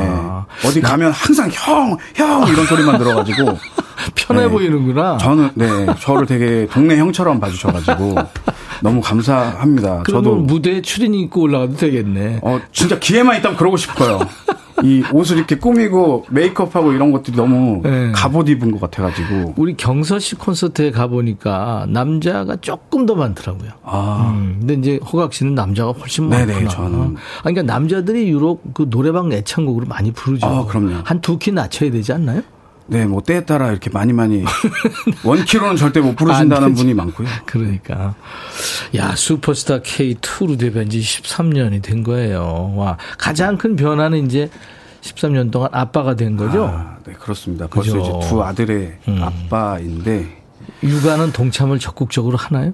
네. 0.63 0.69
어디 0.69 0.81
가면 0.81 1.13
항상 1.13 1.49
형, 1.53 1.97
형 2.15 2.49
이런 2.49 2.67
소리만 2.67 2.99
들어가지고 2.99 3.57
편해 4.15 4.43
네. 4.43 4.49
보이는구나. 4.49 5.17
저는 5.19 5.51
네 5.55 5.87
저를 6.01 6.27
되게 6.27 6.67
동네 6.71 6.97
형처럼 6.99 7.41
봐주셔가지고 7.41 8.15
너무 8.83 9.01
감사합니다. 9.01 10.03
저도 10.11 10.37
무대에 10.37 10.83
추리닝 10.83 11.21
입고 11.21 11.43
올라가도 11.43 11.77
되겠네. 11.77 12.41
어 12.43 12.61
진짜 12.73 12.99
기회만 12.99 13.39
있다면 13.39 13.57
그러고 13.57 13.77
싶어요. 13.77 14.21
이 14.83 15.03
옷을 15.13 15.39
이렇게 15.39 15.57
꾸미고 15.57 16.27
메이크업하고 16.31 16.93
이런 16.93 17.11
것들이 17.13 17.37
너무 17.37 17.81
네. 17.83 18.13
갑옷 18.13 18.49
입은 18.49 18.71
것 18.73 18.81
같아가지고 18.81 19.55
우리 19.57 19.77
경서 19.77 20.19
씨 20.19 20.35
콘서트에 20.35 20.91
가보니까 20.91 21.87
남자가 21.89 22.57
조금 22.57 23.07
더 23.07 23.15
많더라고요. 23.15 23.71
아 23.85 24.33
음, 24.37 24.57
근데 24.61 24.75
이제 24.75 25.01
허각 25.11 25.33
씨는 25.33 25.55
남자가 25.55 25.93
훨씬 25.93 26.29
네네, 26.29 26.47
많구나. 26.47 26.69
저는. 26.71 27.01
아니, 27.03 27.55
그러니까 27.55 27.63
남자들이 27.63 28.29
유독 28.31 28.63
그 28.75 28.89
노래방 28.91 29.33
애창곡으로 29.33 29.87
많이 29.87 30.13
부르죠. 30.13 30.47
아, 30.47 30.65
그럼요. 30.67 30.97
한 31.05 31.21
두 31.21 31.39
키 31.39 31.53
낮춰야 31.53 31.91
되지 31.91 32.13
않나요? 32.13 32.43
네, 32.89 33.05
뭐 33.05 33.21
때에 33.21 33.45
따라 33.45 33.71
이렇게 33.71 33.91
많이 33.91 34.13
많이 34.13 34.45
원키로는 35.25 35.77
절대 35.77 36.01
못안 36.01 36.15
부르신다는. 36.17 36.75
분이 36.75 36.95
많고요. 36.95 37.27
그러니까. 37.45 38.15
야, 38.95 39.15
슈퍼스타 39.17 39.81
K2로 39.81 40.59
데뷔한 40.59 40.89
지 40.89 41.01
13년이 41.01 41.83
된 41.83 42.03
거예요. 42.05 42.73
와, 42.77 42.97
가장 43.19 43.59
큰 43.59 43.75
변화는 43.75 44.27
이제 44.27 44.49
13년 45.03 45.51
동안 45.51 45.69
아빠가 45.73 46.15
된 46.15 46.37
거죠. 46.37 46.67
아, 46.67 46.97
네, 47.05 47.13
그렇습니다. 47.15 47.67
그죠. 47.67 47.93
벌써 47.93 48.19
이제 48.19 48.29
두 48.29 48.43
아들의 48.43 48.99
음. 49.09 49.23
아빠인데, 49.23 50.43
육아는 50.83 51.33
동참을 51.33 51.79
적극적으로 51.79 52.37
하나요? 52.37 52.73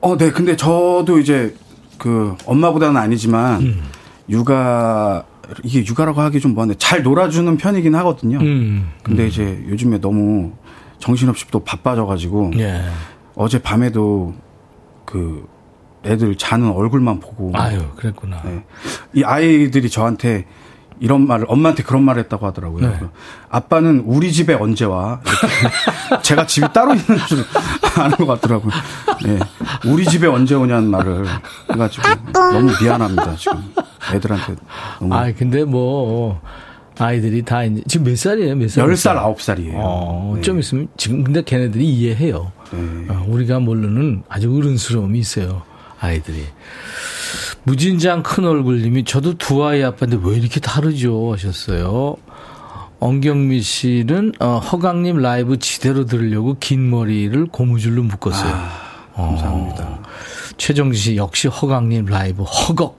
어, 0.00 0.16
네, 0.18 0.30
근데 0.30 0.56
저도 0.56 1.18
이제 1.18 1.54
그 1.96 2.36
엄마보다는 2.44 2.96
아니지만 2.98 3.62
음. 3.62 3.82
육아 4.28 5.24
이게 5.62 5.84
육아라고 5.84 6.20
하기 6.22 6.40
좀 6.40 6.54
뭐한데 6.54 6.76
잘 6.78 7.02
놀아주는 7.02 7.56
편이긴 7.56 7.94
하거든요. 7.96 8.38
음. 8.38 8.90
근데 9.02 9.26
이제 9.26 9.64
요즘에 9.68 10.00
너무 10.00 10.52
정신없이 10.98 11.46
또 11.50 11.60
바빠져가지고 11.60 12.52
예. 12.56 12.80
어제 13.34 13.60
밤에도 13.60 14.34
그 15.04 15.46
애들 16.04 16.36
자는 16.36 16.70
얼굴만 16.70 17.20
보고 17.20 17.50
아유, 17.54 17.82
그랬구나. 17.96 18.42
네. 18.42 18.64
이 19.14 19.22
아이들이 19.22 19.88
저한테 19.90 20.46
이런 21.00 21.26
말을 21.26 21.46
엄마한테 21.48 21.82
그런 21.82 22.02
말을 22.02 22.22
했다고 22.24 22.46
하더라고요. 22.46 22.88
네. 22.88 22.98
아빠는 23.50 24.04
우리 24.06 24.32
집에 24.32 24.54
언제 24.54 24.84
와? 24.84 25.20
이렇게 25.24 26.22
제가 26.22 26.46
집이 26.46 26.68
따로 26.72 26.94
있는 26.94 27.18
줄 27.26 27.44
아는 27.98 28.16
것 28.16 28.26
같더라고요. 28.26 28.72
네. 29.24 29.38
우리 29.86 30.04
집에 30.04 30.26
언제 30.26 30.54
오냐는 30.54 30.90
말을 30.90 31.26
해가지고 31.70 32.08
너무 32.32 32.72
미안합니다. 32.80 33.36
지금 33.36 33.62
애들한테 34.12 34.56
너무 35.00 35.14
아, 35.14 35.32
근데 35.36 35.64
뭐 35.64 36.40
아이들이 36.98 37.42
다 37.42 37.64
이제 37.64 37.82
지금 37.88 38.06
몇 38.06 38.16
살이에요? 38.16 38.54
몇 38.54 38.70
살? 38.70 38.86
10살, 38.86 39.36
9살이에요. 39.36 39.72
어, 39.74 40.36
좀 40.42 40.60
있으면 40.60 40.88
지금 40.96 41.24
근데 41.24 41.42
걔네들이 41.42 41.84
이해해요. 41.84 42.52
네. 42.70 43.06
어, 43.08 43.24
우리가 43.28 43.58
모르는 43.58 44.22
아주 44.28 44.54
어른스러움이 44.56 45.18
있어요. 45.18 45.62
아이들이. 46.00 46.44
무진장 47.64 48.22
큰 48.22 48.44
얼굴님이 48.44 49.04
저도 49.04 49.36
두 49.38 49.64
아이 49.64 49.82
아빠인데 49.82 50.18
왜 50.22 50.36
이렇게 50.36 50.60
다르죠 50.60 51.32
하셨어요. 51.32 52.16
엉경미 53.00 53.60
씨는 53.60 54.32
어, 54.40 54.58
허강님 54.58 55.18
라이브 55.18 55.58
지대로 55.58 56.06
들으려고 56.06 56.56
긴 56.58 56.88
머리를 56.90 57.46
고무줄로 57.46 58.02
묶었어요. 58.02 58.52
아, 58.54 59.16
감사합니다. 59.16 60.00
최정지 60.56 60.98
씨 60.98 61.16
역시 61.16 61.48
허각님 61.48 62.06
라이브 62.06 62.42
허걱. 62.42 62.98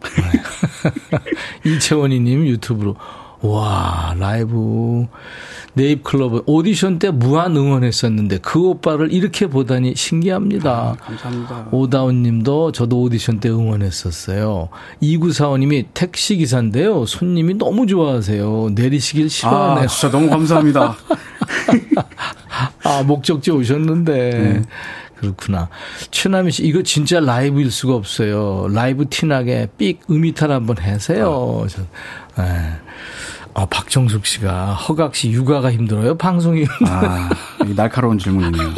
이채원이님 1.66 2.46
유튜브로 2.48 2.96
와 3.48 4.16
라이브 4.18 5.08
네잎클럽 5.74 6.44
오디션 6.46 7.00
때 7.00 7.12
무한 7.12 7.56
응원했었는데 7.56 8.40
그 8.40 8.62
오빠를 8.62 9.12
이렇게 9.12 9.48
보다니 9.48 9.96
신기합니다. 9.96 10.96
감사합니다. 11.00 11.68
오다운 11.72 12.24
님도 12.24 12.72
저도 12.72 13.02
오디션 13.02 13.40
때 13.40 13.50
응원했었어요. 13.50 14.70
2945님이 15.02 15.88
택시 15.94 16.38
기사인데요. 16.38 17.06
손님이 17.06 17.56
너무 17.56 17.88
좋아하세요. 17.88 18.70
내리시길 18.74 19.26
아, 19.26 19.30
싫어하네요. 19.30 19.88
진짜 19.88 20.12
너무 20.12 20.30
감사합니다. 20.30 20.96
아, 22.86 23.04
목적지 23.04 23.52
오셨는데. 23.52 24.14
네. 24.14 24.62
그렇구나. 25.16 25.70
최남희 26.12 26.52
씨, 26.52 26.66
이거 26.66 26.84
진짜 26.84 27.20
라이브일 27.20 27.72
수가 27.72 27.96
없어요. 27.96 28.68
라이브 28.70 29.08
티나게 29.10 29.68
삑 29.78 30.02
음이탈 30.10 30.52
한번 30.52 30.78
해세요. 30.78 31.66
저, 31.70 31.82
예. 32.42 32.46
아, 33.58 33.66
박정숙 33.66 34.26
씨가 34.26 34.74
허각 34.74 35.16
씨 35.16 35.32
육아가 35.32 35.72
힘들어요? 35.72 36.18
방송이 36.18 36.66
아, 36.88 37.30
이 37.66 37.74
날카로운 37.74 38.18
질문이네요. 38.20 38.74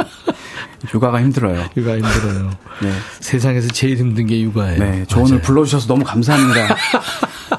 육아가 0.94 1.20
힘들어요. 1.20 1.66
육아 1.76 1.94
힘들어요. 1.94 2.52
네. 2.82 2.92
세상에서 3.20 3.70
제일 3.70 3.98
힘든 3.98 4.28
게 4.28 4.40
육아예요. 4.42 4.78
네, 4.78 5.06
저 5.08 5.20
오늘 5.20 5.32
맞아요. 5.32 5.42
불러주셔서 5.42 5.88
너무 5.88 6.04
감사합니다. 6.04 6.76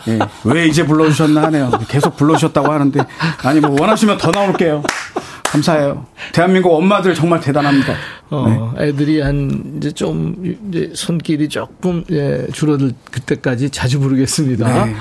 예, 0.07 0.19
왜 0.45 0.67
이제 0.69 0.87
불러주셨나 0.87 1.43
하네요. 1.45 1.71
계속 1.89 2.17
불러주셨다고 2.17 2.71
하는데, 2.73 3.01
아니, 3.43 3.59
뭐, 3.59 3.77
원하시면 3.81 4.19
더 4.19 4.31
나올게요. 4.31 4.85
감사해요. 5.53 6.07
대한민국 6.33 6.75
엄마들 6.75 7.15
정말 7.15 7.41
대단합니다. 7.41 7.95
어, 8.31 8.75
애들이 8.79 9.21
한 9.21 9.75
이제 9.77 9.91
좀 9.91 10.57
이제 10.69 10.93
손길이 10.95 11.49
조금 11.49 12.05
예, 12.11 12.47
줄어들 12.53 12.93
그때까지 13.11 13.71
자주 13.71 13.99
부르겠습니다. 14.01 14.85
네. 14.85 14.95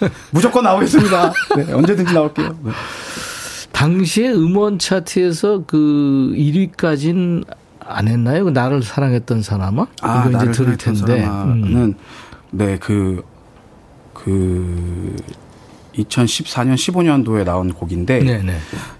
무조건 0.30 0.64
나오겠습니다. 0.64 1.32
네, 1.56 1.72
언제든지 1.72 2.12
나올게요. 2.12 2.56
네. 2.62 2.72
당시에 3.72 4.32
음원 4.32 4.78
차트에서 4.78 5.64
그 5.66 6.32
1위까지는 6.36 7.44
안 7.80 8.08
했나요? 8.08 8.44
그 8.44 8.50
나를 8.50 8.82
사랑했던 8.82 9.42
사람아? 9.42 9.86
이거 9.98 10.20
이제 10.20 10.30
나를 10.30 10.52
들을 10.52 10.76
사랑했던 10.78 10.94
텐데. 10.94 11.22
사람아는 11.24 11.74
음. 11.74 11.94
네, 12.50 12.78
그, 12.78 13.22
그, 14.12 15.16
2014년, 15.96 16.74
15년도에 16.74 17.44
나온 17.44 17.72
곡인데, 17.72 18.20
네네. 18.20 18.56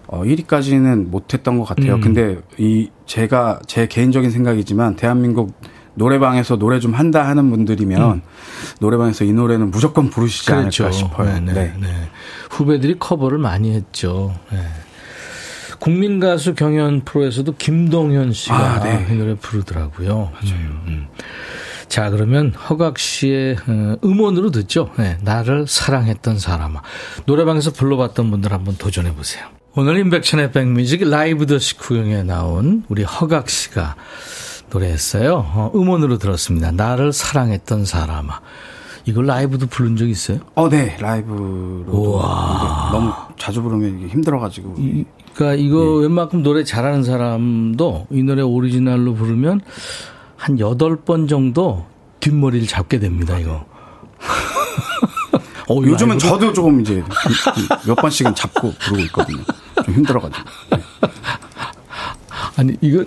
어, 0.06 0.22
1위까지는 0.22 1.08
못했던 1.08 1.58
것 1.58 1.64
같아요. 1.64 1.94
음. 1.94 2.00
근데 2.00 2.38
이 2.58 2.90
제가 3.06 3.60
제 3.66 3.86
개인적인 3.86 4.30
생각이지만 4.30 4.96
대한민국 4.96 5.54
노래방에서 5.94 6.56
노래 6.56 6.80
좀 6.80 6.92
한다 6.94 7.26
하는 7.26 7.50
분들이면 7.50 8.22
노래방에서 8.80 9.24
이 9.24 9.32
노래는 9.32 9.70
무조건 9.70 10.10
부르시지 10.10 10.52
음. 10.52 10.60
그렇죠. 10.60 10.84
않을까 10.84 10.98
싶어요. 10.98 11.34
네, 11.34 11.40
네, 11.40 11.52
네. 11.52 11.72
네. 11.80 12.08
후배들이 12.50 12.98
커버를 12.98 13.38
많이 13.38 13.72
했죠. 13.72 14.34
네. 14.50 14.58
국민 15.78 16.18
가수 16.18 16.54
경연 16.54 17.02
프로에서도 17.04 17.54
김동현 17.56 18.32
씨가 18.32 18.56
아, 18.56 18.80
네. 18.80 19.06
이 19.10 19.14
노래 19.14 19.34
부르더라고요. 19.34 20.32
음, 20.44 20.80
음. 20.86 21.06
자, 21.94 22.10
그러면 22.10 22.50
허각 22.54 22.98
씨의 22.98 23.54
어, 23.68 23.96
음원으로 24.02 24.50
듣죠. 24.50 24.90
네, 24.98 25.16
나를 25.22 25.66
사랑했던 25.68 26.40
사람아. 26.40 26.82
노래방에서 27.26 27.70
불러봤던 27.70 28.32
분들 28.32 28.52
한번 28.52 28.74
도전해 28.76 29.14
보세요. 29.14 29.44
오늘 29.76 29.98
인백천의 29.98 30.50
백뮤직 30.50 31.08
라이브 31.08 31.46
더 31.46 31.56
시쿠영에 31.60 32.24
나온 32.24 32.82
우리 32.88 33.04
허각 33.04 33.48
씨가 33.48 33.94
노래했어요. 34.72 35.34
어, 35.54 35.70
음원으로 35.72 36.18
들었습니다. 36.18 36.72
나를 36.72 37.12
사랑했던 37.12 37.84
사람아. 37.84 38.40
이걸 39.04 39.26
라이브도 39.26 39.68
부른 39.68 39.94
적 39.94 40.08
있어요? 40.08 40.40
어, 40.56 40.68
네. 40.68 40.96
라이브로도 40.98 41.92
우와. 41.92 42.88
너무 42.90 43.12
자주 43.38 43.62
부르면 43.62 44.00
이게 44.00 44.08
힘들어가지고. 44.08 44.74
이- 44.78 45.04
그러니까 45.32 45.62
이거 45.62 45.94
웬만큼 45.98 46.42
노래 46.42 46.64
잘하는 46.64 47.04
사람도 47.04 48.08
이 48.10 48.24
노래 48.24 48.42
오리지널로 48.42 49.14
부르면 49.14 49.60
한 50.44 50.60
여덟 50.60 50.96
번 50.96 51.26
정도 51.26 51.86
뒷머리를 52.20 52.68
잡게 52.68 52.98
됩니다, 52.98 53.38
이거. 53.38 53.64
어, 55.70 55.76
요즘은? 55.82 56.18
저도 56.18 56.52
조금 56.52 56.82
이제 56.82 57.02
몇 57.86 57.94
번씩은 57.94 58.34
잡고 58.34 58.74
부르고 58.74 59.02
있거든요. 59.04 59.42
좀 59.82 59.94
힘들어가지고. 59.94 60.44
네. 60.72 60.82
아니, 62.58 62.76
이거 62.82 63.06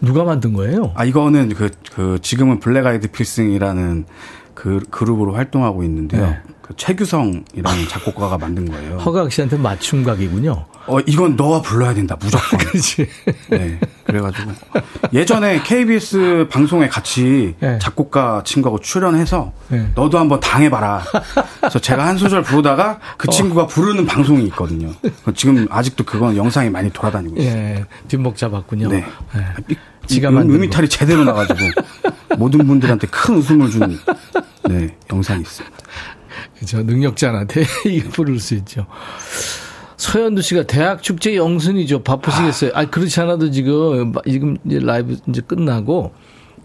누가 0.00 0.24
만든 0.24 0.54
거예요? 0.54 0.90
아, 0.96 1.04
이거는 1.04 1.54
그, 1.54 1.70
그, 1.92 2.18
지금은 2.20 2.58
블랙 2.58 2.84
아이드 2.84 3.12
필승이라는 3.12 4.06
그 4.54 4.80
그룹으로 4.90 5.34
활동하고 5.34 5.84
있는데요. 5.84 6.30
네. 6.30 6.40
그 6.62 6.74
최규성이라는 6.76 7.88
작곡가가 7.90 8.38
만든 8.38 8.70
거예요. 8.70 8.98
허각 8.98 9.32
씨한테 9.32 9.58
맞춤곡이군요. 9.58 10.64
어, 10.86 11.00
이건 11.00 11.36
너와 11.36 11.60
불러야 11.62 11.94
된다, 11.94 12.16
무조건. 12.18 12.58
그렇지. 12.58 13.06
네. 13.50 13.78
그래가지고. 14.04 14.52
예전에 15.12 15.62
KBS 15.62 16.48
방송에 16.50 16.88
같이 16.88 17.54
네. 17.60 17.78
작곡가 17.80 18.42
친구하고 18.44 18.80
출연해서 18.80 19.52
네. 19.68 19.86
너도 19.94 20.18
한번 20.18 20.40
당해봐라. 20.40 21.02
그래서 21.60 21.78
제가 21.78 22.06
한 22.06 22.16
소절 22.18 22.42
부르다가 22.42 22.98
그 23.16 23.28
어. 23.28 23.30
친구가 23.30 23.66
부르는 23.66 24.06
방송이 24.06 24.44
있거든요. 24.46 24.92
지금 25.34 25.66
아직도 25.70 26.04
그건 26.04 26.36
영상이 26.36 26.70
많이 26.70 26.90
돌아다니고 26.90 27.40
있어요. 27.40 27.52
예, 27.54 27.84
뒷목 28.08 28.36
잡았군요. 28.36 28.88
네. 28.88 29.04
예. 29.36 29.76
지가 30.06 30.30
음, 30.30 30.34
만든 30.34 30.56
음이탈이 30.56 30.88
제대로 30.88 31.24
나가지고 31.24 31.58
모든 32.38 32.66
분들한테 32.66 33.06
큰 33.08 33.36
웃음을 33.36 33.70
주는 33.70 33.98
네, 34.68 34.96
영상이 35.12 35.42
있습니다. 35.42 35.76
그죠. 36.58 36.82
능력자한테 36.82 37.64
부를 38.12 38.38
수 38.38 38.54
있죠. 38.54 38.86
서현두 39.96 40.42
씨가 40.42 40.64
대학 40.64 41.02
축제 41.02 41.36
영순이죠. 41.36 42.02
바쁘시겠어요. 42.02 42.72
아, 42.74 42.84
그렇지 42.84 43.20
않아도 43.20 43.50
지금, 43.50 44.12
지금 44.28 44.56
이제 44.66 44.80
라이브 44.80 45.16
이제 45.28 45.40
끝나고 45.40 46.12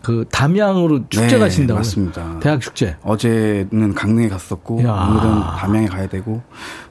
그 0.01 0.25
담양으로 0.31 1.09
축제 1.09 1.27
네, 1.27 1.37
가신다고요. 1.37 1.79
맞습니다. 1.79 2.39
대학 2.39 2.61
축제. 2.61 2.95
어제는 3.03 3.93
강릉에 3.93 4.29
갔었고 4.29 4.83
야. 4.83 4.91
오늘은 4.93 5.41
담양에 5.59 5.87
가야 5.87 6.07
되고 6.07 6.41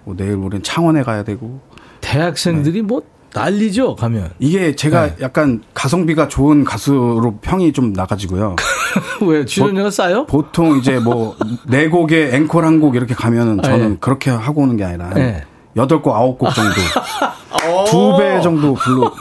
뭐 0.04 0.14
내일 0.16 0.36
모레는 0.36 0.62
창원에 0.62 1.02
가야 1.02 1.24
되고 1.24 1.60
대학생들이 2.00 2.82
뭐 2.82 3.02
난리죠, 3.40 3.96
가면. 3.96 4.30
이게 4.38 4.74
제가 4.74 5.06
네. 5.08 5.16
약간 5.20 5.62
가성비가 5.74 6.28
좋은 6.28 6.64
가수로 6.64 7.38
평이 7.42 7.72
좀 7.72 7.92
나가지고요. 7.92 8.56
왜 9.22 9.44
출연료가 9.44 9.90
싸요? 9.90 10.24
보통 10.26 10.78
이제 10.78 10.98
뭐 10.98 11.36
네 11.68 11.88
곡에 11.88 12.34
앵콜 12.34 12.64
한 12.64 12.80
곡 12.80 12.96
이렇게 12.96 13.14
가면은 13.14 13.60
저는 13.62 13.90
네. 13.90 13.96
그렇게 14.00 14.30
하고 14.30 14.62
오는 14.62 14.76
게 14.76 14.84
아니라 14.84 15.10
네. 15.10 15.44
여덟 15.76 16.00
곡 16.00 16.14
아홉 16.16 16.38
곡 16.38 16.54
정도 16.54 16.74
두 17.90 18.16
배 18.18 18.40
정도 18.40 18.74
불러 18.74 19.12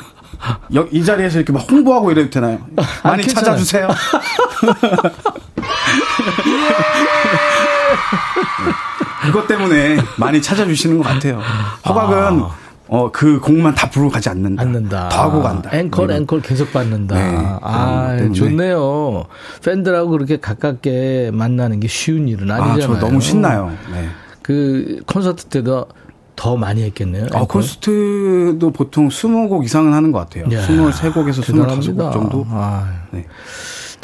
여- 0.75 0.87
이 0.91 1.03
자리에서 1.03 1.39
이렇게 1.39 1.51
막 1.51 1.69
홍보하고 1.69 2.11
이래도 2.11 2.29
되나요? 2.29 2.59
많이 3.03 3.23
괜찮아요. 3.23 3.57
찾아주세요. 3.57 3.87
이것 9.29 9.47
때문에 9.47 9.97
많이 10.17 10.41
찾아주시는 10.41 10.97
것 10.99 11.03
같아요. 11.07 11.41
허각은 11.87 12.43
어, 12.87 13.11
그 13.11 13.39
곡만 13.39 13.73
다 13.73 13.89
부르고 13.89 14.11
가지 14.11 14.29
않는다. 14.29 14.61
않는다. 14.61 15.09
더 15.09 15.21
하고 15.23 15.41
간다. 15.41 15.69
앵콜, 15.73 16.05
이런. 16.05 16.17
앵콜 16.21 16.41
계속 16.41 16.71
받는다. 16.71 17.15
네, 17.15 17.37
아. 17.61 18.17
좋네요. 18.33 19.25
팬들하고 19.63 20.11
그렇게 20.11 20.37
가깝게 20.37 21.31
만나는 21.33 21.79
게 21.79 21.87
쉬운 21.87 22.27
일은 22.27 22.51
아, 22.51 22.55
아니잖아요. 22.55 22.99
저 22.99 23.05
너무 23.05 23.19
신나요. 23.19 23.71
네. 23.91 24.07
그 24.41 25.01
콘서트 25.07 25.45
때도 25.45 25.87
더 26.35 26.55
많이 26.57 26.83
했겠네요. 26.83 27.25
아, 27.33 27.39
앵콜? 27.39 27.47
콘서트도 27.47 28.71
보통 28.71 29.07
20곡 29.09 29.63
이상은 29.63 29.93
하는 29.93 30.11
것 30.11 30.19
같아요. 30.19 30.45
야, 30.55 30.67
23곡에서 30.67 31.45
대단합니다. 31.45 32.09
25곡 32.09 32.13
정도. 32.13 32.45
아. 32.49 32.87
네. 33.11 33.25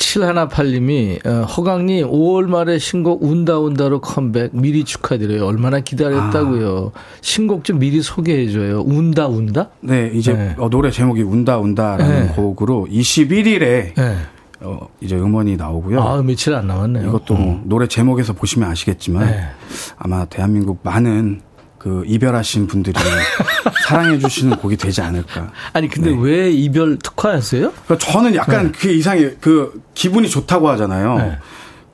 7182님이 0.02 1.26
어, 1.26 1.44
허강님 1.44 2.10
5월 2.10 2.46
말에 2.48 2.80
신곡 2.80 3.24
운다 3.24 3.60
운다로 3.60 4.02
컴백 4.02 4.52
미리 4.54 4.84
축하드려요. 4.84 5.46
얼마나 5.46 5.80
기다렸다고요. 5.80 6.92
신곡 7.22 7.64
좀 7.64 7.80
미리 7.80 8.02
소개해 8.02 8.50
줘요. 8.50 8.82
운다 8.86 9.28
운다? 9.28 9.70
네, 9.82 10.12
이제 10.14 10.34
네. 10.34 10.56
어, 10.58 10.70
노래 10.70 10.90
제목이 10.92 11.22
운다 11.22 11.60
운다라는 11.60 12.28
네. 12.28 12.34
곡으로 12.34 12.88
21일에 12.90 13.94
네. 13.96 14.18
어, 14.62 14.88
이제 15.00 15.16
음원이 15.16 15.58
나오고요. 15.58 16.02
아 16.02 16.22
며칠 16.22 16.54
안 16.54 16.68
남았네요. 16.68 17.08
이것도 17.08 17.34
뭐 17.36 17.62
노래 17.66 17.88
제목에서 17.88 18.34
보시면 18.34 18.70
아시겠지만 18.70 19.26
네. 19.26 19.44
아마 19.98 20.26
대한민국 20.26 20.80
많은 20.84 21.42
그 21.82 22.04
이별하신 22.06 22.68
분들이 22.68 22.96
사랑해 23.88 24.20
주시는 24.20 24.58
곡이 24.58 24.78
되지 24.78 25.02
않을까. 25.02 25.52
아니 25.74 25.88
근데 25.88 26.12
네. 26.12 26.18
왜 26.22 26.52
이별 26.52 27.00
특화였어요? 27.00 27.72
그러니까 27.72 27.98
저는 27.98 28.36
약간 28.36 28.72
그게 28.72 28.94
이상해. 28.94 29.32
그 29.42 29.82
기분이 29.96 30.30
좋다고 30.30 30.70
하잖아요. 30.70 31.18
네. 31.18 31.40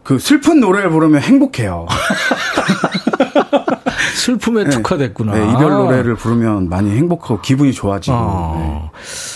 그 0.04 0.20
슬픈 0.20 0.60
노래를 0.60 0.90
부르면 0.90 1.22
행복해요. 1.22 1.88
슬픔에 4.16 4.68
특화됐구나. 4.68 5.34
네, 5.34 5.52
이별 5.54 5.70
노래를 5.70 6.16
부르면 6.16 6.68
많이 6.68 6.92
행복하고 6.92 7.40
기분이 7.40 7.72
좋아지고. 7.72 8.18
네. 8.18 8.22
어, 8.22 8.92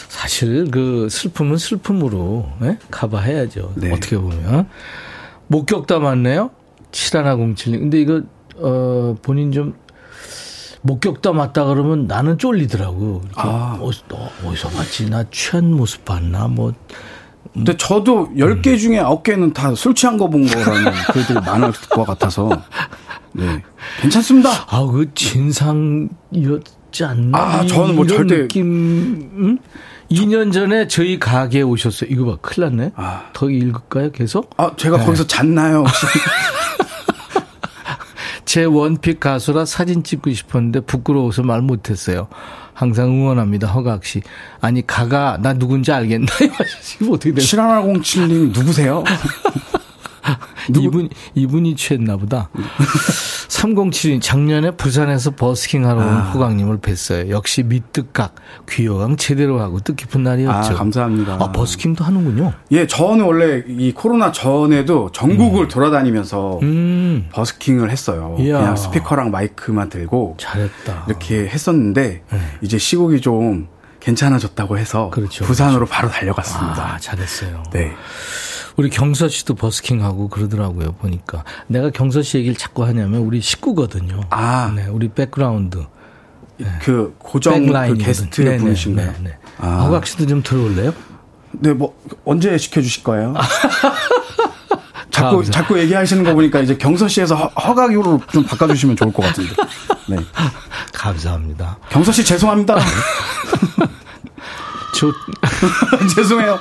사실 0.09 0.69
그 0.69 1.07
슬픔은 1.09 1.55
슬픔으로 1.55 2.49
예? 2.63 2.77
커버해야죠. 2.91 3.71
네. 3.75 3.93
어떻게 3.93 4.17
보면 4.17 4.67
목격담 5.47 6.03
왔네요. 6.03 6.49
7107님. 6.91 7.79
근데 7.79 8.01
이거 8.01 8.21
어 8.57 9.15
본인 9.21 9.53
좀 9.53 9.75
목격담 10.83 11.37
왔다 11.37 11.65
그러면 11.65 12.07
나는 12.07 12.37
쫄리더라고. 12.37 13.21
아. 13.35 13.77
어디서, 13.81 14.03
너 14.07 14.29
어디서 14.45 14.69
봤지? 14.69 15.09
나 15.09 15.23
취한 15.31 15.71
모습 15.71 16.03
봤나? 16.05 16.47
뭐 16.47 16.73
근데 17.53 17.75
저도 17.77 18.29
10개 18.35 18.79
중에 18.79 18.99
9개는 19.01 19.53
다 19.53 19.73
술 19.75 19.93
취한 19.93 20.17
거 20.17 20.27
본 20.29 20.45
거라는 20.47 20.91
글들이 21.13 21.39
많을 21.41 21.71
것 21.89 22.05
같아서. 22.05 22.49
네. 23.33 23.61
괜찮습니다. 24.01 24.49
아, 24.69 24.85
그 24.85 25.13
진상이었 25.13 26.63
읽지 26.91 27.05
않나? 27.05 27.37
아, 27.37 27.65
저는 27.65 27.95
뭐 27.95 28.05
절대- 28.05 28.35
느낌. 28.41 28.65
음? 28.65 29.57
2년 30.11 30.51
전에 30.51 30.87
저희 30.89 31.17
가게에 31.19 31.61
오셨어요. 31.61 32.09
이거 32.11 32.25
봐, 32.25 32.37
큰일 32.41 32.69
났네. 32.75 32.91
아. 32.97 33.29
더 33.31 33.49
읽을까요, 33.49 34.11
계속? 34.11 34.49
아, 34.57 34.71
제가 34.75 34.97
네. 34.97 35.05
거기서 35.05 35.25
잤나요, 35.25 35.79
혹시? 35.79 36.05
제 38.51 38.65
원픽 38.65 39.21
가수라 39.21 39.63
사진 39.63 40.03
찍고 40.03 40.33
싶었는데 40.33 40.81
부끄러워서 40.81 41.41
말 41.41 41.61
못했어요. 41.61 42.27
항상 42.73 43.07
응원합니다, 43.07 43.67
허각 43.67 44.03
씨. 44.03 44.21
아니, 44.59 44.85
가가 44.85 45.37
나 45.41 45.53
누군지 45.53 45.93
알겠나요? 45.93 46.27
이거 47.01 47.13
어떻게 47.13 47.33
됐어? 47.33 47.55
7107님 47.55 48.53
누구세요? 48.53 49.05
이분, 50.69 51.09
이분이 51.35 51.75
취했나 51.75 52.17
보다. 52.17 52.49
3072 53.47 54.21
작년에 54.21 54.71
부산에서 54.71 55.31
버스킹 55.31 55.85
하러 55.85 55.99
온 55.99 56.07
아. 56.07 56.31
호강님을 56.31 56.79
뵀어요. 56.79 57.29
역시 57.29 57.63
밑뜻각 57.63 58.33
귀여강 58.69 59.17
제대로 59.17 59.59
하고 59.59 59.79
뜻깊은 59.79 60.23
날이었죠. 60.23 60.73
아, 60.73 60.77
감사합니다. 60.77 61.33
아, 61.33 61.51
버스킹도 61.51 62.03
하는군요. 62.03 62.53
예, 62.71 62.87
저는 62.87 63.25
원래 63.25 63.63
이 63.67 63.91
코로나 63.93 64.31
전에도 64.31 65.11
전국을 65.11 65.67
돌아다니면서 65.67 66.59
음, 66.63 67.27
버스킹을 67.33 67.91
했어요. 67.91 68.35
이야. 68.39 68.57
그냥 68.59 68.75
스피커랑 68.75 69.31
마이크만 69.31 69.89
들고 69.89 70.37
잘했다. 70.39 71.05
이렇게 71.07 71.47
했었는데 71.47 72.23
이제 72.61 72.77
시국이 72.77 73.21
좀 73.21 73.67
괜찮아졌다고 73.99 74.77
해서 74.77 75.11
네. 75.13 75.21
그렇죠, 75.21 75.45
부산으로 75.45 75.85
바로 75.85 76.09
달려갔습니다. 76.09 76.95
아, 76.95 76.97
잘했어요. 76.99 77.63
네. 77.71 77.91
우리 78.77 78.89
경서 78.89 79.27
씨도 79.27 79.55
버스킹 79.55 80.03
하고 80.03 80.27
그러더라고요, 80.29 80.93
보니까. 80.93 81.43
내가 81.67 81.89
경서 81.89 82.21
씨 82.21 82.37
얘기를 82.37 82.55
자꾸 82.55 82.85
하냐면 82.85 83.21
우리 83.21 83.41
식구거든요. 83.41 84.21
아, 84.29 84.71
네, 84.75 84.85
우리 84.87 85.09
백그라운드. 85.09 85.85
그 86.83 87.15
고정 87.17 87.65
그 87.65 87.97
게스트 87.97 88.41
네네, 88.43 88.57
분이신가요? 88.57 89.11
네, 89.13 89.17
네. 89.23 89.37
아. 89.57 89.81
허각 89.85 90.05
씨도 90.05 90.27
좀 90.27 90.43
들어올래요? 90.43 90.93
네, 91.53 91.73
뭐 91.73 91.97
언제 92.23 92.55
시켜주실 92.57 93.03
거예요? 93.03 93.33
자꾸 95.09 95.37
감사- 95.37 95.51
자꾸 95.51 95.79
얘기하시는 95.79 96.23
거 96.23 96.33
보니까 96.33 96.59
이제 96.61 96.77
경서 96.77 97.07
씨에서 97.07 97.35
허- 97.35 97.47
허각으로 97.67 98.21
좀 98.31 98.45
바꿔주시면 98.45 98.95
좋을 98.95 99.11
것 99.11 99.23
같은데. 99.23 99.53
네, 100.07 100.17
감사합니다. 100.93 101.77
경서 101.89 102.11
씨 102.11 102.23
죄송합니다. 102.23 102.77
조, 105.01 105.11
죄송해요. 106.15 106.59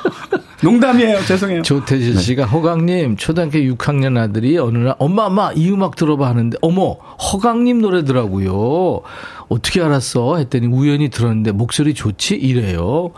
농담이에요. 0.63 1.23
죄송해요. 1.27 1.61
조태진 1.61 2.17
씨가 2.19 2.47
허강님 2.47 3.19
초등학교 3.19 3.59
6학년 3.59 4.17
아들이 4.17 4.57
어느 4.57 4.79
날 4.79 4.95
엄마 4.99 5.25
엄마 5.25 5.53
이 5.53 5.71
음악 5.71 5.95
들어봐 5.95 6.27
하는데 6.27 6.57
어머 6.63 6.93
허강님 7.33 7.83
노래더라고요. 7.83 9.03
어떻게 9.51 9.83
알았어? 9.83 10.39
했더니 10.39 10.69
우연히 10.69 11.11
들었는데 11.11 11.53
목소리 11.53 11.93
좋지 11.93 12.35
이래요. 12.37 13.11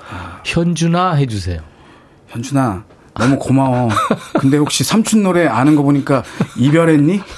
현준아 0.45 1.13
해주세요. 1.15 1.61
현준아, 2.27 2.83
너무 3.15 3.39
고마워. 3.39 3.91
근데 4.41 4.57
혹시 4.57 4.83
삼촌 4.83 5.23
노래 5.23 5.47
아는 5.47 5.77
거 5.77 5.83
보니까 5.83 6.25
이별했니? 6.57 7.21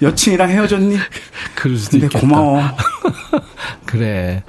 여친이랑 0.00 0.50
헤어졌니? 0.50 0.96
그럴 1.56 1.76
수도 1.76 1.98
근데 1.98 2.06
있겠다. 2.06 2.20
고마워. 2.20 2.62
그래. 3.88 4.44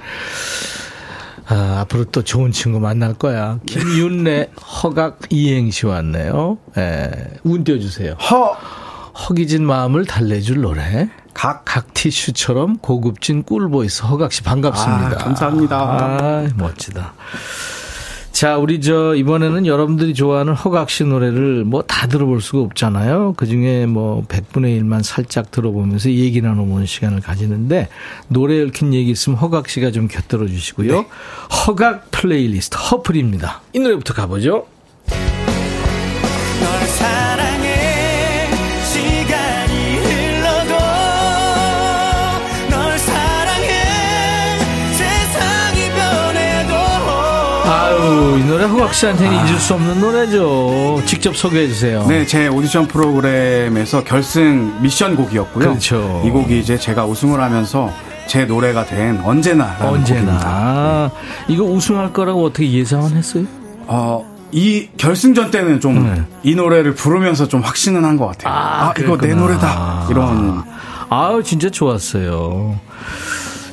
아, 1.48 1.78
앞으로 1.80 2.04
또 2.04 2.22
좋은 2.22 2.52
친구 2.52 2.78
만날 2.78 3.14
거야. 3.14 3.58
김윤래 3.66 4.50
허각 4.82 5.20
이행시 5.30 5.86
왔네요. 5.86 6.58
예, 6.76 7.10
운 7.42 7.64
띄워주세요. 7.64 8.12
허, 8.12 8.52
허기진 9.28 9.64
마음을 9.64 10.04
달래줄 10.04 10.60
노래. 10.60 11.08
각. 11.32 11.62
각 11.64 11.94
티슈처럼 11.94 12.78
고급진 12.78 13.42
꿀보이스 13.42 14.02
허각씨 14.04 14.42
반갑습니다. 14.42 15.06
아, 15.06 15.16
감사합니다. 15.16 15.76
아, 15.80 16.48
멋지다. 16.56 17.14
자, 18.40 18.56
우리 18.56 18.80
저 18.80 19.14
이번에는 19.14 19.66
여러분들이 19.66 20.14
좋아하는 20.14 20.54
허각씨 20.54 21.04
노래를 21.04 21.64
뭐 21.66 21.82
다 21.82 22.06
들어볼 22.06 22.40
수가 22.40 22.60
없잖아요. 22.62 23.34
그 23.36 23.46
중에 23.46 23.84
뭐 23.84 24.24
100분의 24.28 24.80
1만 24.80 25.02
살짝 25.02 25.50
들어보면서 25.50 26.10
얘기 26.10 26.40
나눠보는 26.40 26.86
시간을 26.86 27.20
가지는데 27.20 27.88
노래 28.28 28.62
얽힌 28.62 28.94
얘기 28.94 29.10
있으면 29.10 29.38
허각씨가 29.38 29.90
좀 29.90 30.08
곁들여 30.08 30.46
주시고요. 30.46 31.02
네. 31.02 31.06
허각 31.66 32.10
플레이리스트 32.12 32.78
허플입니다. 32.78 33.60
이 33.74 33.78
노래부터 33.78 34.14
가보죠. 34.14 34.66
아유, 48.00 48.38
이 48.40 48.44
노래 48.44 48.64
허각씨한테는 48.64 49.46
잊을 49.46 49.58
수 49.58 49.74
없는 49.74 50.00
노래죠. 50.00 51.02
직접 51.04 51.36
소개해 51.36 51.68
주세요. 51.68 52.06
네, 52.06 52.24
제 52.24 52.48
오디션 52.48 52.88
프로그램에서 52.88 54.02
결승 54.04 54.74
미션 54.80 55.16
곡이었고요. 55.16 55.68
그렇죠. 55.68 56.22
이 56.24 56.30
곡이 56.30 56.58
이제 56.60 56.78
제가 56.78 57.04
우승을 57.04 57.40
하면서 57.40 57.90
제 58.26 58.44
노래가 58.44 58.86
된 58.86 59.20
언제나. 59.24 59.76
언제나. 59.80 61.10
이거 61.48 61.64
우승할 61.64 62.12
거라고 62.12 62.44
어떻게 62.46 62.70
예상은 62.72 63.16
했어요? 63.16 63.44
어, 63.86 64.24
이 64.52 64.88
결승전 64.96 65.50
때는 65.50 65.80
좀 65.80 66.02
네. 66.14 66.22
이 66.42 66.54
노래를 66.54 66.94
부르면서 66.94 67.48
좀 67.48 67.60
확신은 67.60 68.04
한 68.04 68.16
것 68.16 68.26
같아요. 68.28 68.52
아, 68.54 68.94
이거 68.98 69.18
내. 69.18 69.34
노래다. 69.34 70.06
이런. 70.10 70.62
아우, 71.10 71.42
진짜 71.42 71.68
좋았어요. 71.68 72.78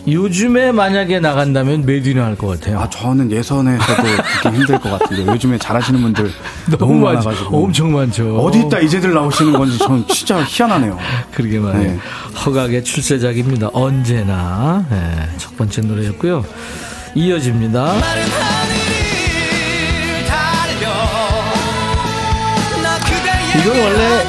요즘에 0.08 0.72
만약에 0.72 1.20
나간다면 1.20 1.86
메디나 1.86 2.24
할 2.24 2.36
것 2.38 2.48
같아요. 2.60 2.80
아, 2.80 2.90
저는 2.90 3.32
예선에서도 3.32 4.04
그렇게 4.42 4.58
힘들 4.58 4.80
것 4.80 4.90
같은데 5.00 5.26
요즘에 5.32 5.58
잘하시는 5.58 6.00
분들 6.02 6.32
너무, 6.78 6.94
많죠. 7.00 7.28
많아가지고. 7.30 7.64
엄청 7.66 7.92
많죠. 7.94 8.38
어디 8.38 8.60
있다 8.60 8.80
이제들 8.80 9.14
나오시는 9.14 9.54
건지 9.54 9.78
저는 9.80 10.08
진짜 10.08 10.42
희한하네요. 10.44 10.98
그러게 11.34 11.60
말이에요. 11.60 11.92
네. 11.92 12.00
허각의 12.46 12.84
출세작입니다. 12.84 13.70
언제나. 13.74 14.86
네, 14.90 15.30
첫 15.38 15.58
번째 15.58 15.82
노래였고요. 15.82 16.46
이어집니다. 17.16 17.96
이건 23.60 23.78
원래 23.80 24.27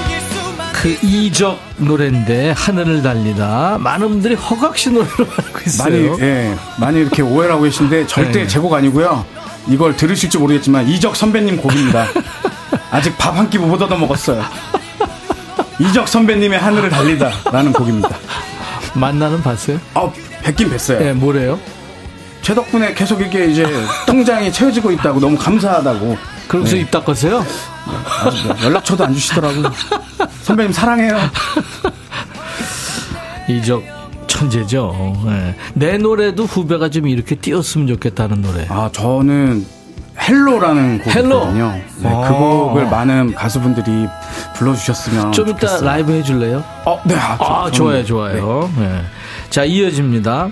그 0.82 0.96
이적 1.02 1.58
노래인데 1.78 2.52
하늘을 2.52 3.02
달리다 3.02 3.78
많은 3.80 4.08
분들이 4.08 4.34
허각 4.36 4.78
씨 4.78 4.90
노래로 4.90 5.10
알고 5.18 5.52
많이 5.52 5.66
있어요. 5.66 6.16
예 6.20 6.54
많이 6.78 7.00
이렇게 7.00 7.22
오해를 7.22 7.54
하고 7.54 7.64
계신데 7.64 8.06
절대 8.06 8.40
네. 8.40 8.46
제곡 8.46 8.72
아니고요. 8.72 9.24
이걸 9.66 9.96
들으실지 9.96 10.38
모르겠지만 10.38 10.88
이적 10.88 11.16
선배님 11.16 11.56
곡입니다. 11.58 12.06
아직 12.90 13.16
밥 13.18 13.36
한끼못 13.36 13.82
얻어 13.82 13.96
먹었어요. 13.96 14.42
이적 15.80 16.08
선배님의 16.08 16.58
하늘을 16.58 16.90
달리다라는 16.90 17.72
곡입니다. 17.72 18.10
만나는 18.94 19.42
봤어요? 19.42 19.78
아, 19.94 20.10
뵙긴 20.42 20.70
뵀어요. 20.70 20.98
네, 20.98 21.12
뭐래요? 21.12 21.58
제 22.40 22.54
덕분에 22.54 22.94
계속 22.94 23.20
이렇게 23.20 23.46
이제 23.46 23.66
통장이 24.06 24.50
채워지고 24.52 24.90
있다고 24.92 25.20
너무 25.20 25.36
감사하다고. 25.36 26.16
그러면서 26.48 26.76
네. 26.76 26.80
입 26.82 26.90
닦았어요? 26.90 27.44
연락처도 28.62 29.05
안 29.05 29.14
주시더라고요. 29.14 29.72
선배님 30.43 30.72
사랑해요. 30.72 31.16
이적 33.49 33.82
천재죠. 34.26 35.22
네. 35.24 35.55
내 35.74 35.99
노래도 35.99 36.45
후배가 36.45 36.91
좀 36.91 37.09
이렇게 37.09 37.34
띄웠으면 37.34 37.86
좋겠다는 37.89 38.43
노래. 38.43 38.66
아 38.68 38.91
저는 38.93 39.66
Hello라는 40.20 41.02
Hello? 41.06 41.28
곡이거든요. 41.41 41.80
네, 42.03 42.09
아. 42.09 42.28
그 42.28 42.34
곡을 42.34 42.86
많은 42.91 43.34
가수분들이 43.34 44.07
불러주셨으면 44.57 45.32
좀 45.32 45.49
이따 45.49 45.59
좋겠어요. 45.61 45.84
라이브 45.86 46.12
해줄래요? 46.12 46.62
어, 46.84 47.01
네. 47.05 47.14
아, 47.16 47.36
아, 47.41 47.64
저- 47.66 47.70
좋아요, 47.70 48.03
저는- 48.03 48.07
좋아요. 48.07 48.70
네. 48.76 49.01
자, 49.49 49.64
이어집니다. 49.64 50.49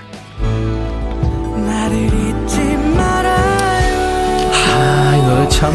나를 1.66 1.97
잊지 2.07 2.61
말아요 2.97 4.51
아, 4.78 5.16
이 5.16 5.22
노래 5.26 5.49
참 5.49 5.72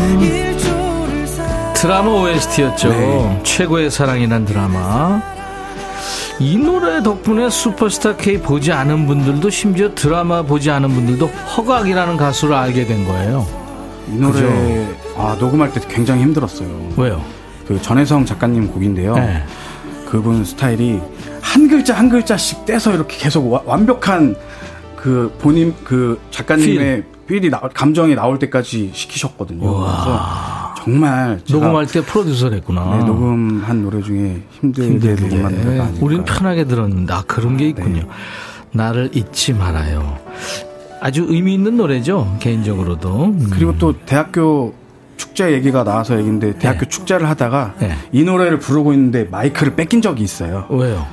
드라마 1.82 2.12
OST였죠. 2.12 2.90
네. 2.90 3.42
최고의 3.44 3.90
사랑이란 3.90 4.46
드라마. 4.46 5.20
이 6.40 6.56
노래 6.58 7.02
덕분에 7.02 7.50
슈퍼스타 7.50 8.18
K 8.18 8.38
보지 8.40 8.72
않은 8.72 9.08
분들도 9.08 9.50
심지어 9.50 9.94
드라마 9.96 10.44
보지 10.44 10.70
않은 10.70 10.90
분들도 10.90 11.26
허각이라는 11.28 12.18
가수를 12.18 12.54
알게 12.54 12.86
된 12.86 13.06
거예요. 13.06 13.48
이 14.10 14.16
노래 14.16 14.34
그죠? 14.42 14.96
아, 15.18 15.36
녹음할 15.40 15.74
때 15.74 15.82
굉장히 15.90 16.22
힘들었어요. 16.22 16.68
왜요? 16.98 17.24
그 17.68 17.82
전혜성 17.82 18.26
작가님 18.26 18.72
곡인데요. 18.72 19.16
네. 19.16 19.44
그분 20.08 20.46
스타일이 20.46 21.00
한 21.42 21.68
글자 21.68 21.96
한 21.96 22.10
글자씩 22.10 22.66
떼서 22.66 22.94
이렇게 22.94 23.18
계속 23.18 23.52
와- 23.52 23.62
완벽한 23.66 24.36
그 24.96 25.36
본인 25.40 25.74
그 25.84 26.20
작가님의 26.30 27.04
필이 27.28 27.50
나, 27.50 27.60
감정이 27.74 28.14
나올 28.14 28.38
때까지 28.38 28.92
시키셨거든요. 28.94 29.62
그래서 29.62 30.71
정말 30.84 31.40
녹음할 31.50 31.86
때 31.88 32.02
프로듀서를 32.02 32.58
했구나. 32.58 32.98
네, 32.98 33.04
녹음한 33.06 33.84
노래 33.84 34.02
중에 34.02 34.42
힘들게 34.52 34.88
힘들게. 34.90 35.22
녹음한 35.28 35.62
노래가. 35.64 35.86
네, 35.86 35.98
우린 36.02 36.24
편하게 36.24 36.66
들었는데 36.66 37.14
아 37.14 37.24
그런 37.28 37.58
게 37.58 37.68
있군요. 37.70 38.02
네. 38.02 38.08
나를 38.72 39.10
잊지 39.14 39.54
말아요. 39.54 40.18
아주 41.02 41.26
의미 41.28 41.54
있는 41.54 41.78
노래죠 41.78 42.38
개인적으로도. 42.40 43.26
음. 43.26 43.50
그리고 43.52 43.78
또 43.78 43.94
대학교 44.06 44.74
축제 45.18 45.52
얘기가 45.52 45.84
나와서 45.84 46.18
얘기인데 46.18 46.58
대학교 46.58 46.80
네. 46.82 46.88
축제를 46.90 47.30
하다가 47.30 47.76
네. 47.80 47.96
이 48.12 48.24
노래를 48.24 48.60
부르고 48.60 48.94
있는데 48.94 49.26
마이크를 49.26 49.76
뺏긴 49.76 50.02
적이 50.02 50.24
있어요. 50.24 50.66
왜요? 50.70 51.06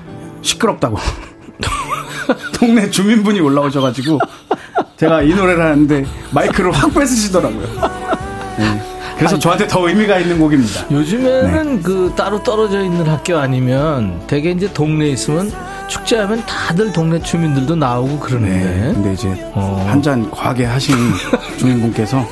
시끄럽다고. 0.43 0.97
동네 2.55 2.91
주민분이 2.91 3.41
올라오셔가지고 3.41 4.19
제가 4.97 5.23
이 5.23 5.35
노래를 5.35 5.63
하는데 5.63 6.05
마이크를 6.33 6.73
확 6.73 6.93
뺏으시더라고요. 6.95 7.67
네. 8.59 8.83
그래서 9.19 9.39
저한테 9.39 9.67
더 9.67 9.89
의미가 9.89 10.19
있는 10.21 10.39
곡입니다. 10.39 10.85
요즘에는 10.91 11.77
네. 11.77 11.83
그 11.83 12.13
따로 12.17 12.43
떨어져 12.43 12.83
있는 12.83 13.07
학교 13.07 13.37
아니면 13.37 14.23
대개 14.27 14.51
이제 14.51 14.73
동네에 14.73 15.11
있으면 15.11 15.53
축제하면 15.89 16.45
다들 16.47 16.93
동네 16.93 17.21
주민들도 17.21 17.75
나오고 17.77 18.13
네. 18.13 18.21
그러는데. 18.21 18.93
근데 18.95 19.13
이제 19.15 19.51
어. 19.55 19.85
한잔 19.89 20.31
과하게 20.31 20.67
하신 20.67 20.95
주민분께서 21.59 22.25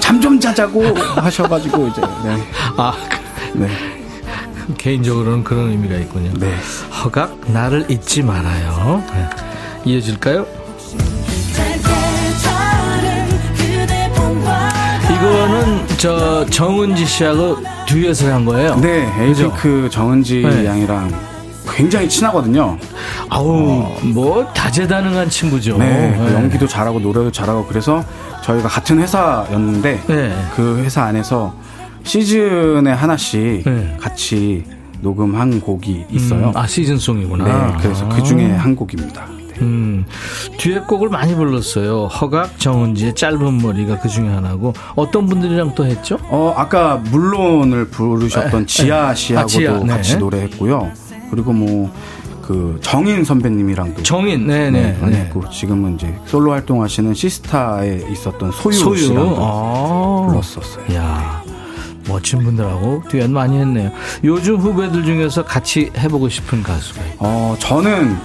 잠 0.00 0.20
좀 0.20 0.38
자자고 0.38 0.84
하셔가지고 0.94 1.88
이제 1.88 2.00
네. 2.24 2.36
아 2.76 2.92
네. 3.54 3.66
개인적으로는 4.78 5.42
그런 5.42 5.70
의미가 5.70 5.96
있군요. 5.96 6.30
네. 6.38 6.54
허각 7.02 7.38
나를 7.52 7.86
잊지 7.90 8.22
말아요. 8.22 9.02
네. 9.12 9.28
이어질까요? 9.84 10.46
이거는 15.22 15.86
저 15.98 16.44
정은지 16.46 17.06
씨하고 17.06 17.58
듀엣을 17.86 18.32
한 18.32 18.44
거예요. 18.44 18.74
네, 18.76 19.08
에이징크 19.20 19.88
정은지 19.90 20.42
네. 20.42 20.66
양이랑 20.66 21.12
굉장히 21.70 22.08
친하거든요. 22.08 22.76
아우 23.28 23.86
뭐 24.02 24.44
다재다능한 24.52 25.30
친구죠. 25.30 25.78
네, 25.78 26.14
그 26.18 26.24
네. 26.24 26.34
연기도 26.34 26.66
잘하고 26.66 26.98
노래도 26.98 27.30
잘하고 27.30 27.66
그래서 27.66 28.04
저희가 28.42 28.68
같은 28.68 28.98
회사였는데 28.98 30.02
네. 30.08 30.44
그 30.56 30.78
회사 30.78 31.04
안에서 31.04 31.54
시즌에 32.02 32.90
하나씩 32.90 33.62
네. 33.64 33.96
같이 34.00 34.64
녹음한 35.00 35.60
곡이 35.60 36.06
있어요. 36.10 36.48
음, 36.48 36.52
아 36.56 36.66
시즌송이구나. 36.66 37.44
네, 37.44 37.76
그래서 37.80 38.08
그 38.08 38.22
중에 38.22 38.50
한 38.50 38.74
곡입니다. 38.74 39.26
네. 39.62 39.66
음, 39.66 40.04
듀엣곡을 40.58 41.08
많이 41.08 41.34
불렀어요. 41.34 42.06
허각 42.06 42.58
정은지의 42.58 43.14
짧은 43.14 43.58
머리가 43.58 43.98
그 44.00 44.08
중에 44.08 44.28
하나고 44.28 44.74
어떤 44.94 45.26
분들이랑 45.26 45.74
또 45.74 45.86
했죠? 45.86 46.18
어, 46.24 46.54
아까 46.56 46.96
물론을 46.96 47.88
부르셨던 47.88 48.66
지아 48.66 49.14
씨하고도 49.14 49.44
아, 49.44 49.46
지아, 49.46 49.78
네. 49.78 49.86
같이 49.86 50.16
노래했고요. 50.16 50.90
그리고 51.30 51.52
뭐 51.52 51.90
그 52.42 52.78
정인 52.82 53.24
선배님이랑도 53.24 54.02
정인, 54.02 54.46
네네. 54.46 54.98
많이 55.00 55.16
했고 55.16 55.48
지금은 55.48 55.94
이제 55.94 56.14
솔로 56.26 56.52
활동하시는 56.52 57.14
시스타에 57.14 58.02
있었던 58.10 58.50
소유, 58.52 58.74
소유. 58.74 58.98
씨랑도 58.98 59.36
아. 59.38 60.26
불렀었어요. 60.28 60.94
야 60.96 61.42
멋진 62.08 62.42
분들하고 62.42 63.04
듀엣 63.08 63.30
많이 63.30 63.56
했네요. 63.58 63.90
요즘 64.24 64.56
후배들 64.56 65.04
중에서 65.04 65.44
같이 65.44 65.90
해보고 65.96 66.28
싶은 66.28 66.62
가수가 66.62 67.00
있 67.06 67.12
어, 67.20 67.56
저는 67.58 68.16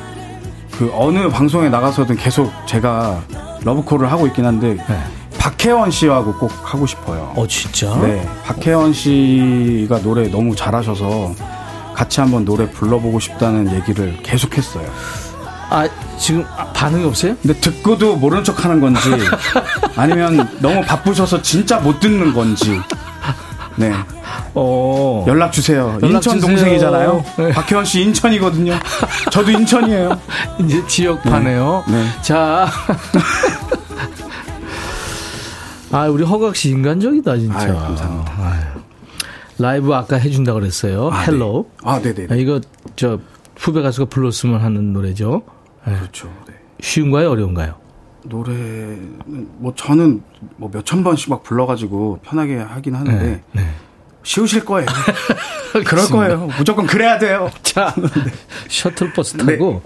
그 0.77 0.91
어느 0.93 1.27
방송에 1.27 1.69
나가서든 1.69 2.17
계속 2.17 2.51
제가 2.67 3.23
러브콜을 3.63 4.11
하고 4.11 4.27
있긴 4.27 4.45
한데 4.45 4.75
네. 4.75 5.03
박혜원 5.39 5.89
씨하고 5.89 6.33
꼭 6.35 6.51
하고 6.61 6.85
싶어요. 6.85 7.33
어, 7.35 7.47
진짜? 7.47 7.95
네, 7.97 8.23
박혜원 8.43 8.93
씨가 8.93 10.01
노래 10.01 10.27
너무 10.29 10.55
잘하셔서 10.55 11.33
같이 11.95 12.19
한번 12.19 12.45
노래 12.45 12.69
불러보고 12.69 13.19
싶다는 13.19 13.73
얘기를 13.73 14.15
계속했어요. 14.21 14.87
아, 15.69 15.89
지금 16.19 16.45
아, 16.55 16.65
반응이 16.73 17.05
없어요? 17.05 17.35
근데 17.41 17.59
듣고도 17.59 18.15
모른 18.17 18.43
척 18.43 18.63
하는 18.63 18.79
건지 18.79 19.09
아니면 19.97 20.47
너무 20.59 20.81
바쁘셔서 20.81 21.41
진짜 21.41 21.79
못 21.79 21.99
듣는 21.99 22.33
건지 22.33 22.79
네 23.75 23.91
어. 24.59 25.25
연락 25.27 25.51
주세요. 25.51 25.97
연락 26.01 26.07
인천 26.17 26.39
주세요. 26.39 26.55
동생이잖아요. 26.55 27.23
네. 27.37 27.51
박혜원 27.51 27.85
씨 27.85 28.01
인천이거든요. 28.01 28.73
저도 29.31 29.51
인천이에요. 29.51 30.19
이제 30.59 30.85
지역파네요. 30.87 31.83
네. 31.87 32.05
자. 32.21 32.67
아, 35.91 36.07
우리 36.07 36.23
허각 36.23 36.55
씨 36.55 36.69
인간적이다, 36.71 37.37
진짜. 37.37 37.59
아유, 37.59 37.73
감사합니다. 37.75 38.33
아유. 38.43 38.61
라이브 39.59 39.93
아까 39.93 40.17
해준다 40.17 40.53
그랬어요. 40.53 41.09
아, 41.11 41.19
Hello. 41.21 41.65
네. 41.69 41.89
아, 41.89 42.01
네네. 42.01 42.27
아, 42.29 42.35
이거 42.35 42.59
저 42.95 43.19
후배 43.57 43.81
가수가 43.81 44.09
불렀으면 44.09 44.61
하는 44.61 44.93
노래죠. 44.93 45.43
네. 45.85 45.95
그렇죠. 45.97 46.27
네. 46.47 46.53
쉬운가요, 46.81 47.31
어려운가요? 47.31 47.75
노래는 48.25 49.19
뭐 49.59 49.73
저는 49.75 50.21
뭐 50.57 50.69
몇 50.69 50.83
천 50.83 51.01
번씩 51.03 51.29
막 51.29 51.43
불러가지고 51.43 52.19
편하게 52.23 52.57
하긴 52.57 52.93
하는데 52.95 53.41
네. 53.53 53.69
네. 54.27 54.33
쉬우실 54.33 54.65
거예요. 54.65 54.87
그럴 55.85 56.07
거예요. 56.07 56.49
무조건 56.57 56.85
그래야 56.85 57.17
돼요. 57.17 57.49
자, 57.63 57.95
셔틀버스 58.67 59.37
타고 59.37 59.81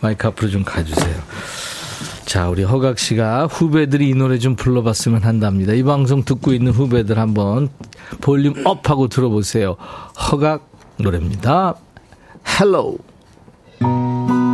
마이크 0.00 0.26
앞으로 0.26 0.50
좀 0.50 0.64
가주세요. 0.64 1.14
자, 2.24 2.48
우리 2.48 2.62
허각 2.64 2.98
씨가 2.98 3.46
후배들이 3.46 4.08
이 4.08 4.14
노래 4.14 4.38
좀 4.38 4.56
불러봤으면 4.56 5.22
한답니다. 5.22 5.74
이 5.74 5.82
방송 5.82 6.24
듣고 6.24 6.52
있는 6.52 6.72
후배들 6.72 7.18
한번 7.18 7.68
볼륨 8.20 8.54
업하고 8.64 9.08
들어보세요. 9.08 9.76
허각 10.30 10.66
노래입니다. 10.96 11.74
헬 12.60 14.53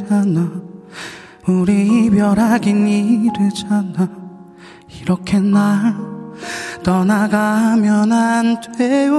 안 0.00 0.06
되잖아. 0.06 0.50
우리 1.46 2.06
이별하긴 2.06 2.88
이르잖아. 2.88 4.08
이렇게 5.00 5.38
날 5.38 5.94
떠나가면 6.82 8.12
안 8.12 8.60
돼요. 8.76 9.12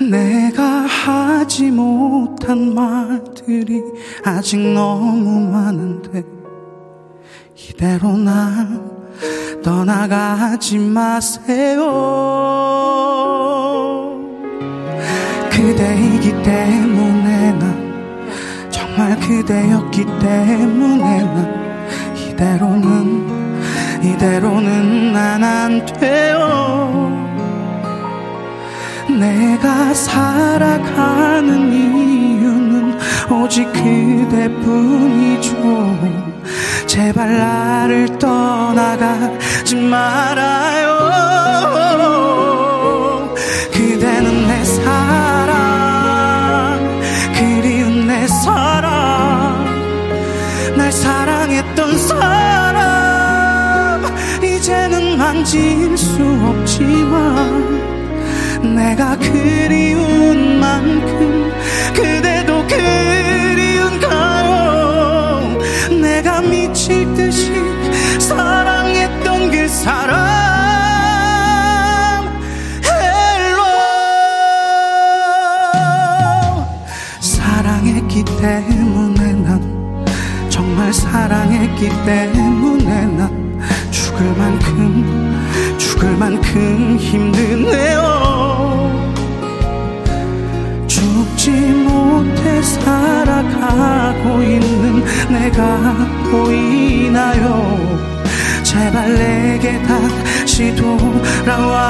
내가 0.00 0.62
하지 0.64 1.70
못한 1.70 2.74
말들이 2.74 3.82
아직 4.24 4.58
너무 4.72 5.40
많은데 5.50 6.22
이대로 7.56 8.16
날 8.16 8.80
떠나가지 9.62 10.78
마세요. 10.78 11.84
그대이기 15.50 16.42
때문에 16.42 17.17
난 17.17 17.17
정말 18.98 19.14
그대였기 19.20 20.04
때문에 20.18 21.22
난 21.22 22.16
이대로는 22.16 24.02
이대로는 24.02 25.12
난 25.12 25.44
안 25.44 25.86
돼요. 25.86 27.06
내가 29.08 29.94
살아가는 29.94 31.72
이유는 31.72 32.98
오직 33.30 33.72
그대뿐이죠. 33.72 35.54
제발 36.88 37.38
나를 37.38 38.18
떠나가지 38.18 39.76
말아요 39.76 40.87
사랑 48.48 49.64
날 50.76 50.90
사랑했던 50.90 51.98
사람. 51.98 52.18
이제는 54.42 55.18
만질 55.18 55.98
수 55.98 56.22
없지만 56.22 57.78
내가 58.74 59.16
그리운 59.18 60.58
만큼 60.60 61.52
그대도 61.94 62.66
그리운가요 62.68 64.08
내가 66.00 66.40
미칠 66.40 67.12
듯이 67.14 67.52
사랑했던 68.18 69.50
그 69.50 69.68
사람 69.68 70.47
사랑했기 81.10 81.88
때문에 82.04 83.06
난 83.06 83.60
죽을 83.90 84.26
만큼 84.36 85.46
죽을 85.78 86.16
만큼 86.16 86.98
힘드네요. 87.00 88.02
죽지 90.86 91.50
못해 91.50 92.62
살아가고 92.62 94.42
있는 94.42 95.02
내가 95.30 95.96
보이나요? 96.30 97.78
제발 98.62 99.14
내게 99.14 99.80
다시 99.82 100.74
돌아와줘요 101.46 101.88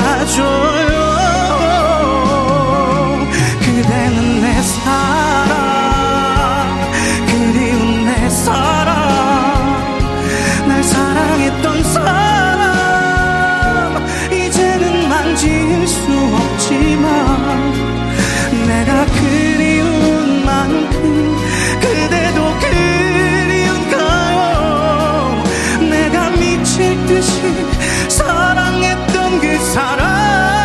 사랑 29.69 30.58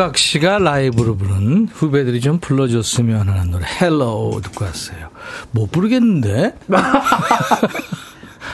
허각 0.00 0.16
씨가 0.16 0.60
라이브로 0.60 1.14
부른 1.14 1.68
후배들이 1.70 2.22
좀 2.22 2.38
불러줬으면 2.40 3.28
하는 3.28 3.50
노래 3.50 3.66
Hello 3.66 4.40
듣고 4.42 4.64
왔어요. 4.64 5.10
못 5.50 5.70
부르겠는데? 5.70 6.54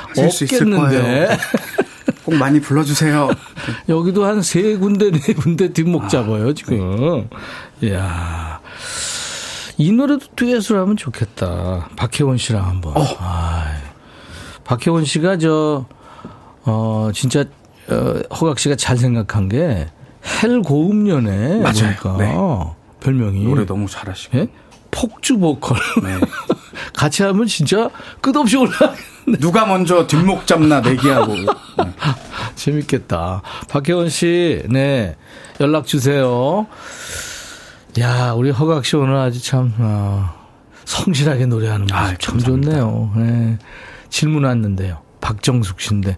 하실 0.09 0.31
수 0.33 0.43
있을 0.43 0.69
거예요. 0.69 1.29
꼭 2.25 2.35
많이 2.35 2.61
불러주세요. 2.61 3.31
여기도 3.89 4.25
한 4.25 4.43
세 4.43 4.77
군데 4.77 5.13
네 5.13 5.35
군데 5.35 5.73
뒷목 5.73 6.09
잡아요 6.09 6.53
지금. 6.53 7.29
이야. 7.81 8.61
이 9.79 9.93
노래도 9.93 10.27
듀엣으로 10.35 10.81
하면 10.81 10.97
좋겠다. 10.97 11.91
박혜원 11.95 12.39
씨랑 12.39 12.67
한번. 12.67 12.95
아이. 13.21 13.73
박혜원 14.65 15.05
씨가 15.05 15.39
저, 15.39 15.87
어, 16.65 17.11
진짜, 17.15 17.45
어, 17.89 18.15
허각 18.35 18.59
씨가 18.59 18.75
잘 18.75 18.97
생각한 18.97 19.49
게, 19.49 19.87
헬 20.27 20.63
고음연에. 20.63 21.61
맞아요. 21.61 21.97
보니까 22.03 22.17
네. 22.19 22.35
별명이. 23.01 23.45
노래 23.45 23.65
너무 23.67 23.89
잘하시고. 23.89 24.39
예? 24.39 24.49
폭주 24.91 25.39
보컬. 25.39 25.79
네. 26.03 26.19
같이 26.95 27.23
하면 27.23 27.47
진짜 27.47 27.91
끝없이 28.21 28.57
올라. 28.57 28.73
누가 29.39 29.67
먼저 29.67 30.07
뒷목 30.07 30.47
잡나 30.47 30.81
내기하고. 30.81 31.35
네. 31.37 31.47
재밌겠다. 32.55 33.43
박혜원 33.69 34.09
씨, 34.09 34.63
네. 34.69 35.17
연락 35.61 35.87
주세요. 35.87 36.67
야, 37.99 38.33
우리 38.33 38.51
허각 38.51 38.85
씨 38.85 38.97
오늘 38.97 39.17
아주 39.17 39.43
참, 39.43 39.73
어, 39.79 40.31
성실하게 40.85 41.47
노래하는 41.47 41.83
모습 41.83 41.97
아이, 41.97 42.15
참 42.19 42.35
감사합니다. 42.35 42.71
좋네요. 42.71 43.13
네. 43.17 43.59
질문 44.11 44.45
왔는데요. 44.45 45.03
박정숙 45.21 45.81
씨인데. 45.81 46.17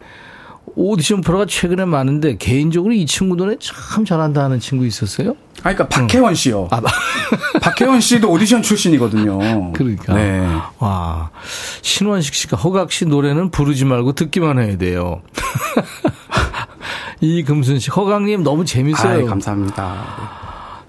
오디션 0.79 1.23
프로가 1.23 1.45
최근에 1.47 1.85
많은데 1.87 2.37
개인적으로 2.37 2.95
이 2.95 3.05
친구 3.05 3.35
노래 3.35 3.57
참 3.59 4.05
잘한다 4.05 4.45
하는 4.45 4.61
친구 4.61 4.87
있었어요? 4.87 5.31
아, 5.59 5.75
그러니까 5.75 5.89
박혜원 5.89 6.37
씨요. 6.37 6.69
아, 6.71 6.81
박혜원 7.61 8.01
씨도 8.01 8.31
오디션 8.31 8.63
출신이거든요. 8.63 9.73
그러니까. 9.73 10.15
네. 10.15 10.47
와. 10.79 11.31
신원식 11.83 12.33
씨가 12.33 12.57
허각 12.57 12.93
씨 12.93 13.07
노래는 13.07 13.51
부르지 13.51 13.85
말고 13.87 14.13
듣기만 14.13 14.61
해야 14.61 14.79
돼요. 14.79 15.21
이금순 17.21 17.81
씨, 17.81 17.91
허각님 17.91 18.45
너무 18.45 18.65
재밌어요. 18.65 19.27
아, 19.27 19.29
감사합니다. 19.29 20.05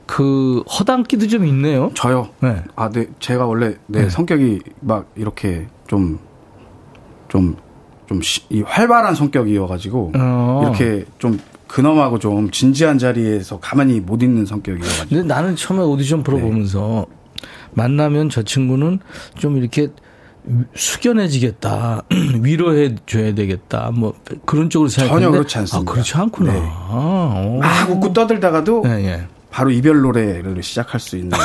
그 0.06 0.64
허당기도 0.70 1.28
좀 1.28 1.48
있네요. 1.48 1.90
저요. 1.96 2.30
네. 2.42 2.64
아, 2.76 2.90
네. 2.90 3.08
제가 3.20 3.48
원래 3.48 3.76
네, 3.88 4.04
네. 4.04 4.10
성격이 4.10 4.60
막 4.82 5.12
이렇게 5.16 5.68
좀좀 5.88 6.20
좀 7.28 7.56
이 8.50 8.62
활발한 8.62 9.16
성격이어가지고 9.16 10.14
어. 10.16 10.62
이렇게 10.64 11.06
좀 11.20 11.40
근엄하고 11.68 12.18
좀 12.20 12.50
진지한 12.50 12.98
자리에서 12.98 13.60
가만히 13.60 14.00
못 14.00 14.24
있는 14.24 14.46
성격이어가지고 14.46 15.10
근데 15.10 15.24
나는 15.24 15.56
처음에 15.56 15.84
오디션 15.84 16.24
프로 16.24 16.38
네. 16.38 16.44
보면서 16.44 17.06
만나면 17.72 18.30
저 18.30 18.42
친구는 18.42 19.00
좀 19.38 19.58
이렇게 19.58 19.90
숙연해지겠다. 20.74 22.04
위로해 22.42 22.96
줘야 23.06 23.34
되겠다. 23.36 23.92
뭐 23.94 24.14
그런 24.46 24.70
쪽으로 24.70 24.90
생각했는데 24.90 25.26
전혀 25.26 25.38
그렇지 25.38 25.58
않습니다. 25.60 25.92
아, 25.92 25.94
그렇지 25.94 26.18
않구나. 26.18 26.54
네. 26.54 26.62
아, 26.64 27.58
막 27.60 27.90
웃고 27.92 28.14
떠들다가도 28.14 28.84
예, 28.86 28.90
예. 29.06 29.28
바로 29.52 29.72
이별 29.72 30.02
노래를 30.02 30.62
시작할 30.62 31.00
수 31.00 31.18
있는 31.18 31.38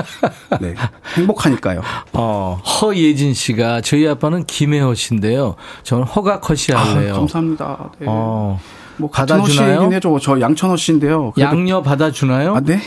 네 0.60 0.74
행복하니까요. 1.16 1.82
어, 2.12 2.60
허예진 2.64 3.34
씨가 3.34 3.80
저희 3.82 4.08
아빠는 4.08 4.44
김혜호 4.44 4.94
씨인데요. 4.94 5.56
저는 5.82 6.04
허각허 6.04 6.54
씨 6.54 6.72
할래요. 6.72 7.14
아, 7.14 7.18
감사합니다. 7.18 7.90
네. 7.98 8.06
어, 8.08 8.58
뭐 8.96 9.10
받아주나요? 9.10 9.90
해죠. 9.92 10.18
저 10.20 10.40
양천허 10.40 10.76
씨인데요. 10.76 11.32
양녀 11.38 11.82
받아주나요? 11.82 12.56
아, 12.56 12.60
네? 12.60 12.80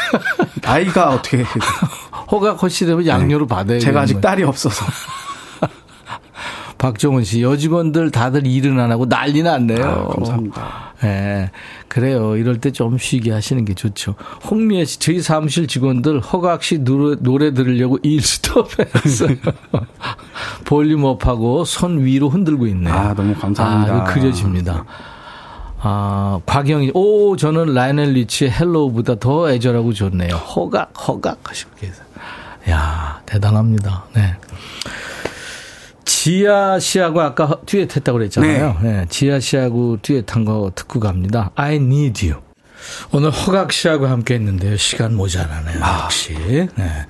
나이가 0.62 1.10
어떻게 1.10 1.44
허각허 2.30 2.68
씨 2.68 2.86
되면 2.86 3.06
양녀로 3.06 3.46
받아야 3.46 3.78
제가 3.78 4.02
아직. 4.02 4.20
딸이 4.20 4.42
없어서 4.44 4.84
박정훈 6.78 7.24
씨, 7.24 7.42
여직원들 7.42 8.10
다들 8.12 8.46
일은 8.46 8.78
안 8.78 8.90
하고 8.92 9.08
난리 9.08 9.42
났네요. 9.42 9.84
아, 9.84 10.14
감사합니다. 10.14 10.92
예. 11.04 11.50
그래요. 11.88 12.36
이럴 12.36 12.58
때 12.60 12.70
좀 12.70 12.96
쉬게 12.98 13.32
하시는 13.32 13.64
게 13.64 13.74
좋죠. 13.74 14.14
홍미애 14.48 14.84
씨, 14.84 14.98
저희 15.00 15.20
사무실 15.20 15.66
직원들 15.66 16.20
허각 16.20 16.62
씨 16.62 16.78
노래, 16.78 17.16
노래 17.20 17.52
들으려고 17.52 17.98
일 18.02 18.22
스톱했어요. 18.22 19.36
볼륨 20.64 21.04
up하고 21.04 21.64
손 21.64 22.04
위로 22.04 22.28
흔들고 22.28 22.66
있네요. 22.68 22.94
아, 22.94 23.14
너무 23.14 23.34
감사합니다. 23.34 23.94
아, 23.94 24.04
그려집니다. 24.04 24.84
아, 25.80 26.40
곽영희, 26.46 26.92
오, 26.94 27.36
저는 27.36 27.74
라이오넬 27.74 28.12
리치의 28.12 28.50
Hello보다 28.52 29.16
더 29.16 29.50
애절하고 29.50 29.92
좋네요. 29.92 30.34
허각, 30.36 30.92
허각 31.08 31.38
하시고 31.48 31.70
계세요. 31.80 32.04
야 32.70 33.20
대단합니다. 33.26 34.04
네. 34.14 34.36
지아 36.32 36.78
씨하고 36.78 37.22
아까 37.22 37.56
듀엣 37.64 37.96
했다고 37.96 38.18
그랬잖아요. 38.18 38.76
네. 38.82 39.06
지아 39.08 39.40
씨하고 39.40 39.96
듀엣 40.02 40.30
한 40.36 40.44
거 40.44 40.70
듣고 40.74 41.00
갑니다. 41.00 41.50
I 41.54 41.76
need 41.76 42.28
you. 42.28 42.42
오늘 43.12 43.30
허각 43.30 43.72
씨하고 43.72 44.06
함께 44.08 44.34
했는데요. 44.34 44.76
시간 44.76 45.14
모자라네요. 45.14 45.80
역시. 46.04 46.34
네. 46.76 47.06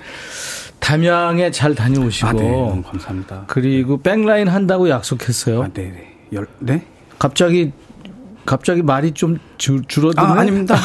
담양에 0.79 1.51
잘 1.51 1.75
다녀오시고. 1.75 2.29
아, 2.29 2.33
네. 2.33 2.83
감사합니다. 2.89 3.43
그리고 3.49 4.01
백라인 4.01 4.47
한다고 4.47 4.89
약속했어요. 4.89 5.65
아, 5.65 5.69
네, 5.75 5.83
네. 5.91 6.15
열, 6.33 6.47
네? 6.61 6.87
갑자기 7.19 7.73
갑자기 8.47 8.83
말이 8.83 9.11
좀 9.11 9.39
줄, 9.59 9.83
줄어드네. 9.89 10.25
아, 10.25 10.31
아닙니다. 10.39 10.77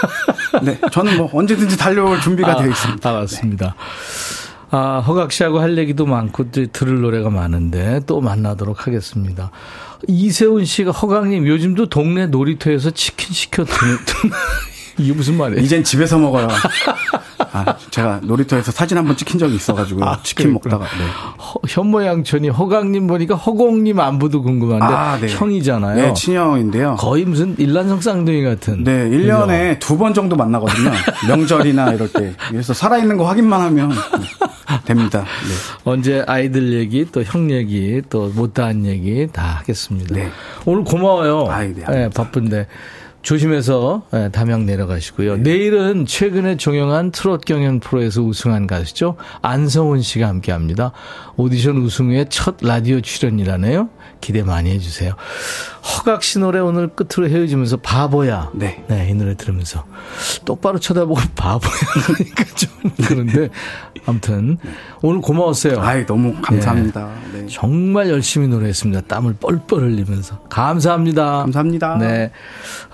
네. 0.64 0.80
저는 0.90 1.18
뭐 1.18 1.28
언제든지 1.34 1.76
달려올 1.76 2.18
준비가 2.22 2.56
되어 2.56 2.66
있습니다. 2.68 3.10
아, 3.10 3.12
맞습니다. 3.12 3.74
아, 4.76 4.98
허각 4.98 5.30
씨하고 5.30 5.60
할 5.60 5.78
얘기도 5.78 6.04
많고 6.04 6.50
또 6.50 6.66
들을 6.66 7.00
노래가 7.00 7.30
많은데 7.30 8.00
또 8.08 8.20
만나도록 8.20 8.88
하겠습니다. 8.88 9.52
이세훈 10.08 10.64
씨가 10.64 10.90
허각님 10.90 11.46
요즘도 11.46 11.90
동네 11.90 12.26
놀이터에서 12.26 12.90
치킨 12.90 13.32
시켜 13.32 13.64
드는 13.64 13.98
이게 14.98 15.12
무슨 15.12 15.36
말이에요? 15.36 15.62
이젠 15.62 15.84
집에서 15.84 16.18
먹어요. 16.18 16.48
아, 17.54 17.76
제가 17.90 18.20
놀이터에서 18.24 18.72
사진 18.72 18.98
한번 18.98 19.16
찍힌 19.16 19.38
적이 19.38 19.54
있어가지고 19.54 20.04
아, 20.04 20.18
치킨 20.24 20.48
그랬구나. 20.58 20.76
먹다가 20.78 20.96
네. 20.98 21.04
허- 21.38 21.60
현모양촌이 21.68 22.48
허각님 22.48 23.06
보니까 23.06 23.36
허공님 23.36 24.00
안부도 24.00 24.42
궁금한데 24.42 24.84
아, 24.84 25.18
네. 25.20 25.28
형이잖아요. 25.28 25.96
네, 25.96 26.12
친형인데요. 26.14 26.96
거의 26.98 27.24
무슨 27.24 27.54
일란성 27.58 28.00
쌍둥이 28.00 28.42
같은. 28.42 28.82
네, 28.84 29.08
1년에 29.08 29.78
두 29.78 29.96
번 29.96 30.12
정도 30.12 30.34
만나거든요. 30.36 30.90
명절이나 31.28 31.92
이럴 31.92 32.10
때. 32.12 32.34
그래서 32.48 32.74
살아있는 32.74 33.16
거 33.16 33.24
확인만 33.28 33.60
하면 33.60 33.90
네, 33.90 34.80
됩니다. 34.84 35.20
네. 35.20 35.80
언제 35.84 36.24
아이들 36.26 36.72
얘기 36.72 37.04
또 37.10 37.22
형 37.22 37.50
얘기 37.52 38.02
또 38.10 38.28
못다한 38.34 38.84
얘기 38.84 39.28
다 39.32 39.58
하겠습니다. 39.60 40.14
네. 40.16 40.28
오늘 40.64 40.82
고마워요. 40.82 41.46
아이, 41.48 41.72
네, 41.72 41.84
예, 41.90 42.10
바쁜데 42.12 42.66
조심해서 43.24 44.02
예, 44.12 44.28
담양 44.30 44.66
내려가시고요. 44.66 45.38
내일은 45.38 46.04
최근에 46.04 46.58
종영한 46.58 47.10
트롯 47.10 47.46
경연 47.46 47.80
프로에서 47.80 48.22
우승한 48.22 48.66
가수죠 48.66 49.16
안성훈 49.40 50.02
씨가 50.02 50.28
함께 50.28 50.52
합니다. 50.52 50.92
오디션 51.36 51.78
우승 51.78 52.10
후에 52.10 52.26
첫 52.28 52.56
라디오 52.60 53.00
출연이라네요. 53.00 53.88
기대 54.20 54.42
많이 54.42 54.70
해주세요. 54.70 55.14
허각 55.84 56.22
씨 56.22 56.38
노래 56.38 56.58
오늘 56.58 56.88
끝으로 56.88 57.30
헤어지면서 57.30 57.78
바보야. 57.78 58.50
네. 58.54 58.84
이 59.10 59.14
노래 59.14 59.34
들으면서 59.36 59.84
똑바로 60.44 60.78
쳐다보고 60.78 61.20
바보야 61.34 61.70
그러니까 62.06 62.44
좀 62.54 62.70
그런데 63.06 63.48
아무튼 64.06 64.58
오늘 65.02 65.20
고마웠어요. 65.20 65.80
아이, 65.80 66.06
너무 66.06 66.34
감사합니다. 66.40 67.10
네. 67.32 67.46
정말 67.50 68.08
열심히 68.08 68.48
노래했습니다. 68.48 69.02
땀을 69.02 69.34
뻘뻘 69.34 69.80
흘리면서. 69.82 70.40
감사합니다. 70.48 71.38
감사합니다. 71.42 71.96
네. 71.98 72.30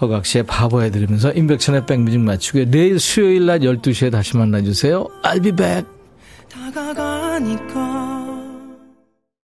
허각 0.01 0.27
씨의 0.27 0.45
바보 0.45 0.83
해드리면서 0.83 1.33
인백천의 1.33 1.87
백뮤직 1.87 2.21
마치고요. 2.21 2.71
내일 2.71 2.99
수요일 2.99 3.47
낮 3.47 3.61
12시에 3.61 4.11
다시 4.11 4.37
만나주세요. 4.37 5.07
I'll 5.25 5.43
be 5.43 5.53
back. 5.53 5.87
다가가니까 6.53 8.10